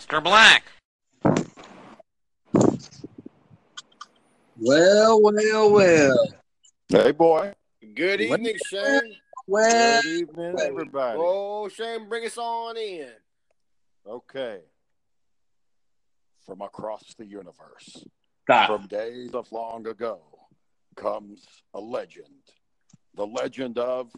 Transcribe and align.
Mr. 0.00 0.22
Black. 0.24 0.64
Well, 4.56 5.20
well, 5.22 5.70
well, 5.72 6.28
Hey, 6.88 7.12
boy. 7.12 7.52
Good 7.94 8.22
evening, 8.22 8.56
Shane. 8.66 9.14
well. 9.46 10.00
Good 10.02 10.10
evening, 10.10 10.56
everybody. 10.58 11.18
Oh, 11.22 11.68
Shane, 11.68 12.08
bring 12.08 12.24
us 12.24 12.38
on 12.38 12.78
in. 12.78 13.10
Okay. 14.06 14.60
From 16.46 16.62
across 16.62 17.04
the 17.18 17.26
universe, 17.26 18.02
Stop. 18.44 18.66
from 18.70 18.86
days 18.88 19.34
of 19.34 19.52
long 19.52 19.86
ago, 19.86 20.20
comes 20.96 21.46
a 21.74 21.80
legend. 21.80 22.26
The 23.16 23.26
legend 23.26 23.78
of 23.78 24.10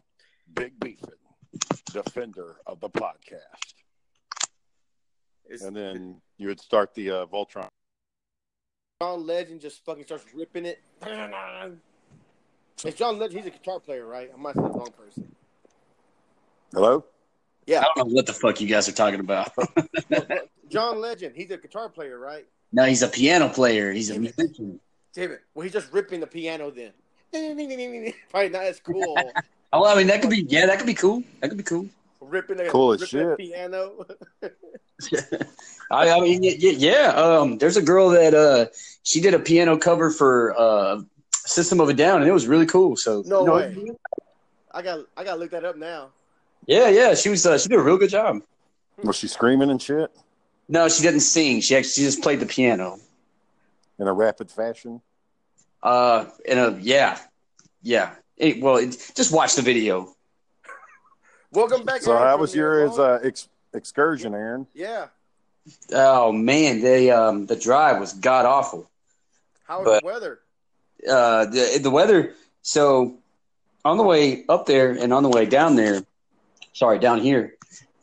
Big 0.55 0.79
Beefin, 0.79 1.11
defender 1.93 2.57
of 2.69 2.79
the 2.81 2.89
podcast. 2.89 3.72
It's, 5.49 5.63
And 5.63 5.77
then 5.77 6.21
you 6.39 6.49
would 6.49 6.61
start 6.61 6.95
the 6.95 7.11
uh, 7.11 7.27
Voltron. 7.27 7.69
John 9.01 9.27
Legend 9.27 9.61
just 9.61 9.85
fucking 9.85 10.05
starts 10.05 10.25
ripping 10.35 10.65
it. 10.65 10.81
It's 12.85 12.97
John 12.97 13.19
Legend. 13.19 13.45
He's 13.45 13.47
a 13.47 13.51
guitar 13.51 13.81
player, 13.81 14.07
right? 14.07 14.31
I 14.33 14.37
might 14.41 14.55
say 14.55 14.63
the 14.63 14.69
wrong 14.69 14.93
person. 14.97 15.35
Hello? 16.73 17.05
Yeah. 17.67 17.81
I 17.81 17.87
don't 17.95 18.09
know 18.09 18.15
what 18.15 18.27
the 18.27 18.33
fuck 18.33 18.61
you 18.61 18.69
guys 18.69 18.89
are 18.89 18.93
talking 18.93 19.21
about. 19.21 19.53
John 20.69 21.01
Legend. 21.01 21.35
He's 21.37 21.51
a 21.51 21.57
guitar 21.57 21.89
player, 21.89 22.19
right? 22.19 22.47
no, 22.73 22.85
he's 22.85 23.03
a 23.03 23.09
piano 23.09 23.49
player. 23.49 23.93
He's 23.93 24.11
a 24.11 24.19
musician. 24.19 24.81
Damn 25.13 25.33
it. 25.33 25.41
Well, 25.55 25.63
he's 25.65 25.73
just 25.73 25.93
ripping 25.93 26.21
the 26.21 26.27
piano 26.27 26.71
then. 26.71 26.93
Probably 28.31 28.49
not 28.49 28.65
as 28.65 28.81
cool. 28.81 29.17
Oh, 29.75 29.87
I 29.87 29.97
mean, 29.97 30.07
that 30.09 30.21
could 30.21 30.29
be. 30.29 30.43
Yeah, 30.51 30.67
that 30.67 30.77
could 30.77 30.87
be 30.87 30.93
cool. 30.93 31.23
That 31.41 31.49
could 31.49 31.57
be 31.57 31.65
cool. 31.65 31.87
Ripping 32.23 32.57
the, 32.57 32.65
Cool 32.69 32.93
as 32.93 33.13
ripping 33.13 33.29
the 33.29 33.37
shit. 33.37 33.53
piano. 33.53 34.07
I, 35.91 36.11
I 36.11 36.21
mean, 36.21 36.43
y- 36.43 36.57
y- 36.63 36.75
yeah. 36.79 37.09
Um, 37.15 37.59
there's 37.59 37.77
a 37.77 37.83
girl 37.83 38.09
that 38.11 38.35
uh, 38.35 38.67
she 39.03 39.21
did 39.21 39.35
a 39.35 39.39
piano 39.39 39.77
cover 39.77 40.11
for 40.11 40.55
uh, 40.59 41.01
System 41.33 41.81
of 41.81 41.89
a 41.89 41.95
Down, 41.95 42.21
and 42.21 42.29
it 42.29 42.33
was 42.33 42.47
really 42.47 42.67
cool. 42.67 42.97
So 42.97 43.23
No 43.27 43.41
you 43.41 43.47
know, 43.47 43.55
way. 43.55 43.91
I 44.73 44.83
got 44.83 45.01
I 45.17 45.25
got 45.25 45.35
to 45.35 45.41
look 45.41 45.51
that 45.51 45.65
up 45.65 45.77
now. 45.77 46.09
Yeah, 46.67 46.89
yeah. 46.89 47.15
She 47.15 47.29
was. 47.29 47.45
Uh, 47.45 47.59
she 47.59 47.69
did 47.69 47.79
a 47.79 47.83
real 47.83 47.99
good 47.99 48.11
job. 48.11 48.43
Was 49.03 49.17
she 49.17 49.27
screaming 49.27 49.71
and 49.71 49.83
shit 49.83 50.11
No, 50.69 50.89
she 50.89 51.03
didn't 51.03 51.21
sing. 51.21 51.61
She 51.61 51.75
actually 51.75 51.91
she 51.91 52.03
just 52.03 52.23
played 52.23 52.39
the 52.41 52.47
piano. 52.47 53.01
in 53.99 54.07
a 54.07 54.13
rapid 54.13 54.51
fashion? 54.51 55.01
Uh, 55.83 56.27
in 56.45 56.59
a 56.59 56.79
yeah, 56.81 57.19
yeah. 57.83 58.15
It- 58.37 58.63
well, 58.63 58.77
it, 58.77 59.11
just 59.17 59.33
watch 59.33 59.57
the 59.57 59.63
video. 59.63 60.15
Welcome 61.53 61.85
back. 61.85 62.03
So 62.03 62.13
Aaron, 62.13 62.27
how 62.27 62.37
was 62.39 62.55
your 62.55 62.79
your 62.81 62.89
his, 62.89 62.99
long- 62.99 63.11
uh, 63.11 63.19
ex- 63.23 63.49
excursion, 63.75 64.35
Aaron? 64.35 64.67
Yeah. 64.75 65.07
Oh 65.93 66.33
man, 66.33 66.81
they 66.81 67.11
um 67.11 67.47
the 67.47 67.57
drive 67.57 68.01
was 68.01 68.15
god 68.15 68.47
awful. 68.47 68.91
How 69.65 69.79
was 69.79 69.85
but- 69.87 70.01
the 70.01 70.07
weather? 70.07 70.39
uh, 71.09 71.45
the 71.47 71.79
the 71.83 71.91
weather. 71.91 72.35
So 72.63 73.17
on 73.85 73.97
the 73.97 74.03
way 74.05 74.45
up 74.49 74.67
there 74.67 74.91
and 74.93 75.13
on 75.13 75.23
the 75.23 75.29
way 75.29 75.47
down 75.47 75.75
there, 75.77 76.03
sorry, 76.73 76.99
down 77.01 77.21
here, 77.21 77.55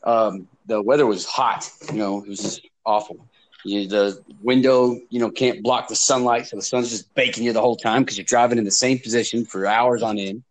um, 0.03 0.47
the 0.65 0.81
weather 0.81 1.05
was 1.05 1.25
hot. 1.25 1.69
You 1.91 1.97
know, 1.97 2.21
it 2.23 2.29
was 2.29 2.39
just 2.39 2.67
awful. 2.85 3.25
You, 3.65 3.87
the 3.87 4.21
window, 4.41 4.99
you 5.09 5.19
know, 5.19 5.29
can't 5.31 5.61
block 5.63 5.87
the 5.89 5.95
sunlight, 5.95 6.47
so 6.47 6.55
the 6.55 6.61
sun's 6.61 6.89
just 6.89 7.13
baking 7.13 7.43
you 7.43 7.51
the 7.53 7.61
whole 7.61 7.75
time 7.75 8.03
because 8.03 8.17
you're 8.17 8.25
driving 8.25 8.57
in 8.57 8.63
the 8.63 8.71
same 8.71 8.99
position 8.99 9.45
for 9.45 9.65
hours 9.65 10.01
on 10.01 10.17
end. 10.17 10.43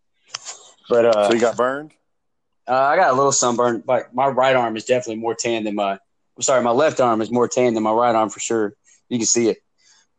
But 0.89 1.05
uh, 1.05 1.27
So 1.27 1.33
you 1.33 1.39
got 1.39 1.57
burned? 1.57 1.91
Uh, 2.69 2.73
I 2.73 2.95
got 2.95 3.11
a 3.11 3.15
little 3.15 3.31
sunburn. 3.31 3.83
But 3.85 4.13
my 4.13 4.27
right 4.27 4.55
arm 4.55 4.77
is 4.77 4.85
definitely 4.85 5.21
more 5.21 5.35
tan 5.35 5.63
than 5.63 5.75
my. 5.75 5.93
I'm 5.93 6.41
sorry, 6.41 6.61
my 6.61 6.71
left 6.71 7.01
arm 7.01 7.21
is 7.21 7.31
more 7.31 7.47
tan 7.47 7.73
than 7.73 7.83
my 7.83 7.91
right 7.91 8.15
arm 8.15 8.29
for 8.29 8.39
sure. 8.39 8.73
You 9.09 9.17
can 9.17 9.25
see 9.25 9.49
it. 9.49 9.57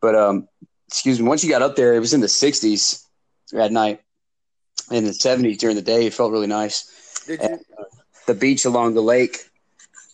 But 0.00 0.16
um, 0.16 0.48
excuse 0.88 1.20
me. 1.20 1.28
Once 1.28 1.44
you 1.44 1.50
got 1.50 1.62
up 1.62 1.76
there, 1.76 1.94
it 1.94 2.00
was 2.00 2.12
in 2.12 2.20
the 2.20 2.26
60s 2.26 3.04
at 3.54 3.72
night, 3.72 4.00
in 4.90 5.04
the 5.04 5.10
70s 5.10 5.58
during 5.58 5.76
the 5.76 5.82
day. 5.82 6.06
It 6.06 6.14
felt 6.14 6.32
really 6.32 6.46
nice. 6.46 7.22
Did 7.26 7.40
you? 7.42 7.58
The 8.26 8.34
beach 8.34 8.64
along 8.64 8.94
the 8.94 9.02
lake, 9.02 9.38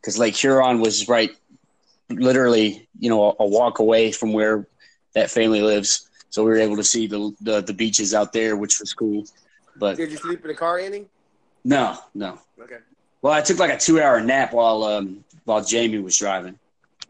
because 0.00 0.18
Lake 0.18 0.36
Huron 0.36 0.80
was 0.80 1.08
right, 1.08 1.30
literally, 2.08 2.88
you 2.98 3.10
know, 3.10 3.30
a, 3.30 3.34
a 3.40 3.46
walk 3.46 3.78
away 3.78 4.12
from 4.12 4.32
where 4.32 4.68
that 5.14 5.30
family 5.30 5.60
lives. 5.60 6.08
So 6.30 6.44
we 6.44 6.50
were 6.50 6.58
able 6.58 6.76
to 6.76 6.84
see 6.84 7.06
the 7.06 7.34
the, 7.40 7.62
the 7.62 7.72
beaches 7.72 8.14
out 8.14 8.32
there, 8.32 8.56
which 8.56 8.78
was 8.80 8.92
cool. 8.92 9.24
But 9.76 9.96
Did 9.96 10.12
you 10.12 10.18
sleep 10.18 10.42
in 10.42 10.48
the 10.48 10.54
car 10.54 10.78
any? 10.78 11.06
No, 11.66 11.98
no. 12.14 12.38
Okay. 12.60 12.78
Well, 13.22 13.32
I 13.32 13.40
took 13.40 13.58
like 13.58 13.72
a 13.72 13.76
two 13.78 14.00
hour 14.00 14.20
nap 14.20 14.52
while 14.52 14.84
um, 14.84 15.24
while 15.44 15.62
Jamie 15.64 15.98
was 15.98 16.16
driving. 16.16 16.58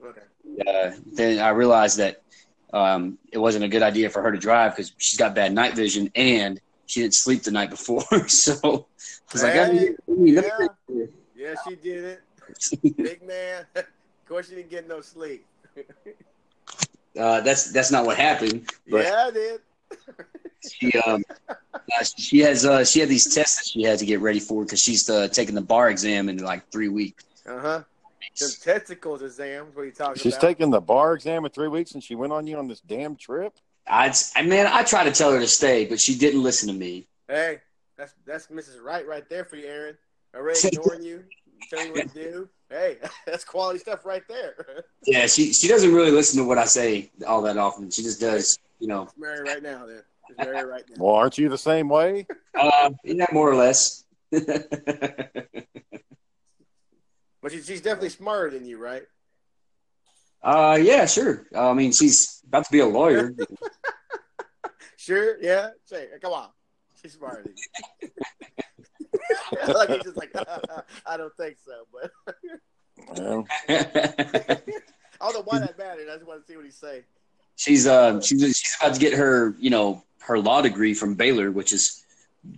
Okay. 0.03 0.21
Uh, 0.67 0.93
then 1.13 1.39
I 1.39 1.51
realized 1.51 1.99
that 1.99 2.23
um, 2.73 3.19
it 3.33 3.39
wasn't 3.39 3.65
a 3.65 3.69
good 3.69 3.83
idea 3.83 4.09
for 4.09 4.23
her 4.23 4.33
to 4.33 4.39
drive 4.39 4.73
because 4.75 4.93
she's 4.99 5.19
got 5.19 5.35
bad 5.35 5.53
night 5.53 5.75
vision 5.75 6.11
and 6.15 6.61
she 6.87 7.01
didn't 7.03 7.15
sleep 7.15 7.43
the 7.43 7.51
night 7.51 7.71
before. 7.71 8.03
so 8.29 8.87
I 8.99 9.33
was 9.33 9.43
like, 9.43 9.55
I 9.57 9.67
Hey, 9.67 9.91
mean, 10.09 10.35
let 10.37 10.45
yeah. 10.47 10.67
me- 10.89 11.07
Yeah, 11.35 11.55
she 11.67 11.77
did 11.77 12.05
it. 12.05 12.23
Big 12.97 13.23
man. 13.27 13.67
of 13.77 13.85
course, 14.27 14.49
she 14.49 14.55
didn't 14.55 14.71
get 14.71 14.89
no 14.89 15.01
sleep. 15.03 15.45
uh, 17.19 17.41
that's 17.43 17.73
that's 17.73 17.91
not 17.91 18.07
what 18.07 18.17
happened. 18.17 18.71
But 18.89 19.05
yeah, 19.05 19.25
I 19.27 19.31
did. 19.31 19.61
She 20.71 20.93
um, 21.01 21.23
uh, 21.55 22.05
she 22.17 22.41
has 22.41 22.65
uh, 22.65 22.85
she 22.85 23.01
had 23.01 23.09
these 23.09 23.33
tests 23.35 23.57
that 23.57 23.67
she 23.67 23.83
had 23.83 23.99
to 23.99 24.07
get 24.07 24.21
ready 24.21 24.41
for 24.41 24.65
because 24.65 24.81
she's 24.81 25.09
uh, 25.09 25.29
taking 25.29 25.55
the 25.55 25.61
bar 25.61 25.91
exam 25.91 26.29
in 26.29 26.39
like 26.39 26.69
three 26.71 26.89
weeks. 26.89 27.25
Uh 27.47 27.61
huh. 27.61 27.83
Them 28.39 28.51
testicles 28.63 29.23
exams. 29.23 29.75
What 29.75 29.83
are 29.83 29.85
you 29.87 29.93
talking 29.93 30.17
She's 30.17 30.35
about? 30.35 30.41
She's 30.41 30.57
taking 30.57 30.71
the 30.71 30.81
bar 30.81 31.15
exam 31.15 31.45
in 31.45 31.51
three 31.51 31.69
weeks, 31.69 31.93
and 31.93 32.03
she 32.03 32.15
went 32.15 32.33
on 32.33 32.47
you 32.47 32.59
on 32.59 32.69
this 32.69 32.81
damn 32.81 33.17
trip. 33.17 33.55
I, 33.87 34.13
I 34.35 34.43
man, 34.43 34.67
I 34.67 34.83
tried 34.83 35.05
to 35.05 35.13
tell 35.13 35.33
her 35.33 35.41
to 35.41 35.47
stay, 35.47 35.87
but 35.87 36.01
she 36.01 36.17
didn't 36.19 36.43
listen 36.43 36.69
to 36.69 36.75
me. 36.75 37.07
Hey, 37.29 37.61
that's 37.97 38.15
that's 38.27 38.49
Mrs. 38.49 38.83
Wright 38.83 39.07
right 39.07 39.29
there 39.29 39.45
for 39.45 39.57
you, 39.57 39.67
Aaron. 39.67 39.97
Already 40.35 40.69
ignoring 40.69 41.03
you, 41.03 41.25
telling 41.71 41.89
you 41.89 41.93
what 41.95 42.13
to 42.13 42.15
do. 42.15 42.49
Hey, 42.69 42.99
that's 43.27 43.45
quality 43.45 43.79
stuff 43.79 44.05
right 44.05 44.23
there. 44.29 44.85
Yeah, 45.05 45.27
she 45.27 45.53
she 45.53 45.69
doesn't 45.69 45.95
really 45.95 46.11
listen 46.11 46.41
to 46.41 46.47
what 46.47 46.59
I 46.59 46.65
say 46.65 47.11
all 47.27 47.43
that 47.43 47.57
often. 47.57 47.91
She 47.91 48.03
just 48.03 48.21
does, 48.21 48.59
you 48.79 48.89
know. 48.89 49.03
It's 49.03 49.15
Mary 49.17 49.41
right 49.43 49.63
now, 49.63 49.87
then. 49.87 50.03
It's 50.29 50.39
Mary 50.39 50.65
right 50.65 50.85
now. 50.89 51.05
Well, 51.05 51.15
aren't 51.15 51.39
you 51.39 51.49
the 51.49 51.59
same 51.59 51.89
way? 51.89 52.27
Uh, 52.55 52.91
yeah, 53.05 53.27
more 53.33 53.51
or 53.51 53.57
less. 53.57 54.05
But 57.47 57.53
she, 57.53 57.63
she's 57.63 57.81
definitely 57.81 58.09
smarter 58.09 58.51
than 58.51 58.67
you, 58.67 58.77
right? 58.77 59.05
Uh, 60.43 60.77
yeah, 60.83 61.07
sure. 61.07 61.47
Uh, 61.55 61.71
I 61.71 61.75
mean, 61.75 61.93
she's 61.93 62.43
about 62.45 62.65
to 62.65 62.73
be 62.73 62.81
a 62.81 62.87
lawyer. 62.87 63.33
Sure, 64.99 65.41
yeah. 65.41 65.69
Say, 65.85 66.09
come 66.21 66.33
on. 66.33 66.49
She's 67.01 67.13
smarter 67.13 67.45
than 67.45 67.55
you. 68.03 68.11
like 69.75 69.91
he's 69.91 70.03
just 70.03 70.17
like, 70.17 70.33
I 71.07 71.17
don't 71.17 71.33
think 71.37 71.59
so, 71.65 71.87
but 71.93 72.11
Yeah. 73.17 73.43
I 73.69 74.59
don't 75.21 75.35
know 75.35 75.43
why 75.45 75.61
that 75.61 75.79
mattered. 75.79 76.09
I 76.11 76.17
just 76.17 76.27
want 76.27 76.45
to 76.45 76.47
see 76.53 76.57
what 76.57 76.65
he's 76.65 76.75
saying. 76.77 77.05
She's 77.57 77.87
uh 77.87 78.21
she's 78.21 78.41
she's 78.57 78.77
about 78.81 78.95
to 78.95 79.01
get 79.01 79.13
her 79.15 79.55
you 79.59 79.71
know 79.71 80.03
her 80.21 80.39
law 80.39 80.61
degree 80.63 80.95
from 80.95 81.15
Baylor, 81.15 81.51
which 81.51 81.73
is 81.73 82.05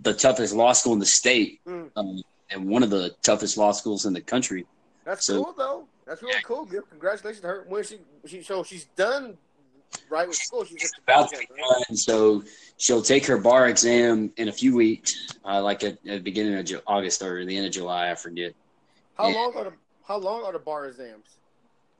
the 0.03 0.12
toughest 0.15 0.55
law 0.55 0.73
school 0.73 0.93
in 0.93 0.99
the 0.99 1.06
state, 1.06 1.61
Mm. 1.67 1.91
um, 1.97 2.23
and 2.50 2.67
one 2.69 2.83
of 2.83 2.91
the 2.91 3.15
toughest 3.23 3.56
law 3.59 3.73
schools 3.73 4.06
in 4.06 4.12
the 4.12 4.21
country. 4.21 4.67
That's 5.05 5.27
So- 5.27 5.45
cool 5.45 5.53
though. 5.56 5.89
That's 6.06 6.23
really 6.23 6.41
cool. 6.43 6.65
Good. 6.65 6.89
Congratulations 6.91 7.43
to 7.43 7.47
her. 7.49 7.65
When 7.69 7.85
she 7.85 7.99
she 8.27 8.43
so 8.43 8.62
she's 8.65 8.87
done 8.97 9.37
right 10.11 10.27
with 10.29 10.37
school. 10.37 10.65
She's 10.65 10.81
just 10.81 10.99
About 10.99 11.31
to 11.31 11.39
be 11.39 11.47
done, 11.47 11.97
so 11.97 12.43
she'll 12.79 13.03
take 13.03 13.25
her 13.27 13.37
bar 13.39 13.69
exam 13.69 14.33
in 14.37 14.49
a 14.49 14.53
few 14.53 14.75
weeks, 14.75 15.15
uh, 15.45 15.62
like 15.62 15.83
at, 15.85 15.93
at 15.93 16.00
the 16.05 16.19
beginning 16.21 16.55
of 16.59 16.83
August 16.87 17.23
or 17.23 17.45
the 17.45 17.56
end 17.56 17.67
of 17.67 17.73
July, 17.73 18.11
I 18.11 18.15
forget. 18.15 18.55
How 19.17 19.29
Yeah. 19.29 19.35
long 19.37 19.55
are 19.56 19.65
the 19.65 19.73
how 20.06 20.17
long 20.19 20.45
are 20.45 20.53
the 20.53 20.59
bar 20.59 20.87
exams? 20.87 21.27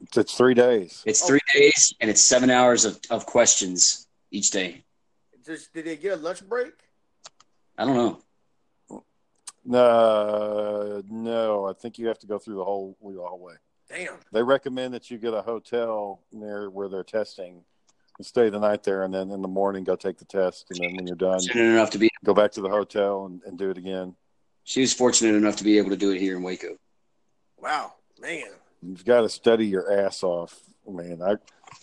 It's, 0.03 0.17
it's 0.17 0.35
three 0.35 0.55
days. 0.55 1.03
It's 1.07 1.23
Oh. 1.23 1.27
three 1.27 1.41
days 1.55 1.93
and 2.01 2.09
it's 2.11 2.29
seven 2.29 2.51
hours 2.51 2.85
of, 2.85 2.99
of 3.11 3.27
questions 3.27 4.07
each 4.31 4.51
day. 4.51 4.85
Just 5.45 5.73
did 5.73 5.87
they 5.87 5.97
get 5.97 6.13
a 6.13 6.17
lunch 6.17 6.47
break? 6.49 6.73
I 7.77 7.85
don't 7.85 7.97
know. 7.97 9.03
No, 9.65 11.03
no. 11.11 11.69
I 11.69 11.73
think 11.73 11.99
you 11.99 12.07
have 12.09 12.19
to 12.21 12.27
go 12.27 12.39
through 12.39 12.57
the 12.57 12.65
whole 12.65 12.97
the 13.03 13.21
whole 13.21 13.39
way. 13.39 13.55
Damn. 13.89 14.15
They 14.33 14.43
recommend 14.43 14.95
that 14.95 15.11
you 15.11 15.19
get 15.19 15.35
a 15.35 15.43
hotel 15.43 16.21
near 16.33 16.71
where 16.71 16.89
they're 16.89 17.05
testing 17.05 17.63
and 18.19 18.27
stay 18.27 18.51
the 18.51 18.59
night 18.59 18.83
there, 18.83 19.05
and 19.05 19.15
then 19.15 19.31
in 19.31 19.43
the 19.43 19.49
morning 19.49 19.85
go 19.85 19.95
take 19.97 20.19
the 20.19 20.25
test, 20.25 20.67
and 20.71 20.79
then 20.81 20.97
when 20.97 21.07
you're 21.07 21.17
done, 21.17 21.39
Fortunate 21.41 21.63
enough 21.73 21.91
to 21.91 21.99
be 21.99 22.11
go 22.25 22.35
back 22.35 22.51
to 22.53 22.61
the 22.61 22.69
hotel 22.69 23.27
and, 23.27 23.41
and 23.47 23.57
do 23.59 23.71
it 23.71 23.79
again. 23.79 24.15
she 24.65 24.81
was 24.81 24.93
fortunate 24.93 25.35
enough 25.37 25.57
to 25.57 25.65
be 25.65 25.79
able 25.79 25.91
to 25.91 25.97
do 25.97 26.11
it 26.11 26.19
here 26.21 26.37
in 26.37 26.43
Waco. 26.43 26.77
Wow, 27.59 27.95
man. 28.21 28.47
You've 28.83 29.05
got 29.05 29.23
to 29.23 29.29
study 29.29 29.67
your 29.67 29.91
ass 29.93 30.23
off, 30.23 30.61
man. 30.89 31.21
I 31.23 31.37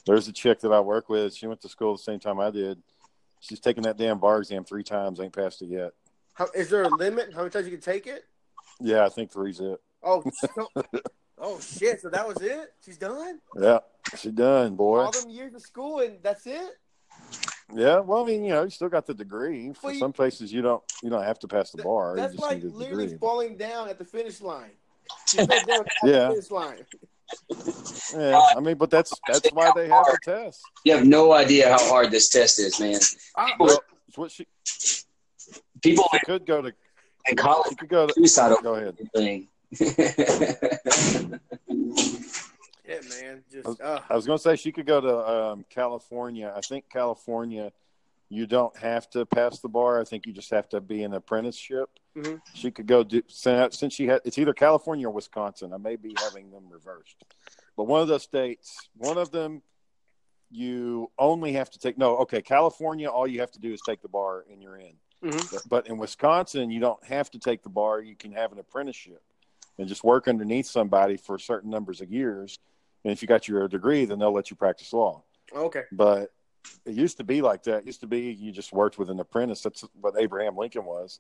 there's 0.06 0.28
a 0.28 0.32
chick 0.34 0.60
that 0.62 0.72
I 0.72 0.80
work 0.80 1.10
with. 1.10 1.36
She 1.36 1.48
went 1.48 1.62
to 1.62 1.70
school 1.70 1.94
the 1.96 2.02
same 2.02 2.20
time 2.20 2.40
I 2.40 2.52
did. 2.52 2.82
She's 3.40 3.60
taken 3.60 3.84
that 3.84 3.98
damn 3.98 4.20
bar 4.20 4.40
exam 4.40 4.64
three 4.64 4.84
times, 4.84 5.20
ain't 5.20 5.34
passed 5.36 5.62
it 5.62 5.68
yet. 5.68 5.92
How 6.34 6.48
is 6.56 6.70
there 6.70 6.84
a 6.84 6.90
limit? 6.90 7.34
How 7.34 7.40
many 7.40 7.50
times 7.52 7.66
you 7.66 7.72
can 7.72 7.82
take 7.82 8.08
it? 8.08 8.26
Yeah, 8.80 9.06
I 9.06 9.10
think 9.10 9.32
three's 9.32 9.60
it. 9.60 9.80
Oh, 10.04 10.24
so- 10.56 10.70
oh 11.38 11.60
shit! 11.60 12.02
So 12.02 12.10
that 12.10 12.28
was 12.28 12.42
it. 12.42 12.74
She's 12.84 12.98
done. 12.98 13.40
Yeah, 13.60 13.80
she's 14.18 14.32
done, 14.32 14.76
boy. 14.76 15.02
All 15.02 15.12
them 15.12 15.30
years 15.30 15.54
of 15.54 15.62
school, 15.62 16.00
and 16.00 16.18
that's 16.24 16.46
it. 16.48 16.78
Yeah, 17.74 18.00
well, 18.00 18.24
I 18.24 18.28
mean, 18.28 18.44
you 18.44 18.52
know, 18.52 18.64
you 18.64 18.70
still 18.70 18.90
got 18.90 19.06
the 19.06 19.14
degree. 19.14 19.74
For 19.74 19.88
Well, 19.88 19.94
you- 19.94 20.00
some 20.00 20.14
places, 20.14 20.52
you 20.52 20.62
don't 20.62 20.84
you 21.04 21.10
don't 21.10 21.24
have 21.24 21.40
to 21.40 21.48
pass 21.48 21.72
the 21.72 21.84
bar. 21.84 22.16
That's 22.16 22.38
like 22.38 22.64
literally 22.64 23.06
degree. 23.06 23.18
falling 23.20 23.58
down 23.58 23.90
at 23.90 23.98
the 23.98 24.06
finish 24.06 24.42
line. 24.42 24.72
You 25.34 25.46
fell 25.46 25.66
down 25.66 25.80
at 25.82 26.10
Yeah. 26.10 26.28
the 26.34 26.48
line. 26.54 26.86
Yeah, 28.14 28.40
I 28.56 28.60
mean, 28.60 28.78
but 28.78 28.90
that's 28.90 29.12
that's 29.28 29.52
why 29.52 29.72
they 29.76 29.88
have 29.90 30.06
the 30.06 30.18
test. 30.24 30.62
You 30.84 30.96
have 30.96 31.06
no 31.06 31.34
idea 31.34 31.70
how 31.72 31.84
hard 31.90 32.12
this 32.12 32.30
test 32.30 32.60
is, 32.60 32.80
man. 32.80 33.00
I, 33.36 33.54
Well, 33.60 33.80
what 34.16 34.32
she, 34.32 34.46
People 35.82 36.08
she 36.12 36.20
could 36.20 36.46
go 36.46 36.62
to. 36.62 36.72
and 37.28 37.38
college 37.38 37.68
She 37.70 37.76
could 37.76 37.90
go 37.90 38.08
to. 38.08 38.14
suicidal 38.14 38.58
Go 38.62 38.76
ahead. 38.76 38.98
thing. 39.16 39.48
yeah, 42.88 43.00
man. 43.10 43.44
Just 43.52 43.82
uh, 43.82 44.00
I 44.10 44.16
was 44.16 44.26
going 44.26 44.38
to 44.38 44.42
say 44.44 44.56
she 44.56 44.72
could 44.72 44.86
go 44.86 45.02
to 45.02 45.18
um, 45.30 45.66
California. 45.70 46.54
I 46.56 46.62
think 46.62 46.86
California, 46.90 47.72
you 48.30 48.48
don't 48.48 48.76
have 48.78 49.10
to 49.12 49.26
pass 49.26 49.60
the 49.60 49.70
bar. 49.70 50.02
I 50.02 50.04
think 50.04 50.26
you 50.26 50.34
just 50.34 50.50
have 50.52 50.68
to 50.70 50.82
be 50.82 51.04
an 51.04 51.14
apprenticeship. 51.14 51.90
Mhm. 52.16 52.42
She 52.54 52.72
could 52.72 52.88
go 52.88 53.04
do 53.04 53.22
since 53.28 53.78
since 53.78 53.94
she 53.94 54.08
had. 54.08 54.22
It's 54.26 54.38
either 54.38 54.54
California 54.54 55.08
or 55.08 55.12
Wisconsin. 55.12 55.74
I 55.74 55.78
may 55.78 55.96
be 55.96 56.16
having 56.24 56.50
them 56.52 56.68
reversed, 56.70 57.16
but 57.78 57.84
one 57.86 58.02
of 58.02 58.08
those 58.08 58.24
states, 58.24 58.90
one 58.98 59.18
of 59.18 59.32
them, 59.32 59.62
you 60.52 61.12
only 61.20 61.54
have 61.54 61.70
to 61.72 61.80
take. 61.80 61.98
No, 61.98 62.18
okay, 62.18 62.42
California, 62.42 63.10
all 63.10 63.28
you 63.28 63.40
have 63.40 63.52
to 63.52 63.60
do 63.60 63.74
is 63.74 63.82
take 63.82 64.02
the 64.02 64.08
bar 64.10 64.46
and 64.52 64.62
you're 64.62 64.78
in. 64.78 64.94
Mhm. 65.24 65.52
But, 65.52 65.62
but 65.70 65.88
in 65.88 65.98
Wisconsin, 65.98 66.70
you 66.70 66.80
don't 66.80 67.04
have 67.06 67.30
to 67.32 67.40
take 67.40 67.64
the 67.64 67.70
bar. 67.70 68.02
You 68.02 68.16
can 68.16 68.32
have 68.34 68.52
an 68.52 68.60
apprenticeship 68.60 69.22
and 69.78 69.88
just 69.88 70.04
work 70.04 70.28
underneath 70.28 70.68
somebody 70.68 71.18
for 71.18 71.38
certain 71.40 71.70
numbers 71.70 72.00
of 72.02 72.12
years. 72.12 72.60
And 73.04 73.12
if 73.12 73.22
you 73.22 73.28
got 73.28 73.48
your 73.48 73.68
degree, 73.68 74.06
then 74.06 74.20
they'll 74.20 74.32
let 74.34 74.50
you 74.50 74.56
practice 74.56 74.94
law. 74.94 75.24
okay. 75.54 75.84
But 75.92 76.32
it 76.86 76.94
used 76.94 77.18
to 77.18 77.24
be 77.24 77.42
like 77.42 77.64
that. 77.64 77.80
It 77.80 77.86
used 77.86 78.02
to 78.02 78.08
be 78.08 78.32
you 78.32 78.52
just 78.52 78.74
worked 78.74 78.98
with 78.98 79.10
an 79.10 79.20
apprentice. 79.20 79.62
That's 79.62 79.84
what 80.00 80.16
Abraham 80.18 80.58
Lincoln 80.58 80.86
was. 80.86 81.20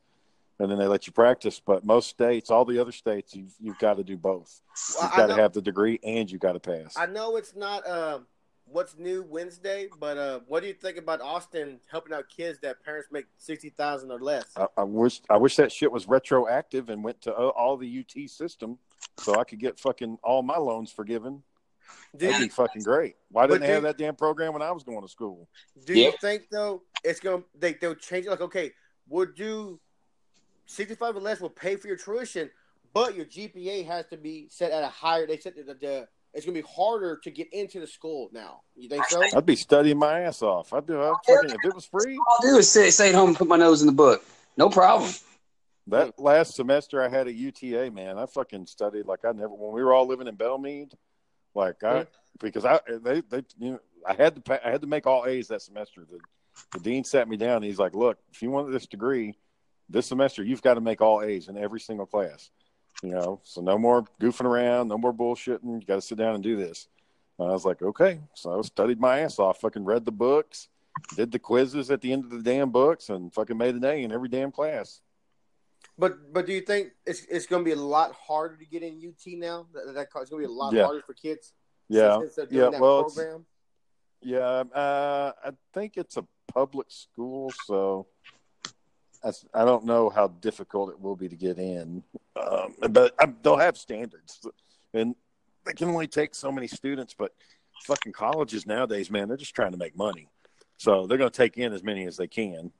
And 0.60 0.72
then 0.72 0.78
they 0.78 0.88
let 0.88 1.06
you 1.06 1.12
practice. 1.12 1.60
But 1.60 1.86
most 1.86 2.10
states, 2.10 2.50
all 2.50 2.64
the 2.64 2.80
other 2.80 2.94
states, 2.94 3.36
you've, 3.36 3.54
you've 3.60 3.78
got 3.80 3.98
to 3.98 4.04
do 4.04 4.16
both. 4.16 4.62
You've 5.02 5.12
got 5.12 5.28
to 5.28 5.36
have 5.36 5.52
the 5.52 5.62
degree 5.62 6.00
and 6.04 6.32
you've 6.32 6.42
got 6.42 6.54
to 6.54 6.60
pass. 6.62 6.96
I 6.96 7.08
know 7.08 7.36
it's 7.36 7.56
not 7.56 7.86
uh, 7.86 8.20
what's 8.66 8.98
new 8.98 9.24
Wednesday, 9.24 9.90
but 10.00 10.18
uh, 10.18 10.40
what 10.48 10.62
do 10.62 10.68
you 10.68 10.74
think 10.74 10.98
about 10.98 11.22
Austin 11.22 11.80
helping 11.92 12.14
out 12.14 12.26
kids 12.30 12.60
that 12.62 12.84
parents 12.84 13.10
make 13.12 13.26
sixty 13.38 13.70
thousand 13.70 14.12
or 14.12 14.20
less? 14.20 14.46
I, 14.56 14.68
I 14.78 14.84
wish 14.84 15.22
I 15.30 15.38
wish 15.38 15.56
that 15.58 15.72
shit 15.72 15.92
was 15.92 16.08
retroactive 16.08 16.90
and 16.90 17.04
went 17.04 17.22
to 17.22 17.34
uh, 17.34 17.50
all 17.50 17.78
the 17.78 18.00
UT 18.00 18.30
system 18.30 18.78
so 19.18 19.40
I 19.40 19.44
could 19.44 19.60
get 19.60 19.80
fucking 19.80 20.20
all 20.24 20.42
my 20.42 20.58
loans 20.58 20.92
forgiven. 20.92 21.44
Do 22.16 22.26
That'd 22.26 22.42
you, 22.42 22.46
be 22.48 22.50
fucking 22.50 22.84
great. 22.84 23.16
Why 23.30 23.48
didn't 23.48 23.62
they 23.62 23.68
have 23.68 23.82
do- 23.82 23.88
that 23.88 23.98
damn 23.98 24.16
program 24.16 24.54
when 24.54 24.62
I 24.62 24.72
was 24.72 24.84
going 24.84 25.02
to 25.02 25.08
school? 25.08 25.48
do 25.86 25.94
you 25.98 26.14
think 26.22 26.44
though 26.52 26.84
it's 27.04 27.20
gonna 27.20 27.44
they 27.58 27.74
they'll 27.74 27.96
change 27.96 28.26
it? 28.26 28.30
Like 28.30 28.42
okay, 28.42 28.72
we'll 29.08 29.28
do 29.36 29.80
sixty 30.66 30.96
five 30.96 31.16
or 31.16 31.20
less. 31.20 31.42
Will 31.42 31.50
pay 31.50 31.76
for 31.76 31.88
your 31.88 31.98
tuition, 31.98 32.50
but 32.94 33.16
your 33.16 33.26
GPA 33.26 33.86
has 33.88 34.06
to 34.08 34.18
be 34.18 34.48
set 34.50 34.72
at 34.72 34.84
a 34.84 34.88
higher. 34.88 35.28
They 35.28 35.38
said 35.38 35.54
that 35.58 35.68
the, 35.68 35.74
the 35.74 36.08
it's 36.34 36.46
gonna 36.46 36.62
be 36.62 36.68
harder 36.68 37.18
to 37.24 37.32
get 37.32 37.52
into 37.54 37.80
the 37.80 37.88
school 37.88 38.30
now. 38.34 38.62
You 38.76 38.90
think 38.90 39.06
so? 39.06 39.22
I'd 39.36 39.46
be 39.46 39.56
studying 39.56 39.98
my 39.98 40.22
ass 40.22 40.42
off. 40.42 40.74
I'd 40.74 40.86
do. 40.86 41.02
I'd 41.02 41.14
fucking, 41.26 41.50
if 41.50 41.58
it 41.64 41.74
was 41.74 41.86
free, 41.86 42.18
All 42.18 42.38
I'll 42.42 42.54
do 42.54 42.58
is 42.58 42.70
sit, 42.70 42.94
stay 42.94 43.10
at 43.10 43.16
home 43.16 43.30
and 43.30 43.38
put 43.38 43.48
my 43.48 43.56
nose 43.58 43.82
in 43.82 43.88
the 43.88 43.94
book. 43.94 44.24
No 44.58 44.70
problem. 44.70 45.12
that 45.88 46.20
last 46.20 46.56
semester 46.56 47.02
I 47.02 47.08
had 47.08 47.28
a 47.28 47.34
UTA, 47.34 47.90
man. 47.92 48.18
I 48.18 48.26
fucking 48.26 48.66
studied 48.68 49.06
like 49.06 49.24
I 49.24 49.32
never. 49.32 49.50
When 49.50 49.74
we 49.74 49.84
were 49.84 49.94
all 49.94 50.08
living 50.08 50.28
in 50.28 50.36
Belmead, 50.36 50.92
like 51.56 51.84
I 51.84 52.00
Yeah. 52.00 52.04
because 52.40 52.66
I 52.66 52.80
they 52.88 53.22
they 53.22 53.44
you 53.58 53.72
know 53.74 53.80
I 54.08 54.14
had 54.14 54.36
to 54.36 54.42
pa- 54.42 54.60
I 54.64 54.70
had 54.70 54.82
to 54.82 54.88
make 54.88 55.08
all 55.08 55.26
A's 55.26 55.48
that 55.48 55.62
semester. 55.62 56.06
The, 56.10 56.20
the 56.74 56.80
dean 56.84 57.04
sat 57.04 57.28
me 57.28 57.38
down. 57.38 57.58
and 57.58 57.66
He's 57.66 57.80
like, 57.80 57.96
"Look, 57.96 58.18
if 58.32 58.42
you 58.42 58.52
want 58.52 58.72
this 58.72 58.86
degree, 58.86 59.38
this 59.90 60.06
semester 60.06 60.44
you've 60.44 60.62
got 60.62 60.76
to 60.76 60.82
make 60.82 61.02
all 61.02 61.22
A's 61.24 61.48
in 61.48 61.58
every 61.58 61.80
single 61.80 62.06
class. 62.06 62.52
You 63.04 63.10
know, 63.12 63.42
so 63.44 63.62
no 63.62 63.78
more 63.78 64.06
goofing 64.22 64.46
around, 64.46 64.88
no 64.88 64.98
more 64.98 65.14
bullshitting. 65.14 65.82
You 65.82 65.86
got 65.86 65.96
to 65.96 66.02
sit 66.02 66.18
down 66.18 66.36
and 66.36 66.44
do 66.44 66.56
this." 66.56 66.88
And 67.40 67.50
I 67.50 67.52
was 67.52 67.66
like, 67.66 67.82
"Okay." 67.82 68.20
So 68.36 68.58
I 68.58 68.62
studied 68.62 69.00
my 69.00 69.20
ass 69.20 69.40
off. 69.40 69.60
Fucking 69.62 69.84
read 69.84 70.06
the 70.06 70.12
books, 70.12 70.70
did 71.16 71.32
the 71.32 71.40
quizzes 71.40 71.92
at 71.92 72.00
the 72.02 72.14
end 72.14 72.24
of 72.26 72.30
the 72.32 72.42
damn 72.42 72.70
books, 72.70 73.10
and 73.10 73.34
fucking 73.34 73.58
made 73.58 73.76
an 73.76 73.84
A 73.84 74.04
in 74.04 74.12
every 74.14 74.30
damn 74.30 74.52
class. 74.52 75.02
But 75.98 76.34
but 76.34 76.46
do 76.46 76.54
you 76.54 76.62
think 76.62 76.92
it's 77.06 77.24
it's 77.26 77.46
gonna 77.46 77.64
be 77.64 77.72
a 77.72 77.76
lot 77.78 78.14
harder 78.14 78.58
to 78.58 78.66
get 78.66 78.84
in 78.84 78.96
UT 78.98 79.38
now? 79.38 79.68
That, 79.74 79.94
that 79.94 80.08
it's 80.22 80.30
gonna 80.30 80.42
be 80.42 80.46
a 80.46 80.52
lot 80.52 80.74
Yeah. 80.74 80.84
harder 80.84 81.02
for 81.02 81.14
kids. 81.14 81.54
Yeah, 81.88 82.18
doing 82.36 82.48
yeah. 82.50 82.70
that 82.72 82.82
Well, 82.82 83.04
program. 83.04 83.46
yeah. 84.22 84.40
Uh, 84.74 85.32
I 85.44 85.52
think 85.74 85.98
it's 85.98 86.18
a 86.18 86.26
public 86.52 86.88
school, 86.90 87.52
so 87.66 88.08
that's, 89.24 89.46
I 89.54 89.66
don't 89.66 89.86
know 89.86 90.10
how 90.10 90.28
difficult 90.30 90.90
it 90.90 91.00
will 91.00 91.16
be 91.16 91.30
to 91.30 91.36
get 91.36 91.60
in. 91.60 92.04
Um, 92.36 92.74
but 92.90 93.14
I, 93.20 93.32
they'll 93.44 93.58
have 93.58 93.78
standards, 93.78 94.46
and 94.94 95.16
they 95.66 95.74
can 95.74 95.90
only 95.90 96.08
take 96.08 96.34
so 96.34 96.52
many 96.52 96.68
students. 96.68 97.14
But 97.18 97.34
fucking 97.84 98.14
colleges 98.14 98.66
nowadays, 98.66 99.12
man, 99.12 99.28
they're 99.28 99.38
just 99.38 99.54
trying 99.56 99.72
to 99.72 99.78
make 99.78 99.96
money, 99.96 100.28
so 100.78 101.06
they're 101.06 101.20
going 101.20 101.30
to 101.30 101.38
take 101.38 101.58
in 101.58 101.72
as 101.72 101.84
many 101.84 102.06
as 102.06 102.18
they 102.18 102.28
can. 102.28 102.72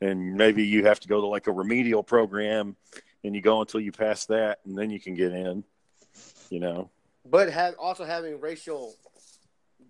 And 0.00 0.34
maybe 0.34 0.64
you 0.64 0.84
have 0.84 1.00
to 1.00 1.08
go 1.08 1.20
to 1.20 1.26
like 1.26 1.46
a 1.46 1.52
remedial 1.52 2.02
program, 2.02 2.76
and 3.22 3.34
you 3.34 3.40
go 3.42 3.60
until 3.60 3.80
you 3.80 3.92
pass 3.92 4.26
that, 4.26 4.60
and 4.64 4.76
then 4.76 4.90
you 4.90 5.00
can 5.00 5.14
get 5.14 5.32
in. 5.32 5.64
You 6.48 6.60
know. 6.60 6.90
But 7.24 7.50
have 7.50 7.74
also 7.78 8.04
having 8.04 8.40
racial 8.40 8.94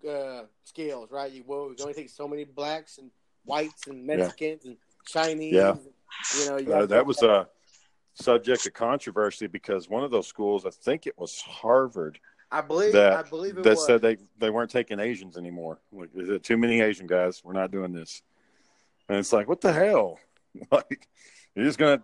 uh, 0.09 0.43
scales, 0.65 1.11
right? 1.11 1.31
You 1.31 1.45
will 1.47 1.75
only 1.81 1.95
take 1.95 2.11
so 2.11 2.27
many 2.27 2.45
blacks 2.45 2.99
and 2.99 3.11
whites 3.45 3.87
and 3.87 4.07
Mexicans 4.07 4.65
and 4.65 4.77
Chinese. 5.07 5.55
Yeah. 5.55 5.77
You 6.39 6.51
know, 6.51 6.57
you 6.59 6.73
Uh, 6.73 6.87
that 6.87 7.07
was 7.07 7.23
a 7.23 7.49
subject 8.15 8.67
of 8.67 8.75
controversy 8.75 9.47
because 9.47 9.89
one 9.89 10.05
of 10.05 10.11
those 10.11 10.27
schools, 10.27 10.67
I 10.67 10.71
think 10.71 11.07
it 11.07 11.19
was 11.19 11.41
Harvard, 11.41 12.19
I 12.51 12.61
believe. 12.61 12.93
that 12.93 13.13
I 13.13 13.29
believe 13.29 13.59
it 13.59 13.65
that 13.65 13.77
was. 13.77 13.87
said 13.87 14.03
they 14.03 14.19
they 14.39 14.51
weren't 14.51 14.71
taking 14.71 15.01
Asians 15.01 15.37
anymore. 15.37 15.81
Like, 15.93 16.11
is 16.15 16.29
it 16.29 16.43
too 16.43 16.57
many 16.57 16.81
Asian 16.81 17.07
guys? 17.07 17.43
We're 17.45 17.53
not 17.53 17.71
doing 17.71 17.93
this. 17.93 18.23
And 19.11 19.19
it's 19.19 19.33
like, 19.33 19.49
what 19.49 19.61
the 19.61 19.73
hell? 19.73 20.19
Like, 20.73 21.09
you're 21.55 21.65
just 21.65 21.79
gonna 21.79 22.03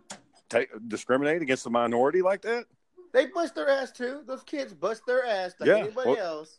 take 0.48 0.68
discriminate 0.88 1.42
against 1.42 1.64
the 1.64 1.70
minority 1.70 2.20
like 2.22 2.42
that? 2.42 2.66
they 3.12 3.26
bust 3.26 3.54
their 3.56 3.68
ass 3.68 3.90
too. 3.92 4.22
Those 4.26 4.42
kids 4.42 4.72
bust 4.74 5.02
their 5.06 5.24
ass 5.24 5.54
like 5.58 5.66
Yeah, 5.68 5.78
anybody 5.78 6.10
well- 6.10 6.18
else. 6.38 6.58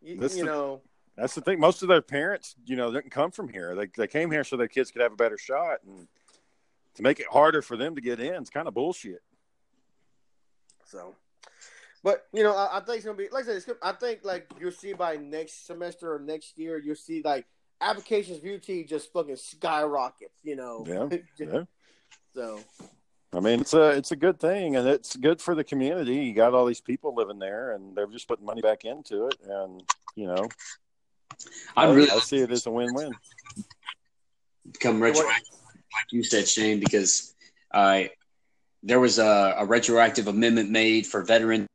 You, 0.00 0.14
you 0.16 0.22
is- 0.22 0.36
know, 0.38 0.80
That's 1.16 1.34
the 1.34 1.40
thing. 1.40 1.60
Most 1.60 1.82
of 1.82 1.88
their 1.88 2.00
parents, 2.02 2.54
you 2.64 2.74
know, 2.76 2.92
didn't 2.92 3.10
come 3.10 3.30
from 3.30 3.48
here. 3.48 3.74
They 3.76 3.86
they 3.96 4.06
came 4.08 4.30
here 4.32 4.42
so 4.44 4.56
their 4.56 4.68
kids 4.68 4.90
could 4.90 5.02
have 5.02 5.12
a 5.12 5.16
better 5.16 5.36
shot, 5.38 5.78
and 5.86 6.06
to 6.94 7.02
make 7.02 7.18
it 7.20 7.26
harder 7.30 7.60
for 7.62 7.76
them 7.76 7.94
to 7.96 8.00
get 8.00 8.18
in, 8.20 8.34
it's 8.34 8.50
kind 8.50 8.66
of 8.68 8.74
bullshit. 8.74 9.22
so. 10.86 11.14
But 12.04 12.26
you 12.32 12.42
know, 12.44 12.54
I, 12.56 12.78
I 12.78 12.80
think 12.80 12.96
it's 12.98 13.04
gonna 13.06 13.16
be 13.18 13.28
like 13.30 13.44
I 13.44 13.46
said. 13.46 13.56
It's 13.56 13.68
I 13.82 13.92
think 13.92 14.20
like 14.24 14.48
you'll 14.60 14.70
see 14.72 14.92
by 14.92 15.16
next 15.16 15.66
semester 15.66 16.14
or 16.14 16.18
next 16.20 16.56
year, 16.58 16.78
you'll 16.78 16.94
see 16.96 17.22
like 17.24 17.46
applications 17.80 18.40
for 18.40 18.48
UT 18.48 18.86
just 18.86 19.12
fucking 19.12 19.36
skyrockets. 19.36 20.38
You 20.42 20.56
know. 20.56 20.84
Yeah, 20.86 21.18
yeah. 21.38 21.62
So 22.34 22.60
I 23.32 23.40
mean, 23.40 23.60
it's 23.60 23.74
a 23.74 23.90
it's 23.90 24.12
a 24.12 24.16
good 24.16 24.40
thing, 24.40 24.76
and 24.76 24.88
it's 24.88 25.16
good 25.16 25.40
for 25.40 25.54
the 25.54 25.64
community. 25.64 26.16
You 26.16 26.34
got 26.34 26.54
all 26.54 26.64
these 26.64 26.80
people 26.80 27.14
living 27.14 27.38
there, 27.38 27.72
and 27.72 27.94
they're 27.94 28.06
just 28.06 28.26
putting 28.26 28.46
money 28.46 28.62
back 28.62 28.84
into 28.84 29.26
it, 29.26 29.36
and 29.46 29.82
you 30.16 30.26
know, 30.26 30.48
I'd 31.76 31.94
really 31.94 32.10
I 32.10 32.18
see 32.20 32.38
it 32.38 32.50
as 32.50 32.66
a 32.66 32.70
win-win. 32.70 33.12
become 34.72 35.02
retroactive, 35.02 35.58
like 35.92 36.12
you 36.12 36.24
said, 36.24 36.48
Shane, 36.48 36.80
because 36.80 37.34
I 37.72 38.10
there 38.82 39.00
was 39.00 39.18
a, 39.18 39.56
a 39.58 39.66
retroactive 39.66 40.28
amendment 40.28 40.70
made 40.70 41.06
for 41.06 41.22
veteran 41.22 41.66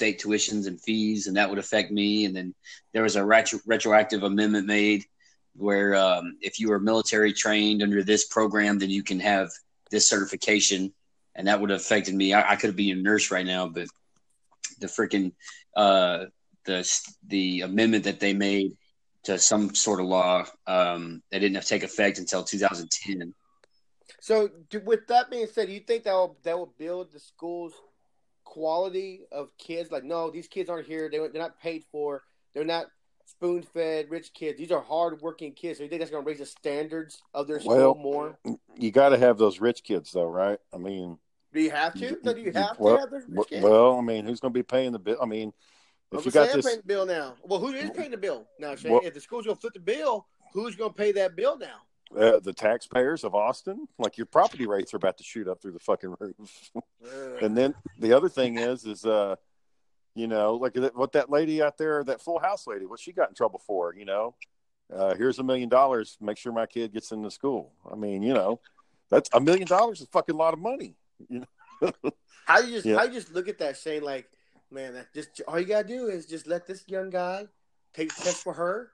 state 0.00 0.18
tuitions 0.18 0.66
and 0.66 0.80
fees, 0.80 1.26
and 1.26 1.36
that 1.36 1.50
would 1.50 1.58
affect 1.58 1.90
me. 1.90 2.24
And 2.24 2.34
then 2.34 2.54
there 2.94 3.02
was 3.02 3.16
a 3.16 3.24
retro, 3.24 3.60
retroactive 3.66 4.22
amendment 4.22 4.66
made 4.66 5.04
where 5.54 5.94
um, 5.94 6.38
if 6.40 6.58
you 6.58 6.70
were 6.70 6.80
military 6.80 7.34
trained 7.34 7.82
under 7.82 8.02
this 8.02 8.26
program, 8.26 8.78
then 8.78 8.88
you 8.88 9.02
can 9.02 9.20
have 9.20 9.50
this 9.90 10.08
certification, 10.08 10.90
and 11.34 11.48
that 11.48 11.60
would 11.60 11.68
have 11.68 11.80
affected 11.80 12.14
me. 12.14 12.32
I, 12.32 12.52
I 12.52 12.56
could 12.56 12.74
be 12.76 12.92
a 12.92 12.94
nurse 12.94 13.30
right 13.30 13.44
now, 13.44 13.68
but 13.68 13.88
the 14.78 14.86
freaking 14.86 15.32
uh, 15.76 16.26
the 16.64 16.80
the 17.26 17.60
amendment 17.60 18.04
that 18.04 18.20
they 18.20 18.32
made 18.32 18.72
to 19.24 19.38
some 19.38 19.74
sort 19.74 20.00
of 20.00 20.06
law 20.06 20.46
um, 20.66 21.22
that 21.30 21.40
didn't 21.40 21.66
take 21.66 21.82
effect 21.82 22.18
until 22.18 22.42
2010. 22.42 23.34
So, 24.22 24.48
with 24.82 25.06
that 25.08 25.30
being 25.30 25.46
said, 25.46 25.66
do 25.66 25.74
you 25.74 25.80
think 25.80 26.04
that 26.04 26.14
will 26.14 26.38
that 26.44 26.56
will 26.56 26.72
build 26.78 27.12
the 27.12 27.20
school's 27.20 27.74
quality 28.50 29.22
of 29.30 29.56
kids? 29.56 29.90
Like, 29.90 30.04
no, 30.04 30.30
these 30.30 30.48
kids 30.48 30.68
aren't 30.68 30.86
here. 30.86 31.08
They, 31.10 31.18
they're 31.18 31.40
not 31.40 31.58
paid 31.60 31.84
for. 31.90 32.22
They're 32.52 32.64
not 32.64 32.86
spoon 33.24 33.62
fed 33.62 34.10
rich 34.10 34.32
kids. 34.34 34.58
These 34.58 34.72
are 34.72 34.80
hard 34.80 35.22
working 35.22 35.52
kids. 35.52 35.78
So, 35.78 35.84
you 35.84 35.88
think 35.88 36.00
that's 36.00 36.10
going 36.10 36.24
to 36.24 36.28
raise 36.28 36.40
the 36.40 36.46
standards 36.46 37.22
of 37.32 37.46
their 37.46 37.60
school 37.60 37.76
Well- 37.76 37.94
more? 37.94 38.38
You 38.76 38.90
got 38.90 39.10
to 39.10 39.18
have 39.18 39.38
those 39.38 39.60
rich 39.60 39.82
kids, 39.84 40.12
though, 40.12 40.28
right? 40.28 40.58
I 40.74 40.78
mean, 40.78 41.18
Do 41.52 41.60
you 41.60 41.70
have 41.70 41.94
to? 41.94 42.18
Do 42.20 42.40
you 42.40 42.52
have 42.52 42.78
well, 42.78 42.96
to 42.96 43.00
have 43.00 43.10
those 43.10 43.24
rich 43.28 43.48
kids? 43.48 43.62
well, 43.64 43.96
I 43.96 44.02
mean, 44.02 44.24
who's 44.26 44.40
going 44.40 44.52
to 44.52 44.58
be 44.58 44.64
paying 44.64 44.92
the 44.92 44.98
bill? 44.98 45.18
I 45.22 45.26
mean, 45.26 45.52
if 46.10 46.18
Uncle 46.18 46.24
you 46.26 46.32
got 46.32 46.52
this, 46.52 46.66
paying 46.66 46.78
the 46.78 46.86
bill 46.86 47.06
now. 47.06 47.36
Well, 47.44 47.60
who 47.60 47.68
is 47.68 47.90
paying 47.90 48.10
the 48.10 48.16
bill 48.16 48.46
now, 48.58 48.74
Shane? 48.74 48.92
Well- 48.92 49.02
if 49.04 49.14
the 49.14 49.20
school's 49.20 49.46
going 49.46 49.56
to 49.56 49.60
flip 49.60 49.74
the 49.74 49.80
bill, 49.80 50.26
who's 50.52 50.74
going 50.74 50.90
to 50.90 50.96
pay 50.96 51.12
that 51.12 51.36
bill 51.36 51.56
now? 51.56 51.82
Uh, 52.16 52.40
the 52.40 52.52
taxpayers 52.52 53.24
of 53.24 53.34
Austin, 53.34 53.86
like 53.98 54.18
your 54.18 54.26
property 54.26 54.66
rates 54.66 54.92
are 54.94 54.96
about 54.98 55.18
to 55.18 55.24
shoot 55.24 55.46
up 55.48 55.60
through 55.62 55.72
the 55.72 55.78
fucking 55.78 56.14
roof. 56.18 56.70
and 57.42 57.56
then 57.56 57.74
the 57.98 58.12
other 58.12 58.28
thing 58.28 58.58
is, 58.58 58.84
is 58.84 59.04
uh, 59.04 59.36
you 60.14 60.26
know, 60.26 60.54
like 60.54 60.76
what 60.94 61.12
that 61.12 61.30
lady 61.30 61.62
out 61.62 61.78
there, 61.78 62.02
that 62.04 62.20
Full 62.20 62.38
House 62.40 62.66
lady, 62.66 62.86
what 62.86 63.00
she 63.00 63.12
got 63.12 63.28
in 63.28 63.34
trouble 63.34 63.60
for, 63.66 63.94
you 63.94 64.04
know. 64.04 64.34
Uh, 64.92 65.14
here's 65.14 65.38
a 65.38 65.42
million 65.42 65.68
dollars. 65.68 66.16
Make 66.20 66.36
sure 66.36 66.52
my 66.52 66.66
kid 66.66 66.92
gets 66.92 67.12
into 67.12 67.30
school. 67.30 67.72
I 67.90 67.94
mean, 67.94 68.22
you 68.22 68.34
know, 68.34 68.60
that's 69.08 69.30
a 69.32 69.40
million 69.40 69.68
dollars 69.68 70.00
is 70.00 70.06
a 70.06 70.10
fucking 70.10 70.36
lot 70.36 70.52
of 70.52 70.58
money. 70.58 70.96
You 71.28 71.44
know, 71.80 71.92
How 72.46 72.58
you 72.58 72.72
just 72.72 72.86
Yeah. 72.86 72.96
how 72.96 73.04
you 73.04 73.12
just 73.12 73.32
look 73.32 73.46
at 73.48 73.58
that, 73.58 73.76
Shane? 73.76 74.02
Like, 74.02 74.28
man, 74.70 74.94
that 74.94 75.14
just 75.14 75.40
all 75.46 75.60
you 75.60 75.66
gotta 75.66 75.86
do 75.86 76.08
is 76.08 76.26
just 76.26 76.48
let 76.48 76.66
this 76.66 76.82
young 76.88 77.10
guy 77.10 77.46
take 77.94 78.12
test 78.16 78.38
for 78.42 78.54
her. 78.54 78.90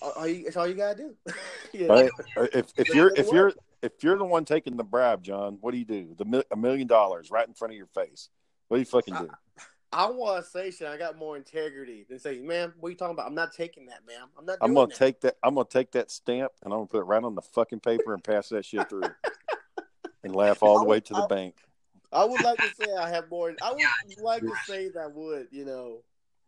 All, 0.00 0.12
all 0.12 0.26
you, 0.26 0.44
that's 0.44 0.56
all 0.56 0.66
you 0.66 0.74
gotta 0.74 0.96
do. 0.96 1.16
Know? 1.74 1.88
Right? 1.88 2.10
Uh, 2.36 2.46
if 2.52 2.66
if 2.76 2.94
you're 2.94 3.12
if 3.16 3.32
you're 3.32 3.52
if 3.82 3.92
you're 4.02 4.16
the 4.16 4.24
one 4.24 4.44
taking 4.44 4.76
the 4.76 4.84
bribe, 4.84 5.24
John, 5.24 5.58
what 5.60 5.72
do 5.72 5.78
you 5.78 5.84
do? 5.84 6.14
The 6.16 6.46
a 6.52 6.56
million 6.56 6.86
dollars 6.86 7.32
right 7.32 7.46
in 7.46 7.52
front 7.52 7.72
of 7.72 7.76
your 7.76 7.88
face. 7.88 8.28
What 8.68 8.76
do 8.76 8.80
you 8.80 8.86
fucking 8.86 9.14
do? 9.14 9.28
I 9.92 10.08
want 10.10 10.44
to 10.44 10.50
say, 10.50 10.70
Shane, 10.70 10.88
I 10.88 10.96
got 10.96 11.18
more 11.18 11.36
integrity 11.36 12.06
than 12.08 12.18
say, 12.20 12.40
man, 12.40 12.72
what 12.78 12.88
are 12.88 12.90
you 12.90 12.96
talking 12.96 13.14
about? 13.14 13.26
I'm 13.26 13.34
not 13.34 13.52
taking 13.52 13.86
that, 13.86 14.00
ma'am. 14.06 14.28
I'm 14.38 14.46
not. 14.46 14.60
Doing 14.60 14.70
I'm 14.70 14.74
gonna 14.74 14.86
that. 14.86 14.96
take 14.96 15.20
that. 15.22 15.36
I'm 15.42 15.54
gonna 15.56 15.66
take 15.68 15.90
that 15.92 16.12
stamp 16.12 16.52
and 16.62 16.72
I'm 16.72 16.78
gonna 16.78 16.86
put 16.86 17.00
it 17.00 17.04
right 17.04 17.22
on 17.22 17.34
the 17.34 17.42
fucking 17.42 17.80
paper 17.80 18.14
and 18.14 18.22
pass 18.22 18.50
that 18.50 18.64
shit 18.64 18.88
through, 18.88 19.02
and 20.22 20.34
laugh 20.34 20.62
all 20.62 20.78
the 20.78 20.84
way 20.84 21.00
to 21.00 21.12
the 21.12 21.22
I- 21.22 21.26
bank 21.26 21.56
I 22.14 22.24
would 22.24 22.42
like 22.42 22.58
to 22.58 22.74
say 22.74 22.94
I 22.96 23.08
have 23.10 23.28
more. 23.28 23.54
I 23.60 23.72
would 23.72 24.18
like 24.22 24.42
to 24.42 24.52
say 24.66 24.88
that 24.90 25.00
I 25.00 25.06
would, 25.08 25.48
you 25.50 25.64
know. 25.64 25.98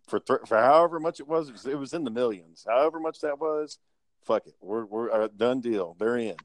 For 0.06 0.20
th- 0.20 0.40
for 0.46 0.56
however 0.56 1.00
much 1.00 1.20
it 1.20 1.26
was. 1.28 1.48
It 1.48 1.52
was- 1.52 1.66
It 1.66 1.78
was 1.78 1.92
in 1.94 2.04
the 2.04 2.10
millions. 2.10 2.64
However 2.68 3.00
much 3.00 3.20
that 3.20 3.38
was, 3.40 3.78
fuck 4.24 4.46
it. 4.46 4.54
We're 4.60 4.84
we're 4.84 5.08
a 5.10 5.28
done 5.28 5.60
deal. 5.60 5.96
They're 5.98 6.16
in. 6.16 6.36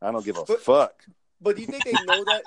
I 0.00 0.10
don't 0.12 0.24
give 0.24 0.36
a 0.38 0.44
But- 0.44 0.60
fuck. 0.62 1.04
But 1.40 1.56
do 1.56 1.62
you 1.62 1.66
think 1.66 1.82
they 1.84 1.92
know 2.04 2.22
that? 2.24 2.42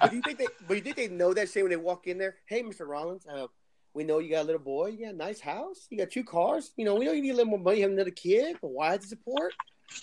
but 0.00 0.10
do 0.10 0.16
you 0.16 0.22
think 0.22 0.38
they? 0.38 0.46
But 0.66 0.74
you 0.78 0.80
think 0.82 0.96
they 0.96 1.08
know 1.08 1.34
that? 1.34 1.50
Say 1.50 1.60
when 1.62 1.70
they 1.70 1.76
walk 1.76 2.06
in 2.06 2.16
there, 2.16 2.36
hey, 2.46 2.62
Mr. 2.62 2.86
Rollins, 2.88 3.26
uh, 3.26 3.46
we 3.92 4.04
know 4.04 4.20
you 4.20 4.30
got 4.30 4.40
a 4.42 4.44
little 4.44 4.58
boy, 4.62 4.86
you 4.86 5.04
got 5.04 5.12
a 5.12 5.16
nice 5.18 5.38
house, 5.38 5.86
you 5.90 5.98
got 5.98 6.10
two 6.10 6.24
cars. 6.24 6.72
You 6.78 6.86
know, 6.86 6.94
we 6.94 7.04
know 7.04 7.12
you 7.12 7.20
need 7.20 7.32
a 7.32 7.34
little 7.34 7.50
more 7.50 7.58
money, 7.58 7.76
you 7.78 7.82
have 7.82 7.92
another 7.92 8.10
kid, 8.10 8.56
but 8.62 8.68
why 8.68 8.96
the 8.96 9.06
support? 9.06 9.52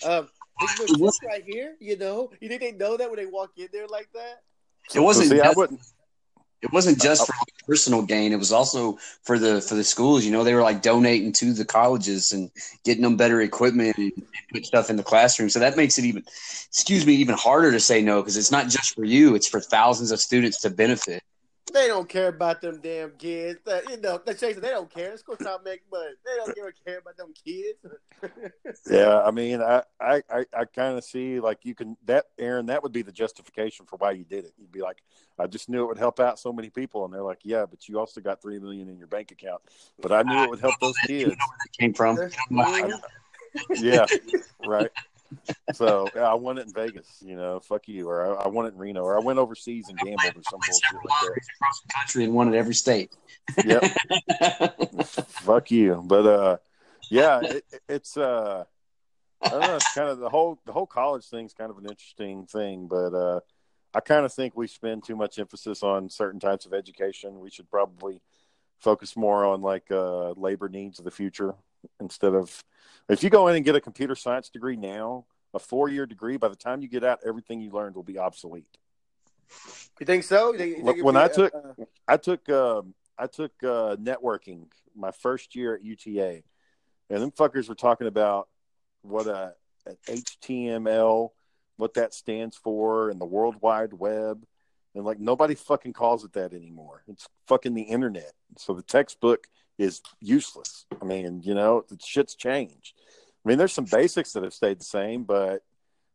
Um, 0.06 0.28
this 0.60 0.78
is 0.78 1.18
right 1.26 1.42
here. 1.44 1.74
You 1.80 1.96
know, 1.98 2.30
you 2.40 2.48
think 2.48 2.60
they 2.60 2.70
know 2.70 2.96
that 2.96 3.10
when 3.10 3.16
they 3.18 3.26
walk 3.26 3.50
in 3.56 3.66
there 3.72 3.88
like 3.88 4.08
that? 4.14 4.42
It 4.94 5.00
wasn't. 5.00 5.30
See, 5.30 5.40
I 5.40 5.46
just, 5.46 5.56
wouldn't. 5.56 5.80
It 6.62 6.72
wasn't 6.72 7.00
uh, 7.00 7.04
just 7.04 7.22
uh, 7.22 7.26
for 7.26 7.32
like, 7.32 7.66
personal 7.66 8.02
gain. 8.02 8.32
It 8.32 8.38
was 8.38 8.52
also 8.52 8.98
for 9.22 9.38
the 9.38 9.60
for 9.60 9.74
the 9.74 9.84
schools. 9.84 10.24
You 10.24 10.32
know, 10.32 10.44
they 10.44 10.54
were 10.54 10.62
like 10.62 10.82
donating 10.82 11.32
to 11.34 11.52
the 11.52 11.64
colleges 11.64 12.32
and 12.32 12.50
getting 12.84 13.02
them 13.02 13.16
better 13.16 13.40
equipment 13.40 13.96
and 13.96 14.12
put 14.52 14.66
stuff 14.66 14.90
in 14.90 14.96
the 14.96 15.02
classroom. 15.02 15.48
So 15.48 15.60
that 15.60 15.76
makes 15.76 15.98
it 15.98 16.04
even, 16.04 16.22
excuse 16.68 17.06
me, 17.06 17.14
even 17.14 17.34
harder 17.34 17.72
to 17.72 17.80
say 17.80 18.02
no 18.02 18.20
because 18.20 18.36
it's 18.36 18.50
not 18.50 18.68
just 18.68 18.94
for 18.94 19.04
you. 19.04 19.34
It's 19.34 19.48
for 19.48 19.60
thousands 19.60 20.10
of 20.10 20.20
students 20.20 20.60
to 20.62 20.70
benefit. 20.70 21.22
They 21.72 21.86
don't 21.86 22.08
care 22.08 22.28
about 22.28 22.60
them 22.60 22.80
damn 22.82 23.12
kids. 23.12 23.60
Uh, 23.66 23.80
you 23.88 24.00
know, 24.00 24.20
they 24.24 24.34
say 24.34 24.52
they 24.52 24.70
don't 24.70 24.92
care. 24.92 25.10
Let's 25.10 25.22
go 25.22 25.34
try 25.34 25.56
to 25.56 25.62
make 25.64 25.82
money. 25.90 26.14
They 26.24 26.36
don't 26.36 26.54
give 26.54 26.64
a 26.64 26.72
care 26.84 26.98
about 26.98 27.16
them 27.16 27.32
kids. 27.44 27.78
Yeah, 28.90 29.22
I 29.22 29.30
mean, 29.30 29.62
I 29.62 29.82
I 30.00 30.22
I, 30.30 30.44
I 30.54 30.64
kind 30.66 30.98
of 30.98 31.04
see 31.04 31.40
like 31.40 31.60
you 31.62 31.74
can 31.74 31.96
that 32.04 32.26
Aaron. 32.38 32.66
That 32.66 32.82
would 32.82 32.92
be 32.92 33.00
the 33.00 33.12
justification 33.12 33.86
for 33.86 33.96
why 33.96 34.10
you 34.12 34.24
did 34.24 34.44
it. 34.44 34.52
You'd 34.58 34.72
be 34.72 34.82
like, 34.82 35.02
I 35.38 35.46
just 35.46 35.68
knew 35.68 35.84
it 35.84 35.86
would 35.86 35.98
help 35.98 36.20
out 36.20 36.38
so 36.38 36.52
many 36.52 36.68
people, 36.68 37.04
and 37.04 37.14
they're 37.14 37.22
like, 37.22 37.40
Yeah, 37.44 37.64
but 37.64 37.88
you 37.88 37.98
also 37.98 38.20
got 38.20 38.42
three 38.42 38.58
million 38.58 38.88
in 38.88 38.98
your 38.98 39.06
bank 39.06 39.30
account. 39.30 39.62
But 40.02 40.12
I 40.12 40.22
knew 40.22 40.44
it 40.44 40.50
would 40.50 40.60
help 40.60 40.74
those 40.80 40.96
kids. 41.06 41.36
Came 41.78 41.94
from. 41.94 42.18
yeah, 43.76 44.06
right. 44.66 44.90
So 45.74 46.08
yeah, 46.14 46.22
I 46.22 46.34
won 46.34 46.58
it 46.58 46.66
in 46.66 46.72
Vegas, 46.72 47.18
you 47.20 47.36
know. 47.36 47.60
Fuck 47.60 47.88
you, 47.88 48.08
or 48.08 48.38
I, 48.38 48.44
I 48.44 48.48
won 48.48 48.66
it 48.66 48.74
in 48.74 48.78
Reno, 48.78 49.02
or 49.02 49.16
I 49.16 49.22
went 49.22 49.38
overseas 49.38 49.88
and 49.88 49.98
gambled 49.98 50.36
or 50.36 50.42
some 50.48 50.60
bullshit 50.60 50.94
like 50.94 51.44
across 51.56 51.80
the 51.82 51.92
country 51.94 52.24
and 52.24 52.34
one 52.34 52.48
in 52.48 52.54
every 52.54 52.74
state. 52.74 53.12
that. 53.56 53.94
Yep. 54.40 55.06
Fuck 55.28 55.70
you, 55.70 56.02
but 56.04 56.26
uh, 56.26 56.56
yeah, 57.10 57.40
it, 57.42 57.64
it's 57.88 58.16
uh, 58.16 58.64
I 59.42 59.48
don't 59.48 59.60
know. 59.60 59.76
It's 59.76 59.94
kind 59.94 60.08
of 60.08 60.18
the 60.18 60.28
whole 60.28 60.60
the 60.66 60.72
whole 60.72 60.86
college 60.86 61.26
thing's 61.26 61.54
kind 61.54 61.70
of 61.70 61.78
an 61.78 61.86
interesting 61.86 62.46
thing, 62.46 62.88
but 62.88 63.14
uh, 63.14 63.40
I 63.94 64.00
kind 64.00 64.24
of 64.24 64.32
think 64.32 64.56
we 64.56 64.66
spend 64.66 65.04
too 65.04 65.16
much 65.16 65.38
emphasis 65.38 65.82
on 65.82 66.08
certain 66.08 66.40
types 66.40 66.66
of 66.66 66.74
education. 66.74 67.40
We 67.40 67.50
should 67.50 67.70
probably 67.70 68.20
focus 68.78 69.16
more 69.16 69.44
on 69.44 69.62
like 69.62 69.90
uh, 69.90 70.32
labor 70.32 70.68
needs 70.68 70.98
of 70.98 71.04
the 71.04 71.10
future 71.10 71.54
instead 72.00 72.34
of 72.34 72.64
if 73.08 73.22
you 73.22 73.30
go 73.30 73.48
in 73.48 73.56
and 73.56 73.64
get 73.64 73.74
a 73.74 73.80
computer 73.80 74.14
science 74.14 74.48
degree 74.48 74.76
now, 74.76 75.26
a 75.54 75.58
four 75.58 75.88
year 75.88 76.06
degree, 76.06 76.36
by 76.36 76.48
the 76.48 76.56
time 76.56 76.82
you 76.82 76.88
get 76.88 77.04
out, 77.04 77.20
everything 77.26 77.60
you 77.60 77.70
learned 77.70 77.96
will 77.96 78.02
be 78.02 78.18
obsolete. 78.18 78.78
You 79.98 80.06
think 80.06 80.24
so? 80.24 80.52
You 80.52 80.58
think- 80.58 80.78
you 80.78 80.84
think 80.84 81.04
When 81.04 81.14
be, 81.16 81.20
I 81.20 81.28
took- 81.28 81.54
uh, 81.54 81.84
I 82.06 82.16
took 82.16 82.48
um, 82.48 82.94
I 83.18 83.26
took 83.26 83.52
uh, 83.62 83.96
networking 83.96 84.66
my 84.94 85.10
first 85.10 85.54
year 85.54 85.74
at 85.74 85.84
UTA, 85.84 86.42
and 87.10 87.22
them 87.22 87.30
fuckers 87.32 87.68
were 87.68 87.74
talking 87.74 88.06
about 88.06 88.48
what 89.02 89.26
a 89.26 89.54
an 89.86 89.96
HTML, 90.06 91.30
what 91.76 91.94
that 91.94 92.14
stands 92.14 92.56
for, 92.56 93.10
and 93.10 93.20
the 93.20 93.24
World 93.26 93.56
Wide 93.60 93.92
Web, 93.92 94.44
and 94.94 95.04
like 95.04 95.18
nobody 95.18 95.54
fucking 95.54 95.92
calls 95.94 96.24
it 96.24 96.32
that 96.34 96.52
anymore. 96.54 97.02
It's 97.08 97.26
fucking 97.46 97.74
the 97.74 97.82
internet. 97.82 98.32
So 98.56 98.74
the 98.74 98.82
textbook 98.82 99.46
is 99.80 100.02
useless. 100.20 100.86
I 101.00 101.04
mean, 101.04 101.40
you 101.42 101.54
know, 101.54 101.84
the 101.88 101.98
shit's 102.04 102.34
changed. 102.34 102.94
I 103.44 103.48
mean, 103.48 103.58
there's 103.58 103.72
some 103.72 103.86
basics 103.86 104.32
that 104.32 104.42
have 104.42 104.52
stayed 104.52 104.78
the 104.78 104.84
same, 104.84 105.24
but 105.24 105.62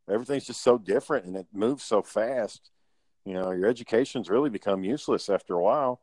everything's 0.09 0.45
just 0.45 0.61
so 0.61 0.77
different 0.77 1.25
and 1.25 1.35
it 1.35 1.47
moves 1.53 1.83
so 1.83 2.01
fast. 2.03 2.69
You 3.25 3.33
know, 3.33 3.51
your 3.51 3.67
education's 3.67 4.29
really 4.29 4.51
become 4.51 4.83
useless 4.83 5.29
after 5.29 5.55
a 5.55 5.61
while. 5.61 6.01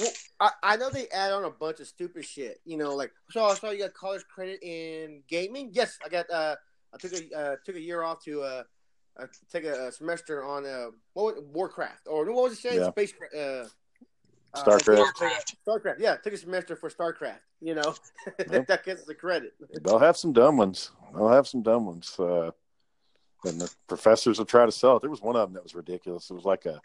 Well, 0.00 0.10
I, 0.40 0.50
I 0.62 0.76
know 0.76 0.88
they 0.90 1.06
add 1.08 1.32
on 1.32 1.44
a 1.44 1.50
bunch 1.50 1.80
of 1.80 1.86
stupid 1.86 2.24
shit. 2.24 2.60
You 2.64 2.78
know, 2.78 2.94
like 2.94 3.12
so 3.30 3.44
I 3.44 3.54
saw 3.54 3.70
you 3.70 3.80
got 3.80 3.92
college 3.92 4.24
credit 4.34 4.62
in 4.62 5.22
gaming. 5.28 5.70
Yes, 5.72 5.98
I 6.04 6.08
got. 6.08 6.30
uh 6.30 6.56
I 6.92 6.96
took 6.96 7.12
a 7.12 7.36
uh, 7.36 7.56
took 7.66 7.74
a 7.74 7.80
year 7.80 8.02
off 8.02 8.22
to 8.24 8.42
uh, 8.42 8.62
uh 9.20 9.26
take 9.52 9.64
a, 9.64 9.88
a 9.88 9.92
semester 9.92 10.44
on 10.44 10.64
uh 10.64 10.86
what 11.12 11.34
was- 11.36 11.44
Warcraft 11.52 12.06
or 12.06 12.24
what 12.32 12.44
was 12.44 12.52
it? 12.54 12.60
Shane? 12.60 12.78
Yeah. 12.80 12.90
Space. 12.90 13.12
Uh, 13.36 13.66
Uh, 14.54 14.64
Starcraft. 14.64 15.54
Starcraft. 15.66 15.96
Yeah, 15.98 16.16
took 16.16 16.32
a 16.32 16.36
semester 16.36 16.76
for 16.76 16.88
Starcraft. 16.88 17.40
You 17.60 17.74
know, 17.74 17.94
that, 18.38 18.66
that 18.68 18.84
gets 18.84 19.04
the 19.04 19.14
credit. 19.14 19.54
They'll 19.82 19.98
have 19.98 20.16
some 20.16 20.32
dumb 20.32 20.56
ones. 20.56 20.90
They'll 21.14 21.28
have 21.28 21.48
some 21.48 21.62
dumb 21.62 21.86
ones. 21.86 22.14
Uh, 22.18 22.50
and 23.44 23.60
the 23.60 23.72
professors 23.88 24.38
will 24.38 24.46
try 24.46 24.64
to 24.64 24.72
sell 24.72 24.96
it. 24.96 25.00
There 25.00 25.10
was 25.10 25.22
one 25.22 25.36
of 25.36 25.48
them 25.48 25.54
that 25.54 25.62
was 25.62 25.74
ridiculous. 25.74 26.30
It 26.30 26.34
was 26.34 26.44
like 26.44 26.66
a 26.66 26.80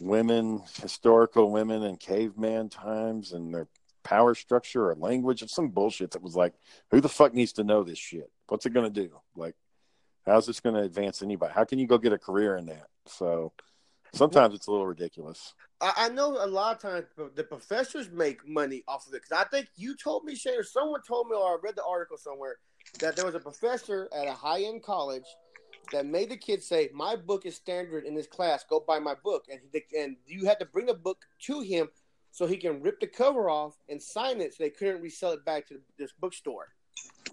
women, 0.00 0.62
historical 0.80 1.50
women 1.50 1.82
in 1.82 1.96
caveman 1.96 2.68
times 2.68 3.32
and 3.32 3.54
their 3.54 3.68
power 4.04 4.34
structure 4.34 4.90
or 4.90 4.94
language 4.94 5.42
of 5.42 5.50
some 5.50 5.68
bullshit 5.68 6.10
that 6.12 6.22
was 6.22 6.36
like, 6.36 6.54
who 6.90 7.00
the 7.00 7.08
fuck 7.08 7.34
needs 7.34 7.52
to 7.54 7.64
know 7.64 7.82
this 7.82 7.98
shit? 7.98 8.30
What's 8.48 8.66
it 8.66 8.74
going 8.74 8.92
to 8.92 9.02
do? 9.02 9.20
Like, 9.36 9.54
how's 10.26 10.46
this 10.46 10.60
going 10.60 10.74
to 10.74 10.82
advance 10.82 11.22
anybody? 11.22 11.52
How 11.54 11.64
can 11.64 11.78
you 11.78 11.86
go 11.86 11.98
get 11.98 12.12
a 12.12 12.18
career 12.18 12.56
in 12.56 12.66
that? 12.66 12.86
So 13.06 13.52
sometimes 14.12 14.54
it's 14.54 14.66
a 14.66 14.70
little 14.70 14.86
ridiculous. 14.86 15.54
I, 15.80 15.92
I 15.96 16.08
know 16.10 16.42
a 16.42 16.46
lot 16.46 16.76
of 16.76 16.82
times 16.82 17.06
the 17.34 17.44
professors 17.44 18.10
make 18.10 18.46
money 18.46 18.82
off 18.86 19.06
of 19.06 19.14
it 19.14 19.22
because 19.22 19.44
I 19.44 19.48
think 19.48 19.68
you 19.76 19.96
told 19.96 20.24
me, 20.24 20.34
Shane, 20.34 20.58
or 20.58 20.64
someone 20.64 21.00
told 21.06 21.28
me, 21.28 21.36
or 21.36 21.52
I 21.52 21.56
read 21.62 21.76
the 21.76 21.84
article 21.84 22.16
somewhere 22.16 22.56
that 23.00 23.16
there 23.16 23.26
was 23.26 23.34
a 23.34 23.40
professor 23.40 24.08
at 24.14 24.26
a 24.26 24.32
high 24.32 24.62
end 24.62 24.82
college 24.82 25.24
that 25.92 26.06
made 26.06 26.30
the 26.30 26.36
kids 26.36 26.66
say, 26.66 26.90
"My 26.92 27.16
book 27.16 27.46
is 27.46 27.56
standard 27.56 28.04
in 28.04 28.14
this 28.14 28.26
class. 28.26 28.64
Go 28.68 28.80
buy 28.80 28.98
my 28.98 29.14
book." 29.14 29.46
And 29.50 29.60
he, 29.72 29.82
and 29.98 30.16
you 30.26 30.46
had 30.46 30.58
to 30.60 30.66
bring 30.66 30.86
the 30.86 30.94
book 30.94 31.24
to 31.46 31.60
him 31.60 31.88
so 32.30 32.46
he 32.46 32.56
can 32.56 32.82
rip 32.82 33.00
the 33.00 33.06
cover 33.06 33.50
off 33.50 33.76
and 33.88 34.02
sign 34.02 34.40
it, 34.40 34.54
so 34.54 34.64
they 34.64 34.70
couldn't 34.70 35.02
resell 35.02 35.32
it 35.32 35.44
back 35.44 35.68
to 35.68 35.80
this 35.98 36.12
bookstore. 36.18 36.68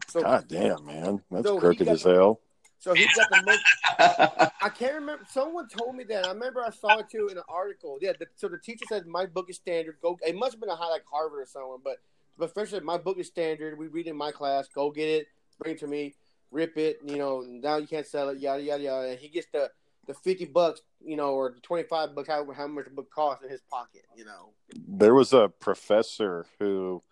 So, 0.10 0.22
God 0.22 0.48
damn, 0.48 0.86
man, 0.86 1.24
that's 1.30 1.46
So 1.46 1.60
crooked 1.60 1.86
got 1.86 1.94
as 1.94 2.04
hell. 2.04 2.42
So 2.80 2.94
he's 2.94 3.14
got 3.14 3.30
the 3.30 3.44
most. 3.46 4.52
I 4.62 4.70
can't 4.70 4.96
remember. 4.96 5.26
Someone 5.30 5.68
told 5.68 5.96
me 5.96 6.06
that. 6.06 6.26
I 6.26 6.30
remember 6.30 6.64
I 6.66 6.70
saw 6.70 7.00
it 7.00 7.10
too 7.10 7.28
in 7.30 7.38
an 7.38 7.44
article. 7.50 7.98
Yeah. 8.02 8.14
The, 8.18 8.26
so 8.36 8.48
the 8.48 8.58
teacher 8.58 8.86
said 8.88 9.06
my 9.06 9.26
book 9.26 9.50
is 9.50 9.58
standard. 9.58 9.98
Go. 10.02 10.18
It 10.26 10.36
must 10.36 10.54
have 10.54 10.62
been 10.62 10.70
a 10.70 10.76
high 10.76 10.90
like 10.90 11.04
Harvard 11.12 11.42
or 11.42 11.46
somewhere. 11.46 11.78
But 11.84 11.98
the 12.38 12.48
professor 12.48 12.78
said 12.78 12.84
my 12.84 12.98
book 12.98 13.20
is 13.20 13.28
standard. 13.28 13.78
We 13.78 13.88
read 13.88 14.08
it 14.08 14.12
in 14.12 14.16
my 14.16 14.32
class. 14.32 14.70
Go 14.74 14.92
get 14.92 15.10
it. 15.10 15.28
Bring 15.60 15.76
it 15.76 15.80
to 15.80 15.88
me. 15.88 16.16
Rip 16.52 16.78
it. 16.78 17.00
You 17.06 17.18
know. 17.18 17.42
Now 17.42 17.78
you 17.78 17.88
can't 17.88 18.08
sell 18.08 18.30
it. 18.30 18.40
Yada 18.40 18.64
yada 18.64 18.84
yada. 18.84 19.10
And 19.10 19.20
he 19.20 19.28
gets 19.28 19.48
the 19.52 19.70
the 20.08 20.14
fifty 20.14 20.46
bucks. 20.46 20.82
You 21.04 21.18
know, 21.18 21.34
or 21.34 21.52
the 21.52 21.62
twenty 21.62 21.84
five 21.84 22.16
bucks. 22.16 22.30
How 22.30 22.50
how 22.54 22.68
much 22.68 22.86
the 22.86 22.92
book 22.92 23.12
costs 23.12 23.44
in 23.44 23.50
his 23.50 23.62
pocket. 23.70 24.04
You 24.16 24.24
know. 24.24 24.54
There 24.88 25.14
was 25.14 25.34
a 25.34 25.50
professor 25.50 26.46
who 26.60 27.04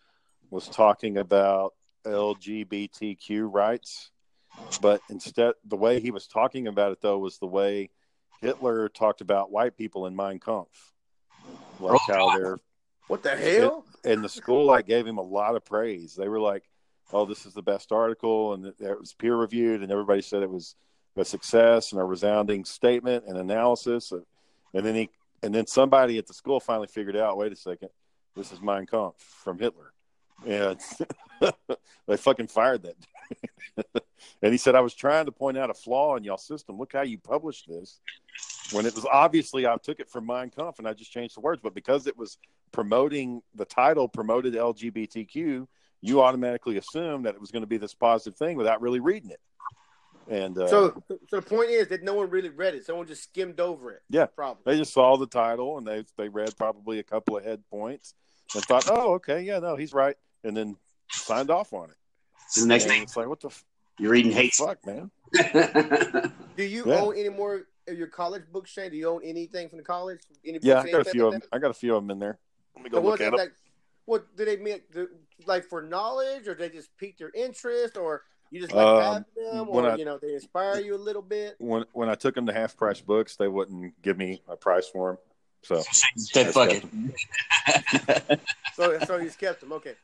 was 0.49 0.69
talking 0.69 1.17
about 1.17 1.73
LGBTQ 2.05 3.53
rights, 3.53 4.11
but 4.81 5.01
instead, 5.09 5.53
the 5.65 5.75
way 5.77 5.99
he 5.99 6.11
was 6.11 6.27
talking 6.27 6.67
about 6.67 6.91
it 6.91 7.01
though 7.01 7.17
was 7.17 7.37
the 7.39 7.47
way 7.47 7.89
Hitler 8.41 8.89
talked 8.89 9.21
about 9.21 9.51
white 9.51 9.77
people 9.77 10.05
in 10.05 10.15
Mein 10.15 10.39
Kampf, 10.39 10.93
like 11.79 11.99
how 12.07 12.37
they're 12.37 12.57
What 13.07 13.23
the 13.23 13.35
hell? 13.35 13.85
and 14.03 14.23
the 14.23 14.29
school 14.29 14.65
like 14.65 14.85
gave 14.85 15.07
him 15.07 15.17
a 15.17 15.23
lot 15.23 15.55
of 15.55 15.65
praise. 15.65 16.15
They 16.15 16.27
were 16.27 16.39
like, 16.39 16.63
"Oh, 17.11 17.25
this 17.25 17.45
is 17.45 17.53
the 17.53 17.61
best 17.63 17.91
article," 17.91 18.53
and 18.53 18.65
it 18.67 18.75
it 18.79 18.99
was 18.99 19.13
peer 19.13 19.35
reviewed, 19.35 19.81
and 19.81 19.91
everybody 19.91 20.21
said 20.21 20.43
it 20.43 20.49
was 20.49 20.75
a 21.15 21.25
success 21.25 21.91
and 21.93 21.99
a 22.01 22.03
resounding 22.03 22.63
statement 22.63 23.25
and 23.27 23.37
analysis. 23.37 24.11
And, 24.11 24.23
and 24.73 24.85
then 24.85 24.93
he 24.95 25.09
and 25.41 25.53
then 25.53 25.65
somebody 25.67 26.17
at 26.17 26.27
the 26.27 26.33
school 26.33 26.59
finally 26.59 26.87
figured 26.87 27.15
out, 27.15 27.37
wait 27.37 27.51
a 27.51 27.55
second, 27.55 27.89
this 28.35 28.51
is 28.51 28.61
Mein 28.61 28.85
Kampf 28.85 29.19
from 29.21 29.57
Hitler, 29.57 29.93
and 30.45 30.79
they 32.07 32.17
fucking 32.17 32.47
fired 32.47 32.83
that. 32.83 34.03
and 34.41 34.51
he 34.51 34.57
said, 34.57 34.75
I 34.75 34.81
was 34.81 34.93
trying 34.93 35.25
to 35.25 35.31
point 35.31 35.57
out 35.57 35.69
a 35.69 35.73
flaw 35.73 36.15
in 36.15 36.23
y'all 36.23 36.37
system. 36.37 36.77
Look 36.77 36.93
how 36.93 37.01
you 37.01 37.17
published 37.17 37.67
this. 37.67 37.99
When 38.71 38.85
it 38.85 38.95
was 38.95 39.05
obviously 39.05 39.65
I 39.65 39.77
took 39.77 39.99
it 39.99 40.09
from 40.09 40.25
Mein 40.25 40.49
Kampf 40.49 40.79
and 40.79 40.87
I 40.87 40.93
just 40.93 41.11
changed 41.11 41.35
the 41.37 41.41
words, 41.41 41.61
but 41.63 41.73
because 41.73 42.05
it 42.05 42.17
was 42.17 42.37
promoting 42.71 43.41
the 43.55 43.65
title 43.65 44.07
promoted 44.07 44.53
LGBTQ, 44.53 45.67
you 46.01 46.21
automatically 46.21 46.77
assumed 46.77 47.25
that 47.25 47.33
it 47.33 47.41
was 47.41 47.51
going 47.51 47.63
to 47.63 47.67
be 47.67 47.77
this 47.77 47.93
positive 47.93 48.37
thing 48.37 48.57
without 48.57 48.81
really 48.81 48.99
reading 48.99 49.31
it. 49.31 49.39
And 50.29 50.57
uh, 50.57 50.67
So, 50.67 51.01
so 51.07 51.37
the 51.37 51.41
point 51.41 51.69
is 51.69 51.87
that 51.87 52.03
no 52.03 52.13
one 52.13 52.29
really 52.29 52.49
read 52.49 52.75
it. 52.75 52.85
Someone 52.85 53.07
just 53.07 53.23
skimmed 53.23 53.61
over 53.61 53.91
it. 53.93 54.01
Yeah. 54.09 54.25
Probably. 54.25 54.61
they 54.65 54.77
just 54.77 54.93
saw 54.93 55.15
the 55.15 55.27
title 55.27 55.77
and 55.77 55.87
they 55.87 56.03
they 56.17 56.27
read 56.27 56.55
probably 56.57 56.99
a 56.99 57.03
couple 57.03 57.37
of 57.37 57.45
head 57.45 57.63
points 57.71 58.13
and 58.53 58.63
thought, 58.63 58.89
oh, 58.91 59.13
okay, 59.15 59.41
yeah, 59.41 59.59
no, 59.59 59.75
he's 59.75 59.93
right, 59.93 60.15
and 60.47 60.55
then 60.57 60.75
signed 61.11 61.51
off 61.51 61.73
on 61.73 61.89
it. 61.89 61.95
So 62.49 62.61
the 62.61 62.67
next 62.67 62.83
And 62.85 62.93
thing 62.93 63.03
it's 63.03 63.17
like, 63.17 63.27
what 63.27 63.41
the 63.41 63.49
f- 63.49 63.65
you're 63.99 64.11
reading 64.11 64.31
hate. 64.31 64.53
fuck, 64.53 64.83
man? 64.85 65.11
Do 66.55 66.63
you 66.63 66.83
Yeah. 66.87 67.01
own 67.01 67.17
any 67.17 67.29
more 67.29 67.67
of 67.87 67.97
your 67.97 68.07
college 68.07 68.43
books, 68.51 68.71
Shane? 68.71 68.91
Do 68.91 68.97
you 68.97 69.09
own 69.09 69.21
anything 69.23 69.69
from 69.69 69.77
the 69.77 69.83
college? 69.83 70.19
Any 70.45 70.59
Yeah, 70.61 70.79
I 70.81 70.89
got 70.91 71.01
a 71.01 71.05
few 71.05 71.25
like 71.25 71.35
of 71.35 71.41
them. 71.41 71.49
that? 71.51 71.55
I 71.55 71.59
got 71.59 71.71
a 71.71 71.73
few 71.75 71.95
of 71.95 72.03
them 72.03 72.11
in 72.11 72.19
there. 72.19 72.39
Let 72.75 72.83
me 72.83 72.89
go 72.89 73.01
look 73.01 73.19
at 73.21 73.31
them. 73.31 73.33
like, 73.35 73.53
what 74.05 74.35
do 74.35 74.45
they 74.45 74.57
mean? 74.57 74.81
do- 74.91 75.09
Like 75.45 75.65
for 75.65 75.81
knowledge, 75.81 76.47
or 76.47 76.55
they 76.55 76.69
just 76.69 76.95
piqued 76.97 77.19
your 77.19 77.31
interest, 77.35 77.97
or 77.97 78.23
you 78.51 78.61
just 78.61 78.71
like 78.73 78.85
Um, 78.87 79.25
them, 79.35 79.67
when 79.67 79.85
or 79.85 79.91
I- 79.91 79.95
you 79.95 80.05
know 80.05 80.17
they 80.17 80.33
inspire 80.33 80.79
you 80.79 80.95
a 80.95 80.97
little 80.97 81.21
bit? 81.21 81.55
When 81.59 81.83
when 81.91 82.07
I 82.09 82.15
took 82.15 82.35
them 82.35 82.45
to 82.45 82.53
half 82.53 82.77
price 82.77 83.01
books, 83.01 83.35
they 83.35 83.47
wouldn't 83.49 84.01
give 84.01 84.17
me 84.17 84.41
a 84.47 84.55
price 84.55 84.87
for 84.87 85.09
them. 85.13 85.17
So 85.63 85.83
Said 86.15 86.53
fuck 86.53 86.69
it. 86.71 88.39
So, 88.75 88.97
so 88.99 89.17
you 89.17 89.25
just 89.25 89.39
kept 89.39 89.59
them. 89.61 89.73
Okay. 89.73 89.95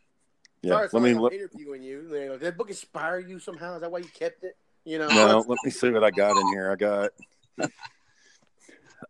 Yeah, 0.64 0.72
Sorry, 0.72 0.90
let 0.94 1.04
me 1.04 1.14
look. 1.14 1.34
interviewing 1.34 1.84
you. 1.84 2.08
You 2.10 2.30
Did 2.30 2.40
that 2.40 2.58
book 2.58 2.70
inspire 2.70 3.20
you 3.20 3.38
somehow? 3.38 3.76
Is 3.76 3.82
that 3.82 3.92
why 3.92 4.00
you 4.00 4.08
kept 4.08 4.46
it? 4.46 4.56
You 4.86 4.98
know. 4.98 5.08
No, 5.10 5.44
let 5.46 5.60
me 5.64 5.70
see 5.70 5.92
what 5.92 6.04
I 6.04 6.12
got 6.12 6.38
in 6.38 6.48
here. 6.48 6.72
I 6.72 6.76
got, 6.76 7.12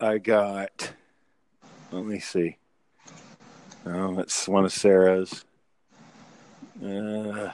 I 0.01 0.17
got. 0.17 0.93
Let 1.91 2.05
me 2.05 2.19
see. 2.19 2.57
Oh, 3.85 4.15
that's 4.15 4.47
one 4.47 4.65
of 4.65 4.73
Sarah's. 4.73 5.45
Uh, 6.83 7.51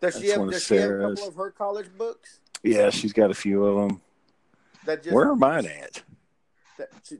Does 0.00 0.18
she 0.18 0.28
have? 0.28 0.50
Does 0.50 0.64
she 0.64 0.76
have 0.76 0.90
a 0.90 1.08
couple 1.10 1.28
of 1.28 1.34
her 1.34 1.50
college 1.50 1.88
books? 1.96 2.40
yeah, 2.62 2.88
she's 2.88 3.12
got 3.12 3.30
a 3.30 3.34
few 3.34 3.64
of 3.64 3.88
them. 3.88 4.00
That 4.86 5.02
just 5.02 5.14
Where 5.14 5.28
are 5.28 5.36
mine 5.36 5.66
at? 5.66 6.02
That, 6.78 6.88
she, 7.04 7.18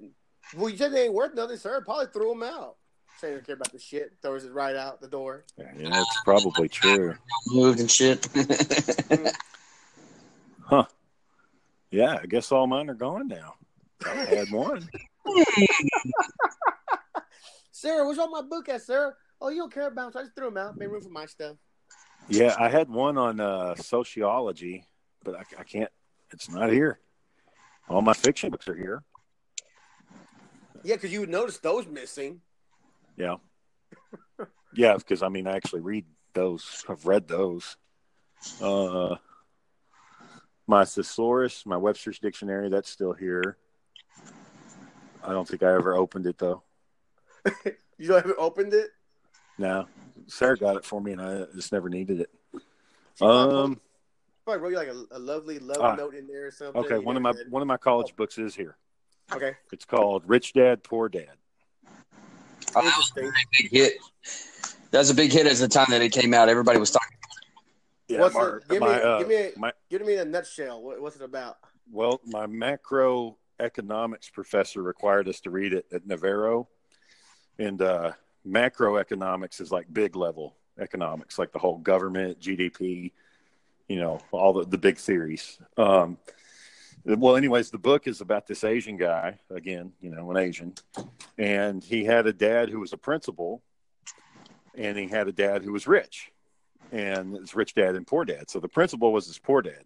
well, 0.56 0.70
you 0.70 0.76
said 0.76 0.92
they 0.92 1.04
ain't 1.04 1.14
worth 1.14 1.34
nothing, 1.34 1.58
sir. 1.58 1.80
Probably 1.82 2.06
threw 2.06 2.30
them 2.30 2.42
out. 2.42 2.76
Saying 3.18 3.34
don't 3.34 3.46
care 3.46 3.54
about 3.54 3.72
the 3.72 3.78
shit. 3.78 4.12
Throws 4.20 4.44
it 4.44 4.52
right 4.52 4.74
out 4.74 5.00
the 5.00 5.08
door. 5.08 5.44
Yeah, 5.56 5.90
that's 5.90 6.20
probably 6.24 6.68
true. 6.68 7.14
Moved 7.48 7.80
and 7.80 7.90
shit. 7.90 8.26
Huh? 10.64 10.86
Yeah, 11.90 12.18
I 12.22 12.26
guess 12.26 12.50
all 12.50 12.66
mine 12.66 12.88
are 12.88 12.94
gone 12.94 13.28
now. 13.28 13.56
I 14.06 14.24
had 14.24 14.50
one. 14.50 14.88
Sarah, 17.70 18.06
what's 18.06 18.18
on 18.18 18.30
my 18.30 18.40
book 18.40 18.68
at, 18.70 18.80
Sarah? 18.80 19.12
Oh, 19.40 19.50
you 19.50 19.58
don't 19.58 19.74
care 19.74 19.88
about 19.88 20.04
them, 20.04 20.12
so 20.12 20.20
I 20.20 20.22
just 20.22 20.34
threw 20.34 20.46
them 20.46 20.56
out. 20.56 20.78
Made 20.78 20.86
room 20.86 21.02
for 21.02 21.10
my 21.10 21.26
stuff. 21.26 21.56
Yeah, 22.28 22.54
I 22.58 22.68
had 22.68 22.88
one 22.88 23.18
on 23.18 23.40
uh, 23.40 23.74
sociology, 23.74 24.86
but 25.24 25.34
I, 25.34 25.42
I 25.58 25.64
can't. 25.64 25.90
It's 26.30 26.48
not 26.48 26.70
here. 26.70 26.98
All 27.88 28.00
my 28.00 28.14
fiction 28.14 28.50
books 28.50 28.68
are 28.68 28.74
here. 28.74 29.02
Yeah, 30.84 30.94
because 30.94 31.12
you 31.12 31.20
would 31.20 31.28
notice 31.28 31.58
those 31.58 31.86
missing. 31.86 32.40
Yeah. 33.16 33.36
Yeah, 34.74 34.96
because 34.96 35.22
I 35.22 35.28
mean, 35.28 35.46
I 35.46 35.56
actually 35.56 35.80
read 35.82 36.06
those. 36.32 36.84
I've 36.88 37.04
read 37.06 37.28
those. 37.28 37.76
Uh, 38.60 39.16
my 40.66 40.84
thesaurus, 40.84 41.66
my 41.66 41.76
Webster's 41.76 42.18
dictionary, 42.18 42.68
that's 42.70 42.88
still 42.88 43.12
here. 43.12 43.58
I 45.22 45.32
don't 45.32 45.46
think 45.46 45.62
I 45.62 45.72
ever 45.74 45.94
opened 45.94 46.26
it 46.26 46.38
though. 46.38 46.62
You 47.98 48.08
don't 48.08 48.16
haven't 48.16 48.38
opened 48.38 48.74
it. 48.74 48.90
No, 49.58 49.86
Sarah 50.26 50.56
got 50.56 50.74
it 50.76 50.84
for 50.84 51.00
me, 51.00 51.12
and 51.12 51.20
I 51.20 51.44
just 51.54 51.70
never 51.70 51.88
needed 51.88 52.20
it. 52.20 52.30
Um. 53.20 53.80
probably 54.44 54.60
wrote 54.60 54.70
you 54.70 54.76
like 54.76 54.88
a, 54.88 55.16
a 55.16 55.20
lovely 55.20 55.60
love 55.60 55.76
Ah. 55.80 55.94
note 55.94 56.14
in 56.16 56.26
there 56.26 56.46
or 56.46 56.50
something. 56.50 56.82
Okay, 56.84 56.98
one 56.98 57.14
of 57.16 57.22
my 57.22 57.32
one 57.48 57.62
of 57.62 57.68
my 57.68 57.76
college 57.76 58.16
books 58.16 58.38
is 58.38 58.56
here. 58.56 58.76
Okay, 59.32 59.52
It's 59.72 59.84
called 59.84 60.24
Rich 60.26 60.54
Dad 60.54 60.82
Poor 60.82 61.08
Dad. 61.08 61.36
Interesting. 62.76 63.30
big 63.58 63.70
hit. 63.70 63.94
That 64.90 64.98
was 64.98 65.10
a 65.10 65.14
big 65.14 65.32
hit 65.32 65.46
at 65.46 65.56
the 65.56 65.68
time 65.68 65.86
that 65.90 66.02
it 66.02 66.12
came 66.12 66.34
out. 66.34 66.48
Everybody 66.48 66.78
was 66.78 66.90
talking. 66.90 67.16
Yeah, 68.08 68.20
What's 68.20 68.34
my- 68.34 68.46
it? 68.48 68.68
Give 68.68 68.80
my, 68.80 68.96
me, 68.96 69.02
uh, 69.02 69.18
give 69.18 69.28
me, 69.28 69.34
a, 69.36 69.52
my 69.56 69.72
give 69.88 70.02
me 70.04 70.14
in 70.14 70.18
a 70.20 70.24
nutshell. 70.24 70.82
What, 70.82 71.00
what's 71.00 71.16
it 71.16 71.22
about? 71.22 71.58
Well, 71.90 72.20
my 72.26 72.46
macroeconomics 72.46 74.32
professor 74.32 74.82
required 74.82 75.28
us 75.28 75.40
to 75.40 75.50
read 75.50 75.72
it 75.72 75.86
at 75.92 76.06
Navarro, 76.06 76.68
and 77.58 77.80
uh, 77.80 78.12
macroeconomics 78.46 79.60
is 79.60 79.70
like 79.72 79.92
big 79.92 80.16
level 80.16 80.56
economics, 80.78 81.38
like 81.38 81.52
the 81.52 81.58
whole 81.58 81.78
government, 81.78 82.40
GDP, 82.40 83.12
you 83.88 83.96
know, 83.96 84.20
all 84.30 84.52
the, 84.52 84.64
the 84.66 84.78
big 84.78 84.96
theories. 84.96 85.58
Um, 85.76 86.18
well, 87.04 87.36
anyways, 87.36 87.70
the 87.70 87.78
book 87.78 88.06
is 88.06 88.20
about 88.20 88.46
this 88.46 88.64
Asian 88.64 88.96
guy, 88.96 89.38
again, 89.50 89.92
you 90.00 90.10
know, 90.10 90.30
an 90.30 90.36
Asian, 90.36 90.74
and 91.38 91.82
he 91.82 92.04
had 92.04 92.26
a 92.26 92.32
dad 92.32 92.68
who 92.68 92.80
was 92.80 92.92
a 92.92 92.96
principal, 92.96 93.62
and 94.74 94.96
he 94.96 95.08
had 95.08 95.28
a 95.28 95.32
dad 95.32 95.62
who 95.62 95.72
was 95.72 95.86
rich, 95.86 96.30
and 96.90 97.36
it's 97.36 97.54
rich 97.54 97.74
dad 97.74 97.96
and 97.96 98.06
poor 98.06 98.24
dad. 98.24 98.50
So 98.50 98.60
the 98.60 98.68
principal 98.68 99.12
was 99.12 99.26
his 99.26 99.38
poor 99.38 99.62
dad. 99.62 99.84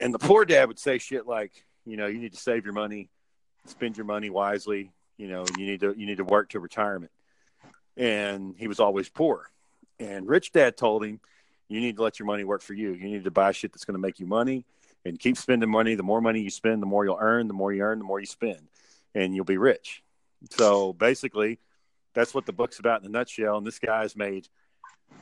And 0.00 0.14
the 0.14 0.18
poor 0.18 0.44
dad 0.44 0.68
would 0.68 0.78
say 0.78 0.98
shit 0.98 1.26
like, 1.26 1.64
you 1.84 1.96
know, 1.96 2.06
you 2.06 2.18
need 2.18 2.32
to 2.32 2.38
save 2.38 2.64
your 2.64 2.74
money, 2.74 3.08
spend 3.66 3.96
your 3.96 4.06
money 4.06 4.30
wisely, 4.30 4.92
You 5.18 5.26
know, 5.26 5.44
you 5.58 5.66
need 5.66 5.80
to 5.80 5.94
you 5.98 6.06
need 6.06 6.18
to 6.18 6.24
work 6.24 6.50
to 6.50 6.60
retirement. 6.60 7.10
And 7.96 8.54
he 8.56 8.68
was 8.68 8.78
always 8.78 9.08
poor. 9.08 9.50
And 9.98 10.28
rich 10.28 10.52
dad 10.52 10.76
told 10.76 11.04
him, 11.04 11.20
you 11.68 11.80
need 11.80 11.96
to 11.96 12.02
let 12.02 12.20
your 12.20 12.26
money 12.26 12.44
work 12.44 12.62
for 12.62 12.72
you. 12.72 12.92
You 12.92 13.08
need 13.08 13.24
to 13.24 13.32
buy 13.32 13.50
shit 13.50 13.72
that's 13.72 13.84
going 13.84 13.96
to 13.96 14.00
make 14.00 14.20
you 14.20 14.26
money 14.26 14.64
and 15.08 15.18
keep 15.18 15.36
spending 15.36 15.70
money. 15.70 15.94
The 15.94 16.02
more 16.02 16.20
money 16.20 16.40
you 16.40 16.50
spend, 16.50 16.82
the 16.82 16.86
more 16.86 17.04
you'll 17.04 17.18
earn. 17.20 17.48
The 17.48 17.54
more 17.54 17.72
you 17.72 17.82
earn, 17.82 17.98
the 17.98 18.04
more 18.04 18.20
you 18.20 18.26
spend, 18.26 18.68
and 19.14 19.34
you'll 19.34 19.44
be 19.44 19.58
rich. 19.58 20.02
So 20.50 20.92
basically, 20.92 21.58
that's 22.14 22.34
what 22.34 22.46
the 22.46 22.52
book's 22.52 22.78
about 22.78 23.00
in 23.00 23.06
a 23.06 23.10
nutshell. 23.10 23.58
And 23.58 23.66
this 23.66 23.78
guy's 23.78 24.16
made 24.16 24.48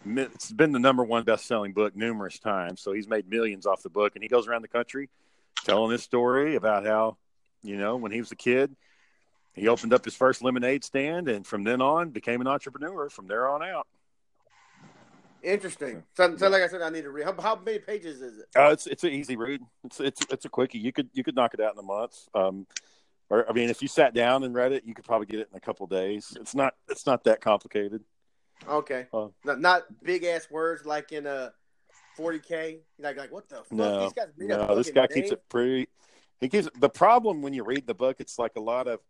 it's 0.04 0.52
been 0.52 0.72
the 0.72 0.80
number 0.80 1.04
one 1.04 1.24
best-selling 1.24 1.72
book 1.72 1.96
numerous 1.96 2.38
times. 2.38 2.80
So 2.80 2.92
he's 2.92 3.08
made 3.08 3.28
millions 3.28 3.66
off 3.66 3.82
the 3.82 3.88
book, 3.88 4.16
and 4.16 4.22
he 4.22 4.28
goes 4.28 4.48
around 4.48 4.62
the 4.62 4.68
country 4.68 5.08
telling 5.66 5.90
this 5.90 6.02
story 6.02 6.54
about 6.54 6.86
how 6.86 7.16
you 7.62 7.76
know 7.76 7.96
when 7.96 8.12
he 8.12 8.20
was 8.20 8.30
a 8.30 8.36
kid 8.36 8.74
he 9.54 9.66
opened 9.68 9.92
up 9.92 10.04
his 10.04 10.14
first 10.14 10.42
lemonade 10.42 10.84
stand 10.84 11.28
and 11.28 11.44
from 11.44 11.64
then 11.64 11.80
on 11.80 12.10
became 12.10 12.40
an 12.40 12.46
entrepreneur 12.46 13.08
from 13.08 13.26
there 13.26 13.48
on 13.48 13.62
out 13.62 13.86
Interesting. 15.46 16.02
So, 16.16 16.36
so 16.36 16.48
like 16.48 16.62
I 16.62 16.66
said, 16.66 16.82
I 16.82 16.90
need 16.90 17.02
to 17.02 17.10
read. 17.10 17.24
How, 17.24 17.40
how 17.40 17.56
many 17.56 17.78
pages 17.78 18.20
is 18.20 18.38
it? 18.38 18.46
uh, 18.56 18.70
it's 18.72 18.86
it's 18.88 19.04
an 19.04 19.10
easy 19.10 19.36
read 19.36 19.60
it's 19.84 20.00
it's 20.00 20.20
it's 20.30 20.44
a 20.44 20.48
quickie 20.48 20.78
you 20.78 20.92
could 20.92 21.08
you 21.12 21.22
could 21.22 21.36
knock 21.36 21.54
it 21.54 21.60
out 21.60 21.72
in 21.72 21.78
a 21.78 21.82
month 21.82 22.16
um 22.34 22.66
or 23.30 23.48
i 23.48 23.52
mean 23.52 23.70
if 23.70 23.80
you 23.80 23.88
sat 23.88 24.12
down 24.12 24.42
and 24.44 24.54
read 24.54 24.72
it 24.72 24.84
you 24.84 24.94
could 24.94 25.04
probably 25.04 25.26
get 25.26 25.38
it 25.40 25.48
in 25.52 25.56
a 25.56 25.60
couple 25.60 25.86
days 25.86 26.36
it's 26.40 26.54
not 26.54 26.74
it's 26.88 27.06
not 27.06 27.22
that 27.24 27.40
complicated 27.40 28.02
Okay. 28.68 29.06
Uh, 29.12 29.28
not, 29.44 29.60
not 29.60 29.82
big 30.02 30.24
ass 30.24 30.48
words 30.50 30.86
like 30.86 31.12
in 31.12 31.26
a 31.26 31.52
40k. 32.18 32.78
Like 32.98 33.16
like 33.16 33.30
what 33.32 33.48
the 33.48 33.56
fuck? 33.56 33.72
no 33.72 34.00
These 34.00 34.12
guys 34.14 34.28
no 34.38 34.74
this 34.74 34.90
guy 34.90 35.06
keeps 35.06 35.16
names? 35.16 35.32
it 35.32 35.42
pretty 35.48 35.88
he 36.40 36.48
keeps 36.48 36.68
the 36.80 36.88
problem 36.88 37.42
when 37.42 37.52
you 37.52 37.64
read 37.64 37.86
the 37.86 37.94
book 37.94 38.16
it's 38.18 38.38
like 38.38 38.52
a 38.56 38.60
lot 38.60 38.88
of 38.88 39.00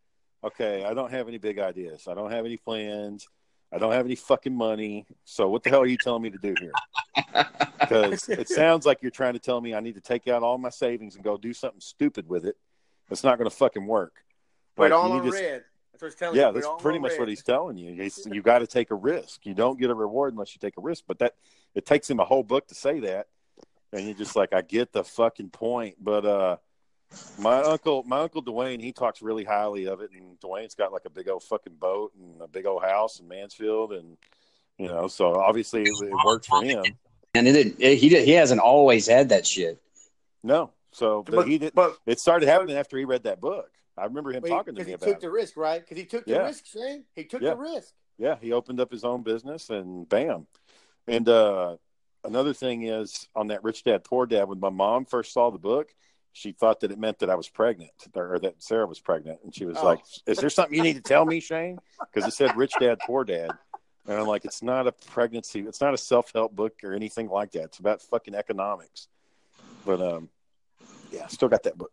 okay 0.44 0.84
i 0.84 0.92
don't 0.92 1.10
have 1.12 1.28
any 1.28 1.38
big 1.38 1.58
ideas 1.58 2.06
i 2.08 2.14
don't 2.14 2.30
have 2.30 2.44
any 2.44 2.56
plans 2.56 3.26
i 3.72 3.78
don't 3.78 3.92
have 3.92 4.06
any 4.06 4.14
fucking 4.14 4.54
money. 4.54 5.06
So 5.24 5.48
what 5.48 5.62
the 5.62 5.70
hell 5.70 5.82
are 5.82 5.86
you 5.86 5.98
telling 5.98 6.22
me 6.22 6.30
to 6.30 6.38
do 6.38 6.54
here? 6.60 6.72
Because 7.80 8.28
it 8.28 8.48
sounds 8.48 8.86
like 8.86 9.02
you're 9.02 9.10
trying 9.10 9.34
to 9.34 9.38
tell 9.38 9.60
me 9.60 9.74
i 9.74 9.80
need 9.80 9.94
to 9.94 10.00
take 10.00 10.28
out 10.28 10.42
all 10.42 10.58
my 10.58 10.70
savings 10.70 11.14
and 11.14 11.24
go 11.24 11.36
do 11.36 11.52
something 11.52 11.80
stupid 11.80 12.28
with 12.28 12.46
it. 12.46 12.56
That's 13.08 13.24
not 13.24 13.38
going 13.38 13.48
to 13.48 13.56
fucking 13.56 13.86
work. 13.86 14.14
Like, 14.76 14.92
all 14.92 15.12
on 15.12 15.24
to- 15.24 15.30
red. 15.30 15.64
That's 15.92 16.02
what 16.02 16.08
it's 16.08 16.16
telling 16.16 16.36
yeah 16.38 16.48
you. 16.48 16.54
That's 16.54 16.68
pretty 16.78 16.98
much 16.98 17.12
red. 17.12 17.20
what 17.20 17.28
he's 17.28 17.42
telling 17.42 17.78
you. 17.78 17.94
He's, 18.02 18.26
you 18.30 18.42
got 18.42 18.58
to 18.58 18.66
take 18.66 18.90
a 18.90 18.94
risk. 18.94 19.46
You 19.46 19.54
don't 19.54 19.80
get 19.80 19.90
a 19.90 19.94
reward 19.94 20.34
unless 20.34 20.54
you 20.54 20.58
take 20.58 20.76
a 20.76 20.82
risk 20.82 21.04
but 21.08 21.18
that 21.20 21.34
it 21.74 21.86
takes 21.86 22.10
him 22.10 22.20
a 22.20 22.24
whole 22.24 22.42
book 22.42 22.68
to 22.68 22.74
say 22.74 23.00
that. 23.00 23.28
And 23.92 24.04
you're 24.04 24.14
just 24.14 24.36
like 24.36 24.52
i 24.52 24.60
get 24.60 24.92
the 24.92 25.04
fucking 25.04 25.50
point 25.50 25.96
but 26.02 26.26
uh 26.26 26.56
my 27.38 27.60
uncle 27.62 28.02
my 28.04 28.20
uncle 28.20 28.42
dwayne 28.42 28.80
he 28.80 28.92
talks 28.92 29.20
really 29.22 29.44
highly 29.44 29.86
of 29.86 30.00
it 30.00 30.10
and 30.12 30.38
dwayne's 30.40 30.74
got 30.74 30.92
like 30.92 31.04
a 31.04 31.10
big 31.10 31.28
old 31.28 31.42
fucking 31.42 31.74
boat 31.74 32.12
and 32.18 32.40
a 32.40 32.48
big 32.48 32.66
old 32.66 32.82
house 32.82 33.20
in 33.20 33.28
mansfield 33.28 33.92
and 33.92 34.16
you 34.78 34.88
know 34.88 35.06
so 35.06 35.34
obviously 35.34 35.82
it, 35.82 35.88
it 36.02 36.24
worked 36.24 36.46
for 36.46 36.62
him 36.62 36.82
And 37.34 37.46
it, 37.46 37.76
it, 37.78 37.96
he 37.96 38.08
did, 38.08 38.24
he 38.24 38.32
hasn't 38.32 38.60
always 38.60 39.06
had 39.06 39.28
that 39.28 39.46
shit. 39.46 39.80
no 40.42 40.70
so 40.92 41.22
but, 41.22 41.36
But, 41.36 41.48
he 41.48 41.58
did 41.58 41.74
but, 41.74 41.96
it 42.06 42.18
started 42.20 42.48
happening 42.48 42.76
after 42.76 42.96
he 42.96 43.04
read 43.04 43.24
that 43.24 43.40
book 43.40 43.70
i 43.98 44.04
remember 44.04 44.32
him 44.32 44.40
but 44.42 44.48
talking 44.48 44.74
to 44.74 44.84
me 44.84 44.92
about. 44.92 45.00
because 45.00 45.06
he 45.06 45.12
took 45.12 45.18
it 45.18 45.26
the 45.26 45.30
risk, 45.30 45.56
right? 45.56 45.80
Because 45.80 45.96
he 45.98 46.04
took 46.04 46.24
the 46.26 46.32
Yeah. 46.32 46.46
risk, 46.46 46.66
Shane. 46.66 47.04
He 47.14 47.24
took 47.24 47.42
Yeah. 47.42 47.50
the 47.50 47.56
risk. 47.60 47.92
yeah 48.18 48.36
he 48.40 48.52
opened 48.52 48.80
up 48.80 48.90
his 48.90 49.04
own 49.04 49.22
business 49.22 49.68
and 49.70 50.08
bam 50.08 50.46
and 51.06 51.28
uh 51.28 51.76
another 52.24 52.52
thing 52.54 52.82
is 52.84 53.28
on 53.36 53.48
that 53.48 53.62
rich 53.62 53.84
dad 53.84 54.02
poor 54.04 54.26
dad 54.26 54.48
when 54.48 54.58
my 54.58 54.70
mom 54.70 55.04
first 55.04 55.32
saw 55.32 55.50
the 55.50 55.58
book 55.58 55.94
she 56.36 56.52
thought 56.52 56.80
that 56.80 56.90
it 56.92 56.98
meant 56.98 57.18
that 57.20 57.30
i 57.30 57.34
was 57.34 57.48
pregnant 57.48 57.90
or 58.14 58.38
that 58.38 58.54
sarah 58.62 58.86
was 58.86 59.00
pregnant 59.00 59.38
and 59.44 59.54
she 59.54 59.64
was 59.64 59.76
Oh. 59.78 59.84
like 59.84 60.00
is 60.26 60.36
there 60.38 60.50
something 60.50 60.76
you 60.76 60.82
need 60.82 60.96
to 60.96 61.00
tell 61.02 61.24
me 61.24 61.40
shane 61.40 61.78
because 62.12 62.28
it 62.28 62.34
said 62.34 62.54
rich 62.56 62.72
dad 62.78 62.98
poor 63.06 63.24
dad 63.24 63.50
and 64.06 64.18
i'm 64.18 64.26
like 64.26 64.44
it's 64.44 64.62
not 64.62 64.86
a 64.86 64.92
pregnancy 64.92 65.60
it's 65.60 65.80
not 65.80 65.94
a 65.94 65.98
self-help 65.98 66.54
book 66.54 66.74
or 66.84 66.92
anything 66.92 67.28
like 67.28 67.52
that 67.52 67.64
it's 67.64 67.78
about 67.78 68.02
fucking 68.02 68.34
economics 68.34 69.08
but 69.86 70.00
um 70.02 70.28
yeah 71.10 71.26
still 71.26 71.48
got 71.48 71.62
that 71.62 71.76
book 71.78 71.92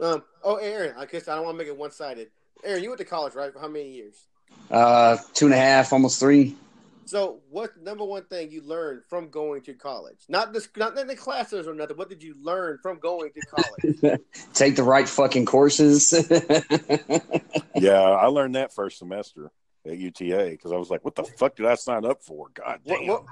Um. 0.00 0.22
Oh, 0.42 0.56
Aaron. 0.56 0.94
I 0.98 1.04
guess 1.06 1.28
I 1.28 1.34
don't 1.36 1.44
want 1.44 1.54
to 1.56 1.58
make 1.58 1.68
it 1.68 1.76
one 1.76 1.92
sided. 1.92 2.28
Aaron, 2.64 2.82
you 2.82 2.88
went 2.88 2.98
to 2.98 3.04
college, 3.04 3.34
right? 3.34 3.52
For 3.52 3.60
how 3.60 3.68
many 3.68 3.90
years? 3.92 4.26
Uh, 4.70 5.16
two 5.34 5.44
and 5.46 5.54
a 5.54 5.58
half, 5.58 5.92
almost 5.92 6.18
three. 6.18 6.56
So, 7.04 7.40
what's 7.50 7.76
the 7.76 7.82
number 7.82 8.04
one 8.04 8.24
thing 8.24 8.50
you 8.50 8.62
learned 8.62 9.02
from 9.08 9.28
going 9.28 9.62
to 9.62 9.74
college? 9.74 10.18
Not 10.28 10.52
this, 10.52 10.68
not 10.76 10.96
in 10.98 11.06
the 11.06 11.16
classes 11.16 11.66
or 11.66 11.74
nothing. 11.74 11.96
What 11.96 12.08
did 12.08 12.22
you 12.22 12.34
learn 12.40 12.78
from 12.82 12.98
going 12.98 13.30
to 13.32 13.40
college? 13.46 14.20
Take 14.54 14.76
the 14.76 14.82
right 14.82 15.08
fucking 15.08 15.46
courses. 15.46 16.12
yeah 17.76 18.00
i 18.00 18.26
learned 18.26 18.54
that 18.54 18.72
first 18.72 18.98
semester 18.98 19.50
at 19.86 19.98
uta 19.98 20.48
because 20.50 20.72
i 20.72 20.76
was 20.76 20.90
like 20.90 21.04
what 21.04 21.14
the 21.14 21.24
fuck 21.24 21.56
did 21.56 21.66
i 21.66 21.74
sign 21.74 22.04
up 22.04 22.22
for 22.22 22.48
god 22.54 22.80
damn 22.86 23.06
what, 23.06 23.24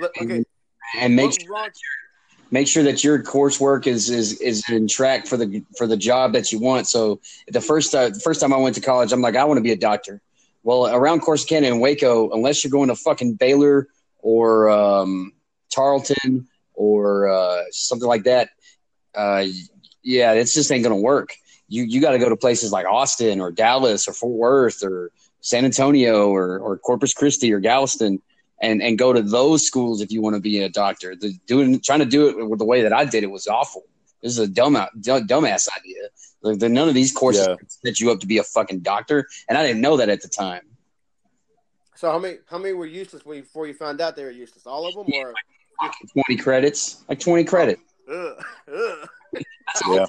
look, 0.00 0.12
okay. 0.20 0.44
and 0.98 1.16
make 1.16 1.30
what 1.30 1.48
wrong- 1.48 1.70
make 2.52 2.68
sure 2.68 2.84
that 2.84 3.02
your 3.02 3.22
coursework 3.22 3.86
is 3.86 4.08
is 4.08 4.40
is 4.40 4.62
in 4.70 4.86
track 4.86 5.26
for 5.26 5.36
the 5.36 5.64
for 5.76 5.86
the 5.86 5.96
job 5.96 6.32
that 6.32 6.52
you 6.52 6.60
want. 6.60 6.86
So 6.86 7.20
the 7.48 7.60
first 7.60 7.92
uh, 7.92 8.10
the 8.10 8.20
first 8.20 8.40
time 8.40 8.52
I 8.52 8.56
went 8.56 8.76
to 8.76 8.80
college, 8.80 9.12
I'm 9.12 9.20
like, 9.20 9.34
I 9.34 9.42
want 9.42 9.58
to 9.58 9.62
be 9.62 9.72
a 9.72 9.76
doctor. 9.76 10.22
Well, 10.66 10.92
around 10.92 11.22
Corsicana 11.22 11.68
and 11.68 11.80
Waco, 11.80 12.28
unless 12.30 12.64
you're 12.64 12.72
going 12.72 12.88
to 12.88 12.96
fucking 12.96 13.34
Baylor 13.34 13.86
or 14.18 14.68
um, 14.68 15.32
Tarleton 15.72 16.48
or 16.74 17.28
uh, 17.28 17.62
something 17.70 18.08
like 18.08 18.24
that, 18.24 18.48
uh, 19.14 19.44
yeah, 20.02 20.32
it's 20.32 20.54
just 20.54 20.72
ain't 20.72 20.82
gonna 20.82 20.96
work. 20.96 21.36
You 21.68 21.84
you 21.84 22.00
got 22.00 22.10
to 22.10 22.18
go 22.18 22.28
to 22.28 22.36
places 22.36 22.72
like 22.72 22.84
Austin 22.84 23.40
or 23.40 23.52
Dallas 23.52 24.08
or 24.08 24.12
Fort 24.12 24.32
Worth 24.32 24.82
or 24.82 25.12
San 25.40 25.64
Antonio 25.64 26.30
or 26.30 26.58
or 26.58 26.78
Corpus 26.78 27.14
Christi 27.14 27.52
or 27.52 27.60
Galveston 27.60 28.20
and 28.60 28.82
and 28.82 28.98
go 28.98 29.12
to 29.12 29.22
those 29.22 29.64
schools 29.64 30.00
if 30.00 30.10
you 30.10 30.20
want 30.20 30.34
to 30.34 30.40
be 30.40 30.62
a 30.62 30.68
doctor. 30.68 31.14
The 31.14 31.32
doing 31.46 31.80
trying 31.80 32.00
to 32.00 32.06
do 32.06 32.28
it 32.28 32.48
with 32.48 32.58
the 32.58 32.64
way 32.64 32.82
that 32.82 32.92
I 32.92 33.04
did 33.04 33.22
it 33.22 33.30
was 33.30 33.46
awful. 33.46 33.84
This 34.20 34.32
is 34.32 34.40
a 34.40 34.48
dumb 34.48 34.72
dumb 35.00 35.28
dumbass 35.28 35.68
idea. 35.78 36.08
Like, 36.46 36.58
the, 36.58 36.68
none 36.68 36.88
of 36.88 36.94
these 36.94 37.12
courses 37.12 37.46
Yeah. 37.46 37.56
set 37.68 38.00
you 38.00 38.10
up 38.10 38.20
to 38.20 38.26
be 38.26 38.38
a 38.38 38.42
fucking 38.44 38.80
doctor, 38.80 39.26
and 39.48 39.58
I 39.58 39.66
didn't 39.66 39.80
know 39.82 39.96
that 39.98 40.08
at 40.08 40.22
the 40.22 40.28
time. 40.28 40.62
So, 41.94 42.10
how 42.10 42.18
many 42.18 42.38
how 42.48 42.58
many 42.58 42.74
were 42.74 42.86
useless 42.86 43.24
when 43.24 43.38
you, 43.38 43.42
before 43.42 43.66
you 43.66 43.74
found 43.74 44.00
out 44.00 44.16
they 44.16 44.24
were 44.24 44.30
useless? 44.30 44.66
All 44.66 44.86
of 44.86 44.94
them, 44.94 45.06
or 45.12 45.34
Twenty 46.12 46.36
credits, 46.40 47.04
like 47.08 47.20
twenty 47.20 47.44
credits. 47.44 47.82
ugh, 48.10 48.44
ugh. 48.74 49.08
yeah 49.90 50.06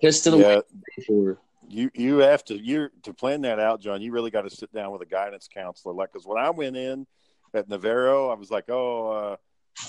Pissed 0.00 0.24
to 0.24 0.30
the 0.30 0.38
yeah 0.38 0.60
wind 1.08 1.36
you 1.68 1.90
you 1.94 2.18
have 2.18 2.44
to 2.44 2.56
you 2.58 2.90
to 3.02 3.14
plan 3.14 3.40
that 3.42 3.58
out, 3.58 3.80
John. 3.80 4.00
You 4.02 4.12
really 4.12 4.30
got 4.30 4.42
to 4.42 4.50
sit 4.50 4.72
down 4.72 4.92
with 4.92 5.00
a 5.02 5.06
guidance 5.06 5.48
counselor. 5.52 5.94
Like, 5.94 6.12
because 6.12 6.26
when 6.26 6.38
I 6.38 6.50
went 6.50 6.76
in 6.76 7.06
at 7.54 7.68
Navarro, 7.68 8.28
I 8.30 8.34
was 8.34 8.50
like, 8.50 8.64
oh, 8.68 9.10
uh, 9.10 9.36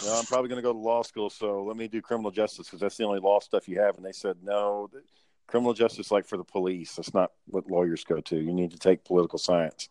you 0.02 0.08
know, 0.08 0.18
I'm 0.18 0.26
probably 0.26 0.50
going 0.50 0.58
to 0.62 0.64
go 0.64 0.72
to 0.74 0.80
law 0.80 1.02
school, 1.04 1.30
so 1.30 1.64
let 1.64 1.76
me 1.76 1.88
do 1.88 2.02
criminal 2.02 2.32
justice 2.32 2.68
because 2.68 2.80
that's 2.80 2.96
the 2.98 3.04
only 3.04 3.20
law 3.20 3.40
stuff 3.40 3.68
you 3.68 3.80
have. 3.82 3.98
And 3.98 4.06
they 4.06 4.12
said, 4.12 4.38
no, 4.44 4.88
th- 4.92 5.04
criminal 5.48 5.74
justice 5.74 6.12
like 6.12 6.26
for 6.26 6.38
the 6.38 6.44
police. 6.44 6.96
That's 6.96 7.14
not 7.14 7.32
what 7.46 7.70
lawyers 7.70 8.04
go 8.04 8.22
to. 8.22 8.38
You 8.38 8.54
need 8.54 8.72
to 8.72 8.80
take 8.80 9.04
political 9.04 9.40
science. 9.40 9.90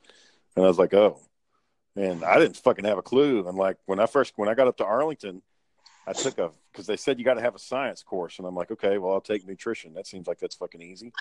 And 0.56 0.64
I 0.64 0.68
was 0.68 0.78
like, 0.78 0.94
oh, 0.94 1.20
and 1.96 2.24
I 2.24 2.38
didn't 2.38 2.56
fucking 2.56 2.84
have 2.84 2.98
a 2.98 3.02
clue. 3.02 3.46
And 3.46 3.56
like 3.56 3.76
when 3.86 4.00
I 4.00 4.06
first 4.06 4.32
when 4.36 4.48
I 4.48 4.54
got 4.54 4.68
up 4.68 4.76
to 4.78 4.84
Arlington, 4.84 5.42
I 6.06 6.12
took 6.12 6.38
a 6.38 6.50
because 6.72 6.86
they 6.86 6.96
said 6.96 7.18
you 7.18 7.24
got 7.24 7.34
to 7.34 7.42
have 7.42 7.54
a 7.54 7.58
science 7.58 8.02
course, 8.02 8.38
and 8.38 8.48
I'm 8.48 8.54
like, 8.54 8.70
okay, 8.70 8.98
well, 8.98 9.12
I'll 9.12 9.20
take 9.20 9.46
nutrition. 9.46 9.94
That 9.94 10.06
seems 10.06 10.26
like 10.26 10.38
that's 10.38 10.54
fucking 10.54 10.82
easy. 10.82 11.12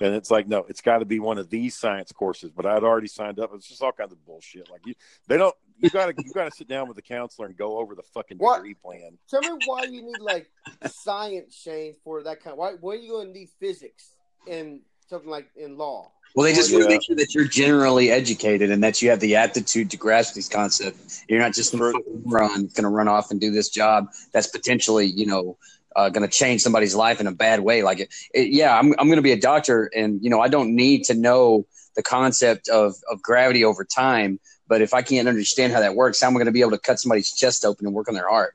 And 0.00 0.14
it's 0.14 0.30
like, 0.30 0.46
no, 0.48 0.66
it's 0.68 0.80
got 0.80 0.98
to 0.98 1.04
be 1.04 1.20
one 1.20 1.38
of 1.38 1.48
these 1.48 1.74
science 1.76 2.12
courses. 2.12 2.50
But 2.50 2.66
I'd 2.66 2.82
already 2.82 3.06
signed 3.06 3.38
up. 3.38 3.52
It's 3.54 3.68
just 3.68 3.82
all 3.82 3.92
kinds 3.92 4.12
of 4.12 4.24
bullshit. 4.26 4.70
Like 4.70 4.82
you, 4.84 4.94
they 5.26 5.38
don't. 5.38 5.54
You 5.78 5.90
gotta 5.90 6.14
you 6.16 6.32
gotta 6.32 6.50
sit 6.50 6.68
down 6.68 6.88
with 6.88 6.96
the 6.96 7.02
counselor 7.02 7.46
and 7.48 7.56
go 7.56 7.78
over 7.78 7.94
the 7.94 8.02
fucking 8.02 8.38
What? 8.38 8.56
degree 8.56 8.74
plan. 8.74 9.18
Tell 9.28 9.42
me 9.42 9.58
why 9.66 9.84
you 9.84 10.02
need 10.02 10.20
like 10.20 10.50
science, 10.86 11.54
Shane, 11.54 11.94
for 12.02 12.22
that 12.22 12.42
kind. 12.42 12.56
Why? 12.56 12.72
Why 12.80 12.94
are 12.94 12.96
you 12.96 13.10
going 13.10 13.28
to 13.28 13.32
need 13.38 13.50
physics 13.60 14.12
in 14.46 14.80
something 15.08 15.30
like 15.30 15.48
in 15.56 15.76
law? 15.76 16.10
Well, 16.34 16.44
they 16.44 16.52
just 16.52 16.70
want 16.70 16.82
Yeah. 16.84 16.88
to 16.88 16.94
make 16.94 17.02
sure 17.04 17.16
that 17.16 17.34
you're 17.34 17.44
generally 17.46 18.10
educated 18.10 18.70
and 18.70 18.82
that 18.84 19.00
you 19.00 19.08
have 19.08 19.20
the 19.20 19.36
aptitude 19.36 19.90
to 19.90 19.96
grasp 19.96 20.34
these 20.34 20.48
concepts. 20.48 21.24
You're 21.28 21.38
not 21.38 21.54
just 21.54 21.70
some 21.70 21.78
For- 21.80 21.92
fucking 21.92 22.22
run 22.26 22.66
going 22.74 22.82
to 22.82 22.88
run 22.88 23.08
off 23.08 23.30
and 23.30 23.40
do 23.40 23.50
this 23.50 23.70
job 23.70 24.08
that's 24.32 24.46
potentially, 24.48 25.06
you 25.06 25.24
know, 25.26 25.56
uh, 25.94 26.10
going 26.10 26.28
to 26.28 26.32
change 26.34 26.60
somebody's 26.60 26.94
life 26.94 27.22
in 27.22 27.26
a 27.26 27.32
bad 27.32 27.60
way. 27.60 27.82
Like, 27.82 28.00
it, 28.00 28.14
it, 28.34 28.48
yeah, 28.48 28.78
I'm 28.78 28.94
I'm 28.98 29.06
going 29.06 29.16
to 29.16 29.22
be 29.22 29.32
a 29.32 29.40
doctor, 29.40 29.90
and 29.96 30.22
you 30.22 30.28
know, 30.28 30.42
I 30.42 30.48
don't 30.48 30.74
need 30.76 31.04
to 31.04 31.14
know 31.14 31.66
the 31.94 32.02
concept 32.02 32.68
of 32.68 32.96
of 33.10 33.22
gravity 33.22 33.64
over 33.64 33.82
time. 33.82 34.38
But 34.68 34.82
if 34.82 34.92
I 34.92 35.00
can't 35.00 35.28
understand 35.28 35.72
how 35.72 35.80
that 35.80 35.94
works, 35.94 36.20
how 36.20 36.26
am 36.26 36.34
I 36.34 36.38
going 36.40 36.46
to 36.46 36.52
be 36.52 36.60
able 36.60 36.72
to 36.72 36.78
cut 36.78 36.98
somebody's 36.98 37.32
chest 37.32 37.64
open 37.64 37.86
and 37.86 37.94
work 37.94 38.08
on 38.08 38.14
their 38.14 38.28
heart? 38.28 38.54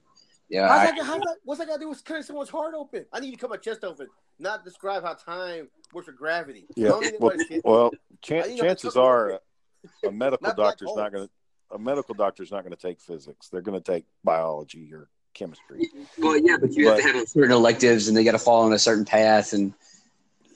Yeah, 0.52 0.68
How's 0.68 0.80
I- 0.80 0.86
that, 0.98 1.06
how's 1.06 1.22
that, 1.22 1.36
what's 1.46 1.60
that 1.60 1.68
got 1.68 1.76
to 1.76 1.80
do 1.80 1.90
with 1.90 2.04
cutting 2.04 2.24
someone's 2.24 2.50
heart 2.50 2.74
open? 2.76 3.06
I 3.14 3.22
need 3.22 3.32
to 3.32 3.38
cut 3.38 3.50
my 3.50 3.56
chest 3.58 3.86
open, 3.86 4.08
not 4.38 4.66
describe 4.66 5.02
how 5.04 5.14
time 5.14 5.70
works 5.94 6.08
with 6.08 6.18
gravity. 6.18 6.66
Yeah. 6.76 6.90
don't 6.90 7.20
Well, 7.22 7.38
well 7.64 7.92
chan- 8.22 8.50
need 8.50 8.58
to 8.58 8.62
know 8.62 8.64
chances 8.68 8.98
are 8.98 9.30
a, 9.32 9.40
a 10.08 10.12
medical 10.12 10.48
Not 10.48 10.58
black 10.58 10.72
doctor's 10.78 10.96
not 10.96 11.12
going 11.14 11.28
to 11.28 11.32
a 11.74 11.80
medical 11.80 12.14
doctor's 12.14 12.52
not 12.52 12.66
going 12.66 12.76
to 12.76 12.82
take 12.82 13.00
physics. 13.00 13.48
They're 13.48 13.62
going 13.62 13.82
to 13.82 13.92
take 13.92 14.04
biology 14.26 14.94
or 14.94 15.08
chemistry. 15.34 15.90
well, 16.18 16.38
yeah, 16.38 16.58
but 16.60 16.74
you 16.74 16.90
have 16.90 16.98
to 16.98 17.04
have 17.04 17.30
certain 17.30 17.54
electives, 17.54 18.10
and 18.10 18.18
they 18.18 18.26
got 18.26 18.34
to 18.34 18.40
fall 18.40 18.64
on 18.66 18.74
a 18.74 18.80
certain 18.80 19.06
path, 19.06 19.54
and 19.54 19.74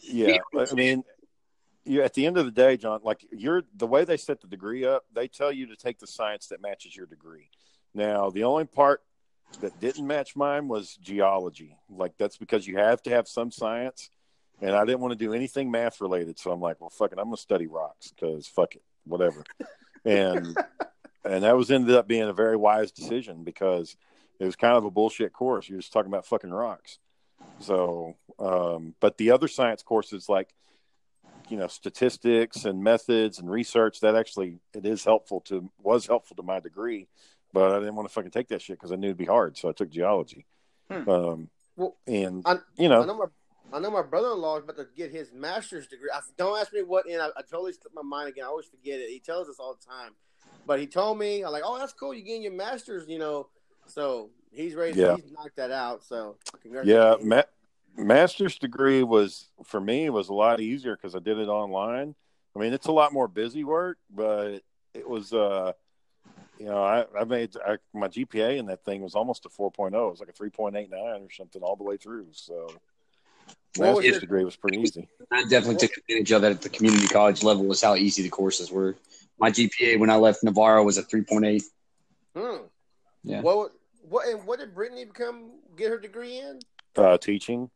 Yeah, 0.02 0.40
I 0.60 0.74
mean, 0.74 1.06
you 1.86 2.02
at 2.02 2.14
the 2.16 2.26
end 2.26 2.38
of 2.38 2.44
the 2.44 2.52
day, 2.52 2.76
John, 2.76 3.00
like 3.02 3.26
you're 3.32 3.64
the 3.78 3.88
way 3.88 4.04
they 4.04 4.18
set 4.18 4.42
the 4.42 4.48
degree 4.48 4.84
up, 4.84 5.06
they 5.14 5.30
tell 5.30 5.54
you 5.54 5.68
to 5.68 5.78
take 5.78 6.00
the 6.00 6.08
science 6.08 6.48
that 6.48 6.62
matches 6.62 6.94
your 6.98 7.06
degree. 7.06 7.50
Now, 7.94 8.30
the 8.30 8.44
only 8.44 8.66
part 8.66 9.02
that 9.62 9.80
didn't 9.80 10.08
match 10.08 10.36
mine 10.36 10.68
was 10.68 10.96
geology. 10.96 11.78
Like 11.90 12.14
that's 12.18 12.38
because 12.38 12.68
you 12.68 12.78
have 12.78 13.02
to 13.04 13.10
have 13.12 13.28
some 13.28 13.52
science, 13.52 14.10
and 14.62 14.76
I 14.76 14.86
didn't 14.86 15.00
want 15.00 15.12
to 15.12 15.26
do 15.26 15.34
anything 15.34 15.72
math 15.72 16.02
related. 16.02 16.40
So 16.40 16.52
I'm 16.52 16.62
like, 16.62 16.80
well, 16.80 16.90
fuck 16.90 17.12
it, 17.12 17.20
I'm 17.20 17.26
gonna 17.26 17.38
study 17.38 17.68
rocks 17.68 18.12
because 18.12 18.48
fuck 18.48 18.76
it, 18.76 18.84
whatever. 19.06 19.44
and 20.06 20.58
and 21.24 21.44
that 21.44 21.58
was 21.58 21.72
ended 21.72 21.96
up 21.96 22.08
being 22.08 22.24
a 22.24 22.34
very 22.34 22.58
wise 22.58 22.92
decision 22.92 23.44
because 23.44 23.96
it 24.40 24.46
was 24.46 24.56
kind 24.56 24.78
of 24.78 24.86
a 24.86 24.92
bullshit 24.92 25.34
course. 25.34 25.70
You're 25.70 25.80
just 25.80 25.94
talking 25.94 26.12
about 26.12 26.26
fucking 26.26 26.52
rocks. 26.52 27.00
So, 27.60 28.16
um, 28.40 28.96
but 29.00 29.18
the 29.18 29.32
other 29.32 29.48
science 29.48 29.82
courses 29.82 30.28
like 30.30 30.54
you 31.50 31.58
know 31.58 31.68
statistics 31.68 32.66
and 32.66 32.84
methods 32.84 33.40
and 33.40 33.50
research 33.50 34.00
that 34.02 34.16
actually 34.16 34.60
it 34.74 34.86
is 34.86 35.04
helpful 35.04 35.42
to 35.42 35.70
was 35.82 36.08
helpful 36.08 36.36
to 36.36 36.44
my 36.44 36.60
degree 36.60 37.08
but 37.56 37.72
i 37.72 37.80
didn't 37.80 37.96
want 37.96 38.08
to 38.08 38.14
fucking 38.14 38.30
take 38.32 38.48
that 38.50 38.62
shit 38.62 38.78
because 38.78 38.92
i 38.92 38.96
knew 38.96 39.08
it'd 39.08 39.18
be 39.18 39.26
hard 39.26 39.58
so 39.58 39.70
i 39.70 39.72
took 39.72 39.90
geology 39.90 40.46
Hmm. 40.92 41.10
um 41.10 41.50
Well, 41.76 41.96
and 42.06 42.44
I- 42.46 42.60
you 42.78 42.88
know 42.90 43.02
I 43.02 43.06
know 43.08 43.18
my 43.18 43.26
I 43.74 43.80
know 43.80 43.90
my 43.90 44.04
brother-in-law 44.04 44.58
is 44.60 44.64
about 44.64 44.78
to 44.78 44.88
get 44.96 45.10
his 45.12 45.34
master's 45.34 45.88
degree. 45.88 46.10
I, 46.14 46.20
don't 46.38 46.58
ask 46.60 46.72
me 46.72 46.84
what, 46.84 47.08
and 47.08 47.20
I, 47.20 47.30
I 47.36 47.42
totally 47.50 47.74
slipped 47.74 47.96
my 47.96 48.04
mind 48.04 48.30
again. 48.30 48.44
I 48.46 48.48
always 48.48 48.68
forget 48.68 49.00
it. 49.00 49.10
He 49.10 49.20
tells 49.20 49.50
us 49.50 49.56
all 49.60 49.74
the 49.74 49.84
time, 49.86 50.12
but 50.68 50.80
he 50.80 50.86
told 50.86 51.18
me, 51.18 51.44
I'm 51.44 51.52
like, 51.52 51.64
oh, 51.66 51.78
that's 51.80 51.92
cool. 51.92 52.14
You're 52.14 52.24
getting 52.26 52.44
your 52.44 52.52
master's, 52.54 53.08
you 53.10 53.18
know. 53.18 53.48
So 53.88 54.30
he's 54.52 54.76
ready. 54.76 55.00
Yeah. 55.00 55.16
He's 55.16 55.32
knocked 55.32 55.56
that 55.56 55.72
out. 55.72 56.04
So 56.04 56.38
yeah 56.88 57.16
ma- 57.24 57.42
master's 57.98 58.58
degree 58.60 59.02
was 59.04 59.50
for 59.64 59.82
me 59.82 60.10
was 60.12 60.30
a 60.30 60.34
lot 60.34 60.60
easier 60.60 60.96
because 60.96 61.16
i 61.16 61.20
did 61.20 61.38
it 61.40 61.48
online 61.48 62.14
i 62.56 62.60
mean 62.60 62.72
it's 62.74 62.88
a 62.88 62.92
lot 62.92 63.14
more 63.14 63.28
busy 63.28 63.64
work 63.64 63.98
but 64.14 64.62
it 64.94 65.08
was 65.10 65.34
uh 65.34 65.72
you 66.58 66.66
know 66.66 66.84
i, 66.84 67.06
I 67.20 67.24
made 67.26 67.56
I, 67.66 67.78
my 67.94 68.08
gpa 68.08 68.58
in 68.58 68.66
that 68.68 68.84
thing 68.86 69.02
was 69.02 69.16
almost 69.16 69.46
a 69.46 69.50
4.0 69.50 69.88
it 69.88 69.92
was 69.94 70.20
like 70.20 70.30
a 70.30 70.34
3.89 70.34 70.92
or 70.94 71.32
something 71.32 71.62
all 71.62 71.76
the 71.76 71.84
way 71.84 71.98
through 71.98 72.28
so 72.32 72.68
What 73.78 73.78
was 73.78 73.96
master's 73.98 74.06
your- 74.06 74.20
degree 74.22 74.46
was 74.46 74.56
pretty 74.56 74.80
easy 74.80 75.08
I 75.32 75.44
definitely 75.44 75.76
took 75.88 75.98
advantage 75.98 76.32
of 76.32 76.42
that 76.44 76.52
at 76.52 76.62
the 76.62 76.70
community 76.70 77.08
college 77.08 77.44
level. 77.44 77.66
Was 77.66 77.82
how 77.82 77.96
easy 77.96 78.22
the 78.22 78.30
courses 78.30 78.72
were. 78.72 78.96
My 79.40 79.50
GPA 79.52 80.00
when 80.00 80.10
I 80.10 80.16
left 80.16 80.44
Navarro 80.44 80.84
was 80.84 80.98
a 80.98 81.04
three 81.04 81.24
point 81.24 81.46
eight. 81.46 81.64
Hmm. 82.36 82.58
Yeah. 83.24 83.42
What 83.42 83.72
what 84.08 84.28
and 84.28 84.46
what 84.46 84.60
did 84.60 84.74
Brittany 84.76 85.04
become 85.06 85.52
get 85.76 85.90
her 85.90 85.98
degree 85.98 86.38
in? 86.38 86.60
uh 86.96 87.18
teaching 87.18 87.70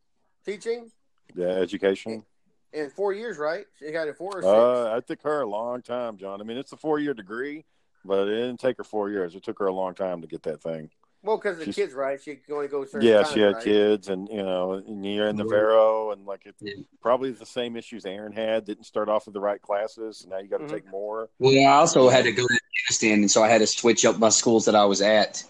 Teaching 0.46 0.92
yeah 1.36 1.48
education 1.48 2.24
in 2.72 2.90
four 2.92 3.12
years, 3.14 3.38
right? 3.38 3.66
She 3.80 3.92
got 3.92 4.08
it 4.08 4.16
four 4.16 4.38
or 4.38 4.42
six. 4.42 4.54
Uh, 4.54 4.96
it 4.98 5.08
took 5.08 5.22
her 5.24 5.42
a 5.42 5.48
long 5.50 5.82
time, 5.82 6.18
John. 6.18 6.40
I 6.40 6.44
mean, 6.44 6.58
it's 6.58 6.72
a 6.72 6.78
four 6.78 7.00
year 7.00 7.14
degree, 7.16 7.66
but 8.06 8.28
it 8.28 8.36
didn't 8.36 8.60
take 8.60 8.78
her 8.78 8.84
four 8.84 9.10
years. 9.10 9.36
It 9.36 9.44
took 9.44 9.60
her 9.60 9.68
a 9.68 9.74
long 9.74 9.94
time 9.94 10.22
to 10.22 10.28
get 10.28 10.44
that 10.44 10.62
thing. 10.62 10.90
well, 11.22 11.38
because 11.38 11.60
of 11.60 11.66
the 11.66 11.74
kids, 11.74 11.94
right? 11.94 12.22
She 12.22 12.36
can 12.36 12.54
only 12.54 12.70
go 12.70 12.86
certain 12.86 13.06
Yeah, 13.08 13.24
times, 13.24 13.34
she 13.34 13.40
had 13.42 13.56
right? 13.56 13.64
kids, 13.64 14.08
and 14.08 14.30
you 14.30 14.38
know, 14.42 14.74
and 14.74 15.06
you're 15.06 15.28
in 15.28 15.36
the 15.36 15.44
Mhm. 15.44 15.50
Vero, 15.50 16.12
and 16.12 16.26
like 16.26 16.46
it, 16.46 16.56
Yeah. 16.62 16.74
probably 17.02 17.32
the 17.32 17.46
same 17.46 17.76
issues 17.76 18.06
Aaron 18.06 18.32
had. 18.32 18.64
Didn't 18.66 18.86
start 18.86 19.10
off 19.10 19.26
with 19.26 19.34
the 19.34 19.42
right 19.42 19.62
classes, 19.62 20.22
and 20.22 20.32
now 20.32 20.38
you 20.40 20.48
got 20.48 20.60
to 20.60 20.64
Mhm. 20.66 20.72
take 20.72 20.88
more. 20.90 21.30
Well, 21.40 21.54
I 21.68 21.74
also 21.80 22.08
had 22.08 22.24
to 22.24 22.32
go 22.32 22.48
to 22.48 22.60
Afghanistan, 22.88 23.20
and 23.20 23.30
so 23.30 23.44
I 23.44 23.50
had 23.50 23.60
to 23.60 23.68
switch 23.68 24.06
up 24.06 24.18
my 24.18 24.30
schools 24.30 24.64
that 24.66 24.76
I 24.76 24.86
was 24.86 25.02
at. 25.02 25.44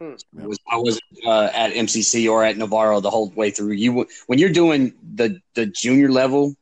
Hmm. 0.00 0.14
I 0.40 0.46
was 0.46 0.58
I 0.70 0.76
wasn't 0.78 1.04
uh, 1.26 1.50
at 1.52 1.72
MCC 1.74 2.28
or 2.28 2.42
at 2.42 2.56
Navarro 2.56 3.00
the 3.00 3.10
whole 3.10 3.28
way 3.30 3.50
through. 3.50 3.72
You 3.72 4.06
when 4.26 4.38
you're 4.38 4.50
doing 4.50 4.94
the 5.14 5.38
the 5.54 5.66
junior 5.66 6.10
level, 6.10 6.56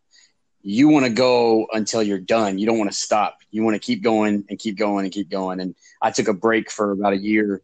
you 0.62 0.88
want 0.88 1.07
to 1.07 1.12
go 1.12 1.66
until 1.73 2.03
you're 2.03 2.18
done. 2.18 2.59
You 2.59 2.66
don't 2.66 2.79
want 2.79 2.90
to 2.90 2.96
stop. 2.96 3.39
You 3.50 3.62
want 3.64 3.74
to 3.74 3.80
keep 3.80 4.02
going 4.02 4.44
and 4.48 4.58
keep 4.58 4.76
going 4.76 5.04
and 5.04 5.12
keep 5.12 5.30
going. 5.30 5.60
And 5.60 5.74
I 6.00 6.10
took 6.10 6.28
a 6.28 6.34
break 6.34 6.70
for 6.70 6.92
about 6.92 7.12
a 7.12 7.18
year, 7.18 7.62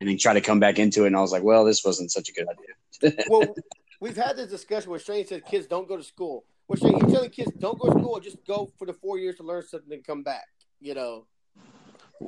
and 0.00 0.08
then 0.08 0.18
tried 0.18 0.34
to 0.34 0.40
come 0.40 0.60
back 0.60 0.78
into 0.78 1.04
it. 1.04 1.08
And 1.08 1.16
I 1.16 1.20
was 1.20 1.32
like, 1.32 1.42
well, 1.42 1.64
this 1.64 1.84
wasn't 1.84 2.10
such 2.10 2.28
a 2.28 2.32
good 2.32 2.46
idea. 2.48 3.24
well, 3.28 3.54
we've 4.00 4.16
had 4.16 4.36
this 4.36 4.50
discussion 4.50 4.90
where 4.90 5.00
Shane 5.00 5.26
said 5.26 5.44
kids 5.44 5.66
don't 5.66 5.88
go 5.88 5.96
to 5.96 6.04
school. 6.04 6.44
Well, 6.66 6.76
Shane, 6.76 6.98
you 6.98 7.12
telling 7.12 7.30
kids 7.30 7.52
don't 7.58 7.78
go 7.78 7.90
to 7.90 7.98
school, 7.98 8.20
just 8.20 8.44
go 8.46 8.70
for 8.78 8.86
the 8.86 8.92
four 8.92 9.18
years 9.18 9.36
to 9.36 9.42
learn 9.42 9.62
something 9.62 9.92
and 9.92 10.04
come 10.04 10.22
back. 10.22 10.48
You 10.80 10.94
know, 10.94 11.26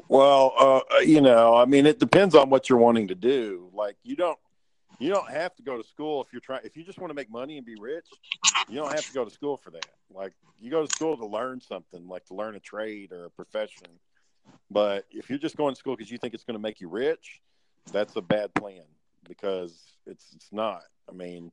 Well, 0.09 0.55
uh, 0.59 0.99
you 1.01 1.21
know, 1.21 1.55
I 1.55 1.67
mean, 1.67 1.87
it 1.87 1.99
depends 1.99 2.35
on 2.35 2.51
what 2.51 2.69
you're 2.69 2.79
wanting 2.79 3.09
to 3.09 3.15
do. 3.15 3.71
Like, 3.73 3.97
you 4.03 4.17
don't, 4.17 4.39
you 5.01 5.11
don't 5.11 5.31
have 5.31 5.55
to 5.57 5.63
go 5.63 5.77
to 5.77 5.83
school 5.83 6.23
if 6.23 6.33
you're 6.33 6.41
trying. 6.41 6.61
If 6.65 6.77
you 6.77 6.85
just 6.85 6.99
want 6.99 7.11
to 7.11 7.15
make 7.15 7.31
money 7.31 7.57
and 7.57 7.67
be 7.67 7.75
rich, 7.81 8.07
you 8.69 8.77
don't 8.77 8.93
have 8.93 9.07
to 9.07 9.13
go 9.13 9.25
to 9.25 9.31
school 9.31 9.57
for 9.57 9.71
that. 9.71 9.87
Like, 10.13 10.33
you 10.61 10.71
go 10.71 10.87
to 10.87 10.93
school 10.93 11.17
to 11.17 11.27
learn 11.27 11.61
something, 11.61 12.07
like 12.07 12.27
to 12.27 12.35
learn 12.35 12.55
a 12.55 12.61
trade 12.61 13.11
or 13.11 13.25
a 13.25 13.31
profession. 13.31 13.89
But 14.71 15.07
if 15.11 15.31
you're 15.31 15.39
just 15.39 15.57
going 15.57 15.75
to 15.75 15.79
school 15.79 15.97
because 15.97 16.11
you 16.11 16.19
think 16.19 16.35
it's 16.35 16.45
going 16.45 16.57
to 16.57 16.63
make 16.63 16.81
you 16.81 16.89
rich, 16.89 17.41
that's 17.93 18.15
a 18.17 18.21
bad 18.21 18.55
plan 18.55 18.85
because 19.27 19.81
it's 20.07 20.27
it's 20.35 20.53
not. 20.53 20.83
I 21.09 21.13
mean, 21.13 21.51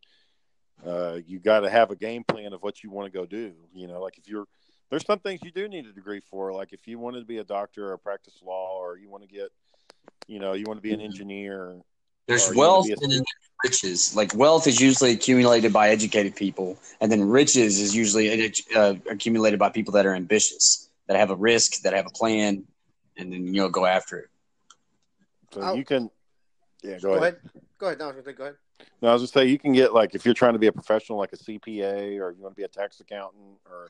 uh, 0.85 1.19
you 1.25 1.39
got 1.39 1.61
to 1.61 1.69
have 1.69 1.89
a 1.89 1.95
game 1.95 2.23
plan 2.23 2.53
of 2.53 2.61
what 2.61 2.83
you 2.83 2.91
want 2.91 3.11
to 3.11 3.17
go 3.17 3.25
do. 3.25 3.53
You 3.73 3.87
know, 3.87 4.01
like 4.01 4.17
if 4.17 4.27
you're 4.27 4.45
there's 4.89 5.05
some 5.05 5.19
things 5.19 5.41
you 5.43 5.51
do 5.51 5.67
need 5.67 5.85
a 5.85 5.93
degree 5.93 6.21
for. 6.21 6.53
Like 6.53 6.73
if 6.73 6.87
you 6.87 6.99
wanted 6.99 7.19
to 7.19 7.25
be 7.25 7.37
a 7.37 7.43
doctor 7.43 7.91
or 7.91 7.97
practice 7.97 8.41
law, 8.43 8.79
or 8.79 8.97
you 8.97 9.09
want 9.09 9.23
to 9.23 9.29
get, 9.29 9.49
you 10.27 10.39
know, 10.39 10.53
you 10.53 10.65
want 10.65 10.77
to 10.77 10.81
be 10.81 10.93
an 10.93 11.01
engineer. 11.01 11.77
There's 12.27 12.53
wealth 12.53 12.85
wanna 12.87 12.87
be 12.87 12.91
a- 12.91 13.03
and 13.03 13.11
then 13.13 13.23
riches. 13.63 14.15
Like 14.15 14.33
wealth 14.35 14.67
is 14.67 14.79
usually 14.79 15.11
accumulated 15.11 15.73
by 15.73 15.89
educated 15.89 16.35
people, 16.35 16.77
and 17.01 17.11
then 17.11 17.27
riches 17.27 17.79
is 17.79 17.95
usually 17.95 18.53
uh, 18.75 18.95
accumulated 19.09 19.59
by 19.59 19.69
people 19.69 19.93
that 19.93 20.05
are 20.05 20.13
ambitious, 20.13 20.89
that 21.07 21.17
have 21.17 21.31
a 21.31 21.35
risk, 21.35 21.81
that 21.81 21.93
have 21.93 22.05
a 22.05 22.11
plan, 22.11 22.65
and 23.17 23.31
then 23.31 23.47
you 23.47 23.61
know 23.61 23.69
go 23.69 23.85
after 23.85 24.19
it. 24.19 24.29
So 25.53 25.61
I'll- 25.61 25.77
you 25.77 25.85
can, 25.85 26.11
yeah, 26.83 26.99
go, 26.99 27.13
go 27.13 27.15
ahead. 27.15 27.35
ahead. 27.35 27.41
Go 27.77 27.85
ahead. 27.87 27.99
No, 27.99 28.05
I 28.05 28.07
was 28.09 28.15
gonna 28.15 28.25
say, 28.25 28.33
go 28.33 28.43
ahead. 28.43 28.57
No, 29.01 29.09
I 29.09 29.13
was 29.13 29.23
just 29.23 29.33
say 29.33 29.45
you 29.45 29.57
can 29.57 29.73
get 29.73 29.93
like 29.93 30.13
if 30.13 30.25
you're 30.25 30.33
trying 30.35 30.53
to 30.53 30.59
be 30.59 30.67
a 30.67 30.71
professional, 30.71 31.17
like 31.17 31.33
a 31.33 31.37
CPA, 31.37 32.19
or 32.19 32.31
you 32.31 32.41
want 32.43 32.53
to 32.53 32.59
be 32.59 32.63
a 32.63 32.67
tax 32.67 32.99
accountant, 32.99 33.57
or 33.65 33.89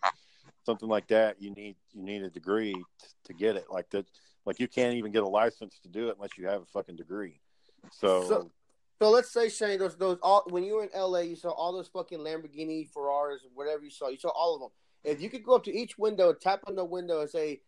something 0.66 0.88
like 0.88 1.08
that. 1.08 1.42
You 1.42 1.52
need 1.52 1.76
you 1.94 2.04
need 2.04 2.22
a 2.24 2.30
degree 2.30 2.74
t- 2.74 2.84
to 3.26 3.34
get 3.34 3.56
it. 3.56 3.66
Like 3.72 3.90
that, 3.90 4.06
like 4.46 4.60
you 4.60 4.68
can't 4.68 4.94
even 4.94 5.12
get 5.12 5.24
a 5.24 5.28
license 5.28 5.80
to 5.80 5.90
do 5.90 6.10
it 6.10 6.16
unless 6.16 6.38
you 6.38 6.48
have 6.48 6.62
a 6.62 6.66
fucking 6.66 6.96
degree. 6.96 7.40
So, 7.92 8.24
So- 8.28 8.52
So 9.00 9.12
let's 9.12 9.30
say 9.32 9.48
Shane, 9.50 9.78
those 9.78 9.96
those 9.96 10.18
all 10.24 10.44
when 10.50 10.64
you 10.64 10.74
were 10.76 10.84
in 10.84 10.90
LA, 10.92 11.20
you 11.20 11.36
saw 11.36 11.52
all 11.52 11.72
those 11.72 11.88
fucking 11.88 12.18
Lamborghini, 12.18 12.90
Ferraris, 12.90 13.46
whatever 13.54 13.84
you 13.84 13.92
saw. 13.92 14.08
You 14.08 14.18
saw 14.18 14.30
all 14.30 14.56
of 14.56 14.62
them. 14.62 14.72
If 15.04 15.22
you 15.22 15.30
could 15.30 15.44
go 15.44 15.54
up 15.56 15.64
to 15.66 15.72
each 15.72 16.00
window, 16.00 16.34
tap 16.34 16.64
on 16.66 16.76
the 16.76 16.84
window, 16.84 17.22
and 17.22 17.30
say, 17.30 17.62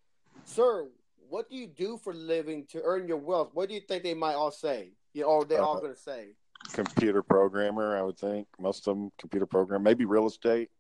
"Sir, 0.44 0.90
what 1.30 1.48
do 1.48 1.56
you 1.56 1.68
do 1.68 1.98
for 1.98 2.14
a 2.14 2.16
living 2.16 2.66
to 2.68 2.82
earn 2.82 3.08
your 3.08 3.18
wealth?" 3.18 3.54
What 3.54 3.70
do 3.70 3.76
you 3.76 3.82
think 3.82 4.02
they 4.02 4.16
might 4.16 4.34
all 4.34 4.50
say? 4.50 4.94
You 5.14 5.22
know, 5.22 5.28
or 5.30 5.46
they 5.46 5.58
all 5.58 5.78
Uh, 5.78 5.82
going 5.82 5.94
to 5.94 6.00
say? 6.00 6.36
computer 6.74 7.22
programmer, 7.24 7.96
I 7.96 8.02
would 8.02 8.18
think 8.18 8.48
most 8.60 8.88
of 8.88 8.98
them 8.98 9.12
computer 9.20 9.46
program, 9.46 9.82
maybe 9.84 10.06
real 10.06 10.26
estate, 10.26 10.72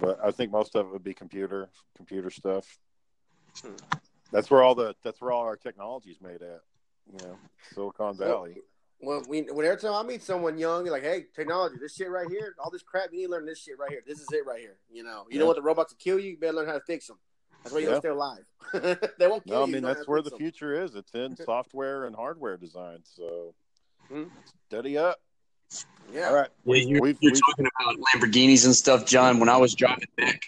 but 0.00 0.18
I 0.24 0.30
think 0.30 0.52
most 0.52 0.74
of 0.76 0.86
it 0.86 0.92
would 0.92 1.02
be 1.02 1.12
computer 1.12 1.68
computer 1.96 2.30
stuff. 2.30 2.78
Hmm. 3.60 3.74
That's 4.30 4.48
where 4.48 4.62
all 4.62 4.74
the 4.76 4.94
that's 5.02 5.20
where 5.20 5.32
all 5.32 5.42
our 5.42 5.56
technology 5.56 6.10
is 6.12 6.20
made 6.20 6.42
at. 6.42 6.62
You 7.12 7.18
know, 7.20 7.38
Silicon 7.74 8.16
Valley. 8.16 8.56
Well, 9.00 9.22
we, 9.28 9.42
when 9.42 9.66
every 9.66 9.78
time 9.78 9.92
I 9.92 10.02
meet 10.02 10.22
someone 10.22 10.56
young, 10.58 10.84
you're 10.86 10.92
like, 10.94 11.02
"Hey, 11.02 11.26
technology, 11.34 11.76
this 11.80 11.94
shit 11.94 12.10
right 12.10 12.28
here, 12.28 12.54
all 12.58 12.70
this 12.70 12.82
crap, 12.82 13.10
you 13.12 13.18
need 13.18 13.24
to 13.26 13.30
learn 13.32 13.44
this 13.46 13.60
shit 13.62 13.78
right 13.78 13.90
here. 13.90 14.02
This 14.06 14.20
is 14.20 14.32
it 14.32 14.46
right 14.46 14.58
here." 14.60 14.78
You 14.90 15.04
know, 15.04 15.26
you 15.28 15.34
Yeah. 15.34 15.38
don't 15.40 15.46
want 15.48 15.56
the 15.56 15.62
robots 15.62 15.92
to 15.92 15.98
kill 15.98 16.18
you. 16.18 16.30
You 16.30 16.36
better 16.38 16.54
learn 16.54 16.66
how 16.66 16.72
to 16.72 16.80
fix 16.80 17.06
them. 17.06 17.18
That's 17.62 17.74
why 17.74 17.80
you 17.80 17.86
Yeah. 17.86 17.92
don't 17.92 18.00
stay 18.00 18.08
alive. 18.08 18.46
they 19.18 19.26
won't 19.28 19.44
kill 19.44 19.58
No, 19.58 19.62
I 19.62 19.66
mean 19.66 19.74
you 19.76 19.80
that's 19.82 20.08
where 20.08 20.22
the 20.22 20.30
the 20.30 20.36
'em. 20.36 20.40
future 20.40 20.82
is. 20.82 20.94
It's 20.94 21.14
in 21.14 21.36
software 21.44 22.04
and 22.06 22.16
hardware 22.16 22.56
design. 22.56 23.00
So 23.04 23.54
Hmm. 24.08 24.24
study 24.68 24.96
up. 24.96 25.20
Yeah. 26.10 26.28
All 26.28 26.34
right, 26.34 26.48
Yeah, 26.64 26.76
you're, 26.76 27.00
we've, 27.00 27.18
you're 27.20 27.32
we've 27.32 27.40
talking 27.48 27.66
about 27.80 27.96
Lamborghinis 27.98 28.64
and 28.64 28.74
stuff, 28.74 29.04
John. 29.04 29.40
When 29.40 29.48
I 29.48 29.56
was 29.56 29.74
driving 29.74 30.06
back, 30.16 30.40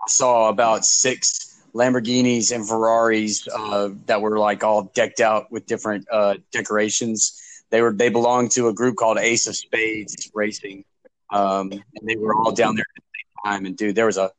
I 0.00 0.08
saw 0.08 0.48
about 0.48 0.84
six 0.86 1.51
Lamborghinis 1.74 2.52
and 2.54 2.68
Ferraris 2.68 3.48
uh, 3.48 3.90
that 4.06 4.20
were 4.20 4.38
like 4.38 4.62
all 4.62 4.90
decked 4.94 5.20
out 5.20 5.50
with 5.50 5.66
different 5.66 6.06
uh, 6.10 6.34
decorations. 6.50 7.40
They 7.70 7.80
were 7.80 7.92
they 7.92 8.10
belonged 8.10 8.50
to 8.52 8.68
a 8.68 8.74
group 8.74 8.96
called 8.96 9.18
Ace 9.18 9.46
of 9.46 9.56
Spades 9.56 10.30
Racing, 10.34 10.84
um, 11.30 11.72
and 11.72 12.08
they 12.08 12.16
were 12.16 12.34
all 12.34 12.52
down 12.52 12.76
there 12.76 12.84
at 12.96 13.02
the 13.02 13.08
same 13.14 13.52
time. 13.52 13.66
And 13.66 13.76
dude, 13.76 13.94
there 13.94 14.06
was 14.06 14.18
a 14.18 14.30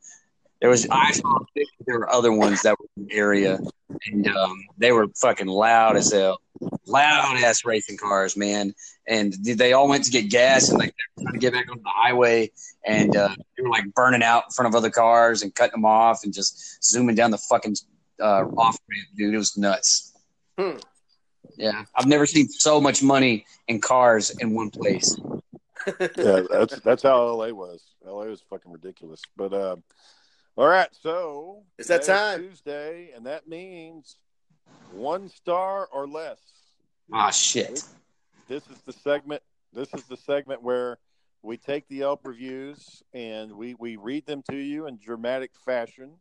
there 0.64 0.72
was 0.72 0.88
I 0.90 1.12
saw 1.12 1.40
there 1.86 2.00
were 2.00 2.10
other 2.10 2.32
ones 2.32 2.64
that 2.64 2.80
were 2.80 2.88
in 2.98 3.06
the 3.06 3.14
area, 3.14 3.60
and 4.08 4.28
um, 4.30 4.56
they 4.80 4.92
were 4.92 5.08
fucking 5.22 5.46
loud 5.46 5.98
as 5.98 6.12
hell, 6.12 6.40
loud 6.88 7.38
ass 7.44 7.66
racing 7.66 7.98
cars, 7.98 8.36
man 8.36 8.74
and 9.08 9.34
they 9.44 9.74
all 9.74 9.88
went 9.88 10.04
to 10.06 10.12
get 10.12 10.30
gas 10.30 10.70
and 10.70 10.80
like 10.80 10.90
they 10.96 11.22
were 11.22 11.24
trying 11.24 11.34
to 11.34 11.40
get 11.40 11.54
back 11.54 11.70
on 11.70 11.78
the 11.78 11.90
highway 11.90 12.50
and 12.86 13.16
uh, 13.16 13.30
they 13.58 13.64
were 13.64 13.70
like 13.70 13.86
burning 13.94 14.24
out 14.24 14.46
in 14.46 14.52
front 14.52 14.68
of 14.68 14.76
other 14.76 14.90
cars 14.90 15.42
and 15.42 15.54
cutting 15.56 15.74
them 15.74 15.86
off 15.86 16.24
and 16.24 16.34
just 16.34 16.84
zooming 16.84 17.16
down 17.16 17.32
the 17.32 17.38
fucking 17.38 17.76
uh, 18.22 18.46
off 18.58 18.78
ramp, 18.90 19.08
dude. 19.16 19.34
It 19.34 19.38
was 19.38 19.58
nuts. 19.58 20.14
Hmm. 20.58 20.78
Yeah, 21.58 21.84
I've 21.96 22.08
never 22.08 22.26
seen 22.26 22.48
so 22.48 22.80
much 22.80 23.04
money 23.04 23.46
in 23.68 23.80
cars 23.82 24.30
in 24.40 24.56
one 24.56 24.70
place. 24.70 25.16
yeah, 26.18 26.42
that's 26.50 26.80
that's 26.80 27.04
how 27.04 27.22
LA 27.26 27.50
was. 27.50 27.84
LA 28.06 28.26
was 28.26 28.42
fucking 28.50 28.72
ridiculous. 28.72 29.22
But 29.36 29.54
uh, 29.54 29.76
all 30.56 30.68
right, 30.68 30.90
so 30.92 31.64
It's 31.78 31.88
that 31.88 32.04
time. 32.04 32.42
Tuesday, 32.42 33.12
and 33.16 33.26
that 33.26 33.48
means 33.48 34.18
one 34.92 35.30
star 35.30 35.88
or 35.92 36.08
less. 36.08 36.40
Ah, 37.12 37.32
shit. 37.32 37.84
This 38.48 38.64
is 38.70 38.80
the 38.86 38.94
segment. 38.94 39.42
This 39.74 39.92
is 39.94 40.04
the 40.04 40.18
segment 40.18 40.62
where 40.62 41.00
we 41.42 41.58
take 41.58 41.88
the 41.88 41.98
Yelp 41.98 42.22
reviews 42.24 43.04
and 43.14 43.52
we 43.54 43.76
we 43.76 43.96
read 43.96 44.26
them 44.26 44.44
to 44.50 44.56
you 44.56 44.88
in 44.88 44.98
dramatic 44.98 45.52
fashion. 45.66 46.12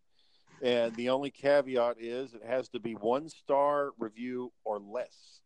And 0.62 0.95
the 0.95 1.11
only 1.11 1.31
caveat 1.31 1.97
is 1.99 2.35
it 2.35 2.45
has 2.47 2.68
to 2.71 2.81
be 2.81 2.95
one 2.95 3.29
star 3.29 3.90
review 3.99 4.53
or 4.64 4.79
less. 4.79 5.40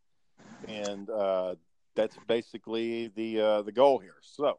And 0.68 1.08
uh, 1.10 1.56
that's 1.94 2.16
basically 2.28 3.08
the 3.08 3.40
uh, 3.40 3.62
the 3.62 3.72
goal 3.72 3.98
here. 3.98 4.16
So 4.20 4.58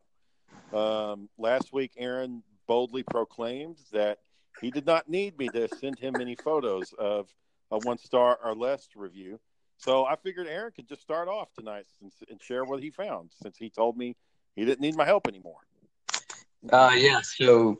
um, 0.73 1.29
last 1.37 1.71
week, 1.71 1.93
Aaron 1.97 2.43
boldly 2.67 3.03
proclaimed 3.03 3.77
that 3.91 4.19
he 4.61 4.71
did 4.71 4.85
not 4.85 5.09
need 5.09 5.37
me 5.37 5.47
to 5.49 5.67
send 5.79 5.97
him 5.99 6.15
any 6.19 6.35
photos 6.35 6.93
of 6.97 7.27
a 7.71 7.77
one 7.79 7.97
star 7.97 8.37
or 8.43 8.55
less 8.55 8.87
review. 8.95 9.39
So 9.77 10.05
I 10.05 10.15
figured 10.15 10.47
Aaron 10.47 10.71
could 10.75 10.87
just 10.87 11.01
start 11.01 11.27
off 11.27 11.49
tonight 11.53 11.85
since, 11.99 12.15
and 12.29 12.41
share 12.41 12.65
what 12.65 12.81
he 12.81 12.89
found, 12.89 13.29
since 13.41 13.57
he 13.57 13.69
told 13.69 13.97
me 13.97 14.15
he 14.55 14.65
didn't 14.65 14.81
need 14.81 14.95
my 14.95 15.05
help 15.05 15.27
anymore. 15.27 15.59
Uh, 16.71 16.93
yeah. 16.95 17.21
So 17.21 17.77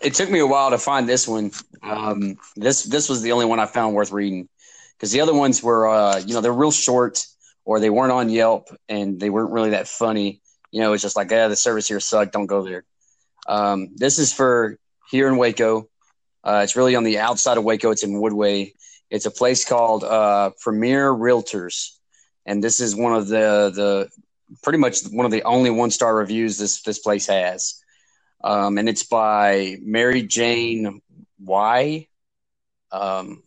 it 0.00 0.14
took 0.14 0.30
me 0.30 0.40
a 0.40 0.46
while 0.46 0.70
to 0.70 0.78
find 0.78 1.08
this 1.08 1.28
one. 1.28 1.52
Um, 1.82 2.36
this 2.56 2.82
this 2.82 3.08
was 3.08 3.22
the 3.22 3.32
only 3.32 3.46
one 3.46 3.60
I 3.60 3.66
found 3.66 3.94
worth 3.94 4.10
reading 4.10 4.48
because 4.96 5.12
the 5.12 5.20
other 5.20 5.34
ones 5.34 5.62
were, 5.62 5.88
uh, 5.88 6.18
you 6.18 6.34
know, 6.34 6.40
they're 6.40 6.52
real 6.52 6.72
short 6.72 7.24
or 7.64 7.78
they 7.78 7.90
weren't 7.90 8.12
on 8.12 8.28
Yelp 8.28 8.68
and 8.88 9.20
they 9.20 9.30
weren't 9.30 9.52
really 9.52 9.70
that 9.70 9.86
funny. 9.86 10.40
You 10.72 10.80
know, 10.80 10.92
it's 10.92 11.02
just 11.02 11.16
like, 11.16 11.30
yeah, 11.30 11.48
the 11.48 11.56
service 11.56 11.86
here 11.86 12.00
sucked. 12.00 12.32
Don't 12.32 12.46
go 12.46 12.62
there. 12.62 12.84
Um, 13.48 13.90
this 13.96 14.18
is 14.18 14.32
for 14.32 14.78
here 15.10 15.28
in 15.28 15.36
Waco. 15.36 15.88
Uh, 16.44 16.60
it's 16.62 16.76
really 16.76 16.96
on 16.96 17.04
the 17.04 17.18
outside 17.18 17.58
of 17.58 17.64
Waco. 17.64 17.90
It's 17.90 18.04
in 18.04 18.20
Woodway. 18.20 18.72
It's 19.10 19.26
a 19.26 19.30
place 19.30 19.64
called 19.64 20.04
uh, 20.04 20.50
Premier 20.60 21.10
Realtors, 21.12 21.96
and 22.44 22.62
this 22.62 22.80
is 22.80 22.94
one 22.94 23.14
of 23.14 23.28
the 23.28 23.72
the 23.74 24.08
pretty 24.62 24.78
much 24.78 24.98
one 25.10 25.26
of 25.26 25.32
the 25.32 25.44
only 25.44 25.70
one 25.70 25.90
star 25.90 26.14
reviews 26.14 26.58
this 26.58 26.82
this 26.82 26.98
place 26.98 27.26
has. 27.26 27.82
Um, 28.42 28.78
and 28.78 28.88
it's 28.88 29.02
by 29.02 29.76
Mary 29.80 30.22
Jane 30.22 31.00
Y. 31.40 32.06
Um, 32.92 33.42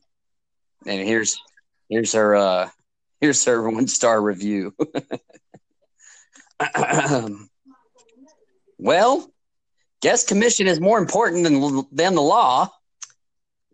and 0.86 1.08
here's 1.08 1.40
here's 1.90 2.14
her 2.14 2.36
uh, 2.36 2.70
here's 3.22 3.44
her 3.46 3.70
one 3.70 3.88
star 3.88 4.22
review. 4.22 4.74
well, 8.78 9.32
guest 10.02 10.28
commission 10.28 10.68
is 10.68 10.80
more 10.80 11.00
important 11.00 11.44
than 11.44 11.86
than 11.92 12.16
the 12.16 12.22
law. 12.22 12.70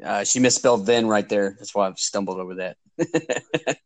Uh, 0.03 0.23
she 0.23 0.39
misspelled 0.39 0.85
then 0.85 1.07
right 1.07 1.27
there. 1.29 1.55
That's 1.57 1.73
why 1.73 1.87
I've 1.87 1.99
stumbled 1.99 2.39
over 2.39 2.55
that. 2.55 2.77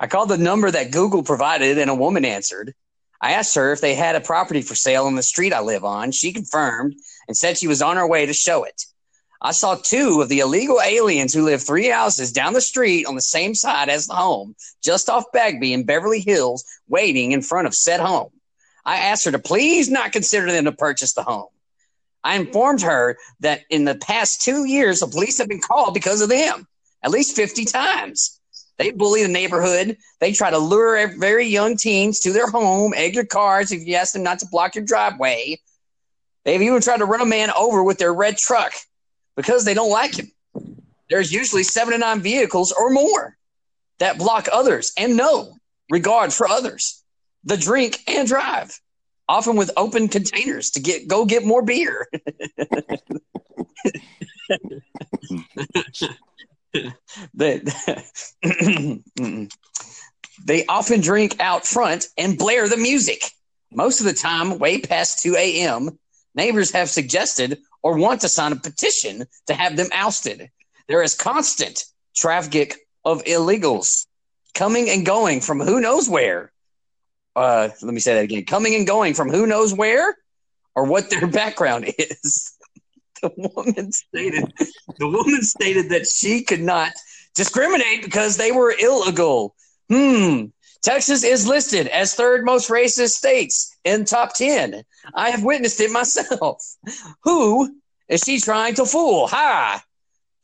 I 0.00 0.06
called 0.06 0.28
the 0.28 0.38
number 0.38 0.70
that 0.70 0.90
Google 0.90 1.22
provided, 1.22 1.78
and 1.78 1.90
a 1.90 1.94
woman 1.94 2.24
answered. 2.24 2.74
I 3.20 3.32
asked 3.32 3.54
her 3.54 3.72
if 3.72 3.80
they 3.80 3.94
had 3.94 4.16
a 4.16 4.20
property 4.20 4.60
for 4.60 4.74
sale 4.74 5.06
on 5.06 5.14
the 5.14 5.22
street 5.22 5.54
I 5.54 5.60
live 5.60 5.84
on. 5.84 6.12
She 6.12 6.32
confirmed 6.32 6.94
and 7.26 7.36
said 7.36 7.56
she 7.56 7.68
was 7.68 7.80
on 7.80 7.96
her 7.96 8.06
way 8.06 8.26
to 8.26 8.34
show 8.34 8.64
it. 8.64 8.84
I 9.40 9.52
saw 9.52 9.76
two 9.76 10.20
of 10.20 10.28
the 10.28 10.40
illegal 10.40 10.80
aliens 10.82 11.32
who 11.32 11.44
live 11.44 11.62
three 11.62 11.88
houses 11.88 12.32
down 12.32 12.54
the 12.54 12.60
street 12.60 13.06
on 13.06 13.14
the 13.14 13.22
same 13.22 13.54
side 13.54 13.88
as 13.88 14.06
the 14.06 14.14
home, 14.14 14.56
just 14.82 15.08
off 15.08 15.24
Bagby 15.32 15.72
in 15.72 15.84
Beverly 15.84 16.20
Hills, 16.20 16.64
waiting 16.88 17.32
in 17.32 17.42
front 17.42 17.66
of 17.66 17.74
said 17.74 18.00
home. 18.00 18.30
I 18.84 18.96
asked 18.96 19.24
her 19.24 19.32
to 19.32 19.38
please 19.38 19.90
not 19.90 20.12
consider 20.12 20.50
them 20.50 20.64
to 20.64 20.72
purchase 20.72 21.14
the 21.14 21.22
home. 21.22 21.48
I 22.22 22.36
informed 22.36 22.82
her 22.82 23.18
that 23.40 23.62
in 23.70 23.84
the 23.84 23.94
past 23.94 24.42
two 24.42 24.64
years, 24.64 25.00
the 25.00 25.06
police 25.06 25.38
have 25.38 25.48
been 25.48 25.60
called 25.60 25.94
because 25.94 26.20
of 26.22 26.30
them, 26.30 26.66
at 27.02 27.10
least 27.10 27.36
50 27.36 27.64
times. 27.66 28.40
They 28.78 28.90
bully 28.90 29.22
the 29.22 29.28
neighborhood. 29.28 29.98
They 30.20 30.32
try 30.32 30.50
to 30.50 30.58
lure 30.58 31.06
very 31.18 31.46
young 31.46 31.76
teens 31.76 32.20
to 32.20 32.32
their 32.32 32.48
home, 32.48 32.92
egg 32.96 33.14
your 33.14 33.26
cars 33.26 33.70
if 33.72 33.86
you 33.86 33.94
ask 33.94 34.14
them 34.14 34.22
not 34.22 34.40
to 34.40 34.46
block 34.46 34.74
your 34.74 34.84
driveway. 34.84 35.60
They've 36.44 36.60
even 36.60 36.80
tried 36.80 36.98
to 36.98 37.04
run 37.04 37.20
a 37.20 37.26
man 37.26 37.50
over 37.56 37.82
with 37.82 37.98
their 37.98 38.12
red 38.12 38.36
truck 38.36 38.72
because 39.36 39.64
they 39.64 39.74
don't 39.74 39.90
like 39.90 40.18
him. 40.18 40.32
There's 41.08 41.32
usually 41.32 41.62
seven 41.62 41.92
to 41.92 41.98
nine 41.98 42.20
vehicles 42.20 42.72
or 42.72 42.90
more 42.90 43.36
that 43.98 44.18
block 44.18 44.48
others 44.52 44.92
and 44.96 45.16
no 45.16 45.56
regard 45.90 46.32
for 46.32 46.48
others. 46.48 47.03
The 47.44 47.56
drink 47.56 48.00
and 48.06 48.26
drive, 48.26 48.78
often 49.28 49.56
with 49.56 49.70
open 49.76 50.08
containers 50.08 50.70
to 50.72 50.80
get 50.80 51.08
go 51.08 51.24
get 51.24 51.44
more 51.44 51.62
beer. 51.62 52.08
they, 57.34 57.62
they 60.44 60.66
often 60.66 61.00
drink 61.00 61.40
out 61.40 61.66
front 61.66 62.08
and 62.18 62.38
blare 62.38 62.68
the 62.68 62.76
music. 62.76 63.30
Most 63.72 64.00
of 64.00 64.06
the 64.06 64.12
time, 64.12 64.58
way 64.58 64.80
past 64.80 65.22
2 65.22 65.36
a.m., 65.36 65.98
neighbors 66.34 66.72
have 66.72 66.90
suggested 66.90 67.58
or 67.82 67.96
want 67.98 68.20
to 68.22 68.28
sign 68.28 68.52
a 68.52 68.56
petition 68.56 69.24
to 69.46 69.54
have 69.54 69.76
them 69.76 69.88
ousted. 69.92 70.50
There 70.88 71.02
is 71.02 71.14
constant 71.14 71.84
traffic 72.14 72.76
of 73.04 73.24
illegals 73.24 74.06
coming 74.54 74.88
and 74.88 75.04
going 75.04 75.40
from 75.40 75.60
who 75.60 75.80
knows 75.80 76.08
where. 76.08 76.52
Uh, 77.36 77.68
let 77.82 77.94
me 77.94 78.00
say 78.00 78.14
that 78.14 78.24
again 78.24 78.44
coming 78.44 78.74
and 78.74 78.86
going 78.86 79.14
from 79.14 79.28
who 79.28 79.46
knows 79.46 79.74
where 79.74 80.16
or 80.74 80.84
what 80.84 81.10
their 81.10 81.26
background 81.42 81.92
is 81.98 82.56
the 83.22 83.30
woman 83.36 83.90
stated 83.90 84.52
the 84.98 85.08
woman 85.08 85.42
stated 85.42 85.88
that 85.88 86.06
she 86.06 86.42
could 86.42 86.60
not 86.60 86.92
discriminate 87.34 88.02
because 88.02 88.36
they 88.36 88.52
were 88.52 88.74
illegal. 88.78 89.54
Hmm. 89.90 90.46
Texas 90.82 91.24
is 91.24 91.46
listed 91.46 91.88
as 91.88 92.14
third 92.14 92.44
most 92.44 92.68
racist 92.68 93.12
states 93.12 93.74
in 93.84 94.04
top 94.04 94.34
10. 94.34 94.82
I 95.14 95.30
have 95.30 95.42
witnessed 95.42 95.80
it 95.80 95.90
myself. 95.90 96.62
Who 97.22 97.80
is 98.08 98.22
she 98.22 98.38
trying 98.38 98.74
to 98.74 98.84
fool? 98.84 99.26
Ha! 99.28 99.82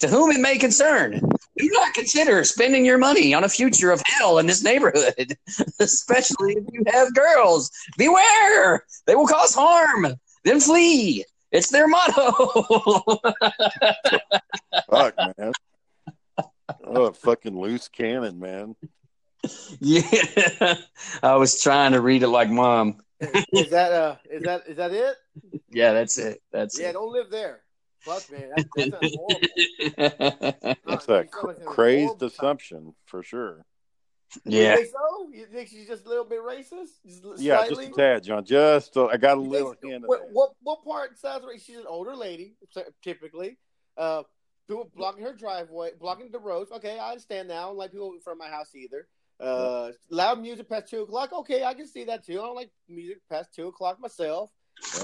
To 0.01 0.09
whom 0.09 0.31
it 0.31 0.41
may 0.41 0.57
concern. 0.57 1.21
Do 1.61 1.69
not 1.73 1.95
consider 1.95 2.43
spending 2.45 2.85
your 2.85 2.99
money 2.99 3.35
on 3.35 3.45
a 3.45 3.49
future 3.49 3.91
of 3.91 4.03
hell 4.07 4.39
in 4.39 4.47
this 4.47 4.63
neighborhood, 4.63 5.37
especially 5.81 6.55
if 6.55 6.65
you 6.73 6.83
have 6.89 7.15
girls. 7.15 7.71
Beware! 7.99 8.85
They 9.07 9.15
will 9.15 9.27
cause 9.27 9.55
harm. 9.55 10.07
Then 10.45 10.61
flee. 10.61 11.25
It's 11.53 11.71
their 11.71 11.87
motto. 11.89 12.31
Fuck, 14.91 15.15
man. 15.39 15.53
Oh, 16.85 17.13
fucking 17.13 17.59
loose 17.59 17.89
cannon, 17.89 18.39
man. 18.39 18.77
yeah, 19.81 20.75
I 21.23 21.37
was 21.37 21.61
trying 21.61 21.93
to 21.93 22.01
read 22.01 22.23
it 22.23 22.29
like 22.29 22.49
mom. 22.51 23.01
is 23.53 23.71
that 23.71 23.93
uh 23.93 24.17
is 24.31 24.43
that 24.45 24.63
is 24.69 24.77
that 24.77 24.93
it? 24.93 25.17
Yeah, 25.71 25.93
that's 25.93 26.19
it. 26.19 26.41
That's 26.53 26.79
Yeah, 26.79 26.91
it. 26.91 26.93
don't 26.95 27.13
live 27.13 27.31
there. 27.31 27.63
Fuck 28.01 28.31
man, 28.33 28.51
that, 28.57 28.67
that 28.77 29.01
sounds 29.03 29.17
horrible. 29.17 30.75
That's 30.87 31.09
Uh, 31.09 31.15
a 31.15 31.23
you 31.25 31.29
sound 31.31 31.49
like 31.49 31.59
a 31.59 31.65
crazed 31.65 32.07
horrible- 32.07 32.27
assumption 32.27 32.95
for 33.07 33.23
sure. 33.23 33.65
yeah, 34.45 34.71
You 34.73 34.77
think 34.77 34.89
so? 34.93 35.29
You 35.33 35.47
think 35.47 35.69
she's 35.69 35.87
just 35.89 36.07
a 36.07 36.09
little 36.09 36.25
bit 36.25 36.41
racist? 36.41 36.91
Just 37.07 37.25
li- 37.25 37.37
Yeah, 37.39 37.59
slightly? 37.59 37.87
just 37.87 37.99
a 37.99 38.01
tad, 38.01 38.23
John. 38.25 38.45
Just 38.45 38.97
uh, 38.97 39.07
I 39.07 39.17
got 39.17 39.39
a 39.39 39.41
You 39.43 39.49
little 39.49 39.73
think- 39.75 39.93
hint 39.93 40.05
of 40.05 40.09
what, 40.09 40.23
what 40.33 40.51
what 40.63 40.85
part 40.85 41.19
sounds 41.19 41.45
right? 41.45 41.61
She's 41.61 41.77
an 41.79 41.87
older 41.89 42.15
lady, 42.15 42.55
typically. 43.03 43.59
Uh, 43.97 44.23
people 44.69 44.91
blocking 44.95 45.25
her 45.25 45.35
driveway, 45.35 45.91
blocking 45.99 46.31
the 46.31 46.39
roads. 46.39 46.71
Okay, 46.73 46.99
I 46.99 47.11
understand 47.11 47.49
now. 47.49 47.57
I 47.57 47.63
don't 47.67 47.77
like 47.77 47.91
people 47.93 48.13
in 48.13 48.21
front 48.21 48.39
of 48.41 48.47
my 48.47 48.51
house 48.55 48.75
either. 48.75 49.09
Uh, 49.41 49.91
loud 50.11 50.41
music 50.41 50.69
past 50.69 50.89
two 50.89 51.03
o'clock. 51.03 51.33
Okay, 51.33 51.65
I 51.65 51.75
can 51.75 51.87
see 51.89 52.05
that 52.05 52.25
too. 52.25 52.35
I 52.41 52.45
don't 52.47 52.55
like 52.55 52.71
music 52.89 53.19
past 53.29 53.53
two 53.55 53.67
o'clock 53.69 53.99
myself. 54.01 54.51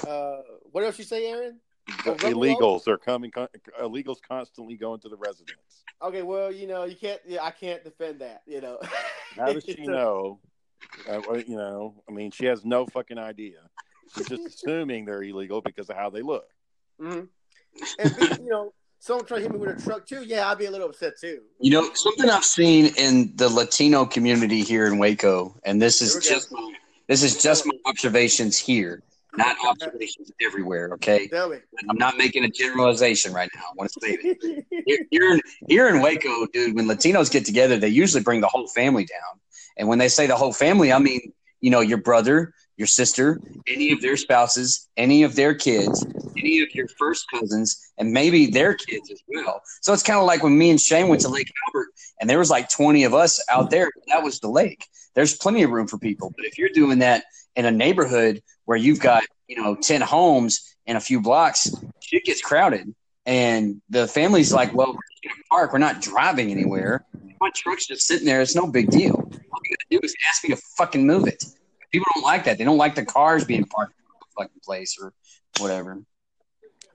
Uh, 0.06 0.36
what 0.70 0.84
else 0.84 0.98
you 0.98 1.04
say, 1.04 1.26
Aaron? 1.26 1.58
The 2.04 2.10
Oh, 2.12 2.16
Rumble 2.16 2.28
illegals 2.42 2.88
are 2.88 2.98
coming. 2.98 3.30
Con- 3.30 3.48
illegals 3.80 4.16
constantly 4.28 4.76
going 4.76 5.00
to 5.00 5.08
the 5.08 5.16
residence. 5.16 5.84
Okay, 6.02 6.22
well, 6.22 6.50
you 6.52 6.66
know, 6.66 6.84
you 6.84 6.96
can't. 6.96 7.20
Yeah, 7.26 7.44
I 7.44 7.50
can't 7.50 7.82
defend 7.84 8.20
that. 8.20 8.42
You 8.46 8.60
know. 8.60 8.78
How 9.36 9.52
does 9.52 9.64
she 9.68 9.86
know? 9.86 10.40
Uh, 11.08 11.20
you 11.46 11.56
know, 11.56 11.94
I 12.08 12.12
mean, 12.12 12.30
she 12.30 12.46
has 12.46 12.64
no 12.64 12.86
fucking 12.86 13.18
idea. 13.18 13.58
She's 14.14 14.28
just 14.28 14.46
assuming 14.46 15.04
they're 15.04 15.22
illegal 15.22 15.60
because 15.60 15.88
of 15.90 15.96
how 15.96 16.10
they 16.10 16.22
look. 16.22 16.48
hmm 17.00 17.20
And 17.98 18.16
be, 18.16 18.22
you 18.22 18.46
know, 18.48 18.72
someone 18.98 19.26
try 19.26 19.38
to 19.38 19.42
hit 19.42 19.52
me 19.52 19.58
with 19.58 19.78
a 19.78 19.82
truck 19.82 20.06
too. 20.06 20.22
Yeah, 20.24 20.48
I'd 20.50 20.58
be 20.58 20.66
a 20.66 20.70
little 20.70 20.88
upset 20.88 21.14
too. 21.20 21.42
you 21.60 21.70
know 21.70 21.88
something 21.94 22.28
I've 22.28 22.44
seen 22.44 22.92
in 22.96 23.32
the 23.36 23.48
Latino 23.48 24.04
community 24.06 24.62
here 24.62 24.86
in 24.86 24.98
Waco, 24.98 25.56
and 25.64 25.80
this 25.80 26.02
is 26.02 26.12
Here 26.12 26.20
we 26.20 26.28
go. 26.28 26.34
just 26.34 26.52
my, 26.52 26.74
this 27.08 27.22
is 27.22 27.42
just 27.42 27.66
my 27.66 27.74
observations 27.86 28.58
here, 28.58 29.02
not 29.36 29.56
observations 29.66 30.32
everywhere. 30.40 30.90
Okay, 30.94 31.28
Tell 31.28 31.48
me. 31.48 31.58
I'm 31.88 31.98
not 31.98 32.16
making 32.16 32.44
a 32.44 32.48
generalization 32.48 33.32
right 33.32 33.50
now. 33.54 33.62
I 33.62 33.72
want 33.76 33.90
to 33.92 34.00
say 34.00 34.16
that. 34.16 34.64
here, 34.86 34.98
here 35.10 35.32
in 35.32 35.40
here 35.68 35.88
in 35.88 36.00
Waco, 36.00 36.46
dude, 36.46 36.74
when 36.74 36.86
Latinos 36.86 37.30
get 37.30 37.44
together, 37.44 37.78
they 37.78 37.88
usually 37.88 38.22
bring 38.22 38.40
the 38.40 38.48
whole 38.48 38.68
family 38.68 39.04
down. 39.04 39.40
And 39.76 39.88
when 39.88 39.98
they 39.98 40.08
say 40.08 40.26
the 40.26 40.36
whole 40.36 40.52
family, 40.52 40.92
I 40.92 40.98
mean, 40.98 41.32
you 41.60 41.70
know, 41.70 41.80
your 41.80 41.98
brother, 41.98 42.54
your 42.76 42.86
sister, 42.86 43.40
any 43.66 43.92
of 43.92 44.00
their 44.02 44.16
spouses, 44.16 44.88
any 44.96 45.22
of 45.22 45.34
their 45.34 45.54
kids, 45.54 46.04
any 46.36 46.60
of 46.60 46.74
your 46.74 46.88
first 46.98 47.26
cousins, 47.32 47.92
and 47.98 48.12
maybe 48.12 48.46
their 48.46 48.74
kids 48.74 49.10
as 49.10 49.22
well. 49.28 49.62
So 49.80 49.92
it's 49.92 50.02
kind 50.02 50.18
of 50.18 50.26
like 50.26 50.42
when 50.42 50.56
me 50.56 50.70
and 50.70 50.80
Shane 50.80 51.08
went 51.08 51.22
to 51.22 51.28
Lake 51.28 51.50
Albert, 51.66 51.88
and 52.20 52.28
there 52.28 52.38
was 52.38 52.50
like 52.50 52.68
20 52.68 53.04
of 53.04 53.14
us 53.14 53.42
out 53.50 53.70
there. 53.70 53.90
That 54.08 54.22
was 54.22 54.40
the 54.40 54.48
lake. 54.48 54.86
There's 55.14 55.34
plenty 55.36 55.62
of 55.62 55.70
room 55.70 55.88
for 55.88 55.98
people. 55.98 56.32
But 56.36 56.44
if 56.46 56.58
you're 56.58 56.68
doing 56.68 56.98
that 56.98 57.24
in 57.56 57.64
a 57.64 57.70
neighborhood 57.70 58.42
where 58.66 58.76
you've 58.76 59.00
got, 59.00 59.24
you 59.48 59.60
know, 59.60 59.74
10 59.74 60.02
homes 60.02 60.76
and 60.86 60.98
a 60.98 61.00
few 61.00 61.20
blocks, 61.20 61.74
shit 62.00 62.24
gets 62.24 62.42
crowded. 62.42 62.94
And 63.24 63.80
the 63.88 64.06
family's 64.06 64.52
like, 64.52 64.72
well, 64.74 64.88
we're 64.88 65.00
in 65.22 65.30
a 65.30 65.44
park. 65.50 65.72
We're 65.72 65.78
not 65.78 66.00
driving 66.00 66.50
anywhere. 66.50 67.04
My 67.40 67.50
truck's 67.54 67.86
just 67.86 68.06
sitting 68.06 68.26
there. 68.26 68.40
It's 68.40 68.54
no 68.54 68.66
big 68.66 68.90
deal. 68.90 69.14
All 69.14 69.60
you 69.64 69.76
gotta 69.76 69.86
do 69.90 70.00
is 70.02 70.14
ask 70.30 70.44
me 70.44 70.54
to 70.54 70.60
fucking 70.78 71.04
move 71.04 71.26
it. 71.26 71.44
People 71.90 72.06
don't 72.14 72.24
like 72.24 72.44
that. 72.44 72.58
They 72.58 72.64
don't 72.64 72.78
like 72.78 72.94
the 72.94 73.04
cars 73.04 73.44
being 73.44 73.64
parked 73.64 73.94
in 73.98 74.04
the 74.20 74.42
fucking 74.42 74.60
place 74.64 74.96
or 75.00 75.12
whatever. 75.58 76.02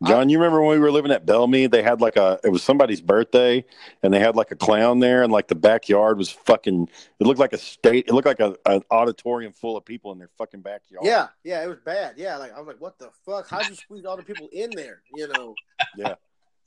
John, 0.07 0.29
you 0.29 0.39
remember 0.39 0.61
when 0.61 0.71
we 0.71 0.79
were 0.79 0.91
living 0.91 1.11
at 1.11 1.25
Bellmead? 1.25 1.71
They 1.71 1.83
had 1.83 2.01
like 2.01 2.15
a 2.15 2.39
it 2.43 2.49
was 2.49 2.63
somebody's 2.63 3.01
birthday, 3.01 3.63
and 4.01 4.13
they 4.13 4.19
had 4.19 4.35
like 4.35 4.51
a 4.51 4.55
clown 4.55 4.99
there, 4.99 5.21
and 5.21 5.31
like 5.31 5.47
the 5.47 5.55
backyard 5.55 6.17
was 6.17 6.29
fucking. 6.29 6.89
It 7.19 7.27
looked 7.27 7.39
like 7.39 7.53
a 7.53 7.57
state. 7.57 8.07
It 8.07 8.13
looked 8.13 8.25
like 8.25 8.39
a, 8.39 8.55
an 8.65 8.81
auditorium 8.89 9.53
full 9.53 9.77
of 9.77 9.85
people 9.85 10.11
in 10.11 10.17
their 10.17 10.29
fucking 10.37 10.61
backyard. 10.61 11.05
Yeah, 11.05 11.27
yeah, 11.43 11.63
it 11.63 11.67
was 11.67 11.79
bad. 11.85 12.15
Yeah, 12.17 12.37
like 12.37 12.53
I 12.53 12.57
was 12.57 12.67
like, 12.67 12.81
what 12.81 12.97
the 12.97 13.09
fuck? 13.25 13.47
How'd 13.49 13.69
you 13.69 13.75
squeeze 13.75 14.05
all 14.05 14.17
the 14.17 14.23
people 14.23 14.49
in 14.51 14.71
there? 14.75 15.01
You 15.13 15.27
know? 15.27 15.53
Yeah, 15.95 16.15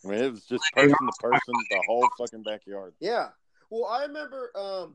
I 0.04 0.08
mean, 0.08 0.20
it 0.20 0.30
was 0.30 0.44
just 0.44 0.64
person 0.72 0.90
to 0.90 1.12
person, 1.20 1.54
the 1.70 1.82
whole 1.88 2.08
fucking 2.18 2.42
backyard. 2.42 2.94
Yeah. 3.00 3.28
Well, 3.70 3.86
I 3.86 4.02
remember. 4.04 4.50
Um, 4.54 4.94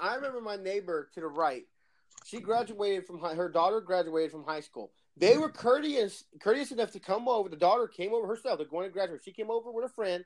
I 0.00 0.14
remember 0.14 0.40
my 0.40 0.56
neighbor 0.56 1.08
to 1.14 1.20
the 1.20 1.26
right. 1.26 1.64
She 2.24 2.40
graduated 2.40 3.06
from 3.06 3.18
high, 3.18 3.34
her 3.34 3.48
daughter 3.48 3.80
graduated 3.80 4.32
from 4.32 4.44
high 4.44 4.60
school. 4.60 4.92
They 5.18 5.36
were 5.36 5.48
courteous, 5.48 6.24
courteous 6.40 6.70
enough 6.70 6.92
to 6.92 7.00
come 7.00 7.28
over. 7.28 7.48
The 7.48 7.56
daughter 7.56 7.88
came 7.88 8.12
over 8.12 8.26
herself. 8.26 8.58
They're 8.58 8.66
going 8.66 8.86
to 8.86 8.92
graduate. 8.92 9.22
She 9.24 9.32
came 9.32 9.50
over 9.50 9.72
with 9.72 9.84
a 9.84 9.88
friend 9.88 10.24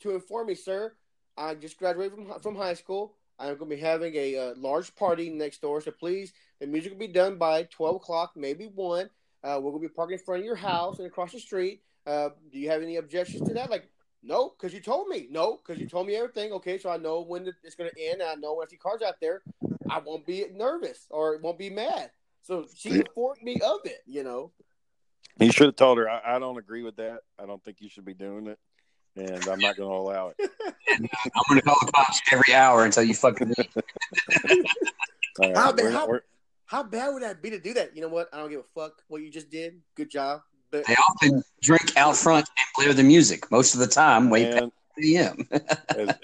to 0.00 0.14
inform 0.14 0.46
me, 0.46 0.54
sir. 0.54 0.94
I 1.36 1.54
just 1.54 1.78
graduated 1.78 2.14
from 2.14 2.40
from 2.40 2.56
high 2.56 2.74
school. 2.74 3.14
I'm 3.38 3.56
going 3.56 3.70
to 3.70 3.76
be 3.76 3.80
having 3.80 4.14
a 4.14 4.36
uh, 4.36 4.54
large 4.56 4.94
party 4.96 5.30
next 5.30 5.60
door. 5.60 5.80
So 5.80 5.92
please, 5.92 6.32
the 6.60 6.66
music 6.66 6.92
will 6.92 6.98
be 6.98 7.06
done 7.08 7.36
by 7.36 7.64
12 7.64 7.96
o'clock, 7.96 8.32
maybe 8.34 8.66
one. 8.66 9.10
Uh, 9.44 9.60
we're 9.62 9.70
going 9.70 9.82
to 9.82 9.88
be 9.88 9.94
parking 9.94 10.18
in 10.18 10.24
front 10.24 10.40
of 10.40 10.44
your 10.46 10.56
house 10.56 10.98
and 10.98 11.06
across 11.06 11.32
the 11.32 11.38
street. 11.38 11.82
Uh, 12.06 12.30
do 12.52 12.58
you 12.58 12.68
have 12.70 12.82
any 12.82 12.96
objections 12.96 13.46
to 13.46 13.54
that? 13.54 13.70
Like, 13.70 13.88
no, 14.22 14.50
because 14.50 14.74
you 14.74 14.80
told 14.80 15.08
me. 15.08 15.28
No, 15.30 15.56
because 15.56 15.80
you 15.80 15.88
told 15.88 16.08
me 16.08 16.16
everything. 16.16 16.52
Okay, 16.52 16.78
so 16.78 16.90
I 16.90 16.96
know 16.96 17.20
when 17.20 17.46
it's 17.62 17.76
going 17.76 17.90
to 17.90 18.02
end. 18.02 18.22
I 18.22 18.34
know 18.34 18.54
when 18.54 18.66
I 18.66 18.70
see 18.70 18.76
cars 18.76 19.02
out 19.02 19.20
there, 19.20 19.42
I 19.88 20.00
won't 20.00 20.26
be 20.26 20.44
nervous 20.52 21.06
or 21.10 21.38
won't 21.38 21.58
be 21.58 21.70
mad. 21.70 22.10
So 22.48 22.64
she 22.74 22.88
informed 22.92 23.42
me 23.42 23.60
of 23.60 23.80
it, 23.84 23.98
you 24.06 24.24
know. 24.24 24.52
You 25.38 25.52
should 25.52 25.66
have 25.66 25.76
told 25.76 25.98
her, 25.98 26.08
I, 26.08 26.36
I 26.36 26.38
don't 26.38 26.56
agree 26.56 26.82
with 26.82 26.96
that. 26.96 27.18
I 27.38 27.44
don't 27.44 27.62
think 27.62 27.82
you 27.82 27.90
should 27.90 28.06
be 28.06 28.14
doing 28.14 28.46
it, 28.46 28.58
and 29.16 29.46
I'm 29.48 29.58
not 29.60 29.76
going 29.76 29.90
to 29.90 29.94
allow 29.96 30.28
it. 30.36 30.36
I'm 30.90 31.42
going 31.50 31.60
to 31.60 31.66
call 31.66 31.76
the 31.84 31.92
cops 31.92 32.22
every 32.32 32.54
hour 32.54 32.86
until 32.86 33.02
you 33.02 33.12
fucking 33.12 33.52
leave. 33.58 33.68
All 35.40 35.48
right, 35.48 35.56
How 35.58 35.72
bad- 35.72 35.82
we're- 35.84 35.92
how- 35.92 36.06
we're- 36.08 36.20
How 36.64 36.82
bad 36.82 37.12
would 37.12 37.22
that 37.22 37.42
be 37.42 37.50
to 37.50 37.60
do 37.60 37.74
that? 37.74 37.94
You 37.94 38.00
know 38.00 38.08
what? 38.08 38.28
I 38.32 38.38
don't 38.38 38.48
give 38.50 38.60
a 38.60 38.80
fuck 38.80 38.92
what 39.08 39.20
you 39.20 39.30
just 39.30 39.50
did. 39.50 39.80
Good 39.94 40.10
job. 40.10 40.40
But 40.70 40.86
They 40.86 40.94
often 40.94 41.42
drink 41.62 41.96
out 41.98 42.16
front 42.16 42.48
and 42.58 42.66
play 42.86 42.92
the 42.94 43.02
music 43.02 43.50
most 43.50 43.74
of 43.74 43.80
the 43.80 43.86
time, 43.86 44.30
way 44.30 44.46
past 44.46 44.56
man, 44.56 44.70
3 44.96 45.02
p.m. 45.04 45.48
as, 45.96 46.16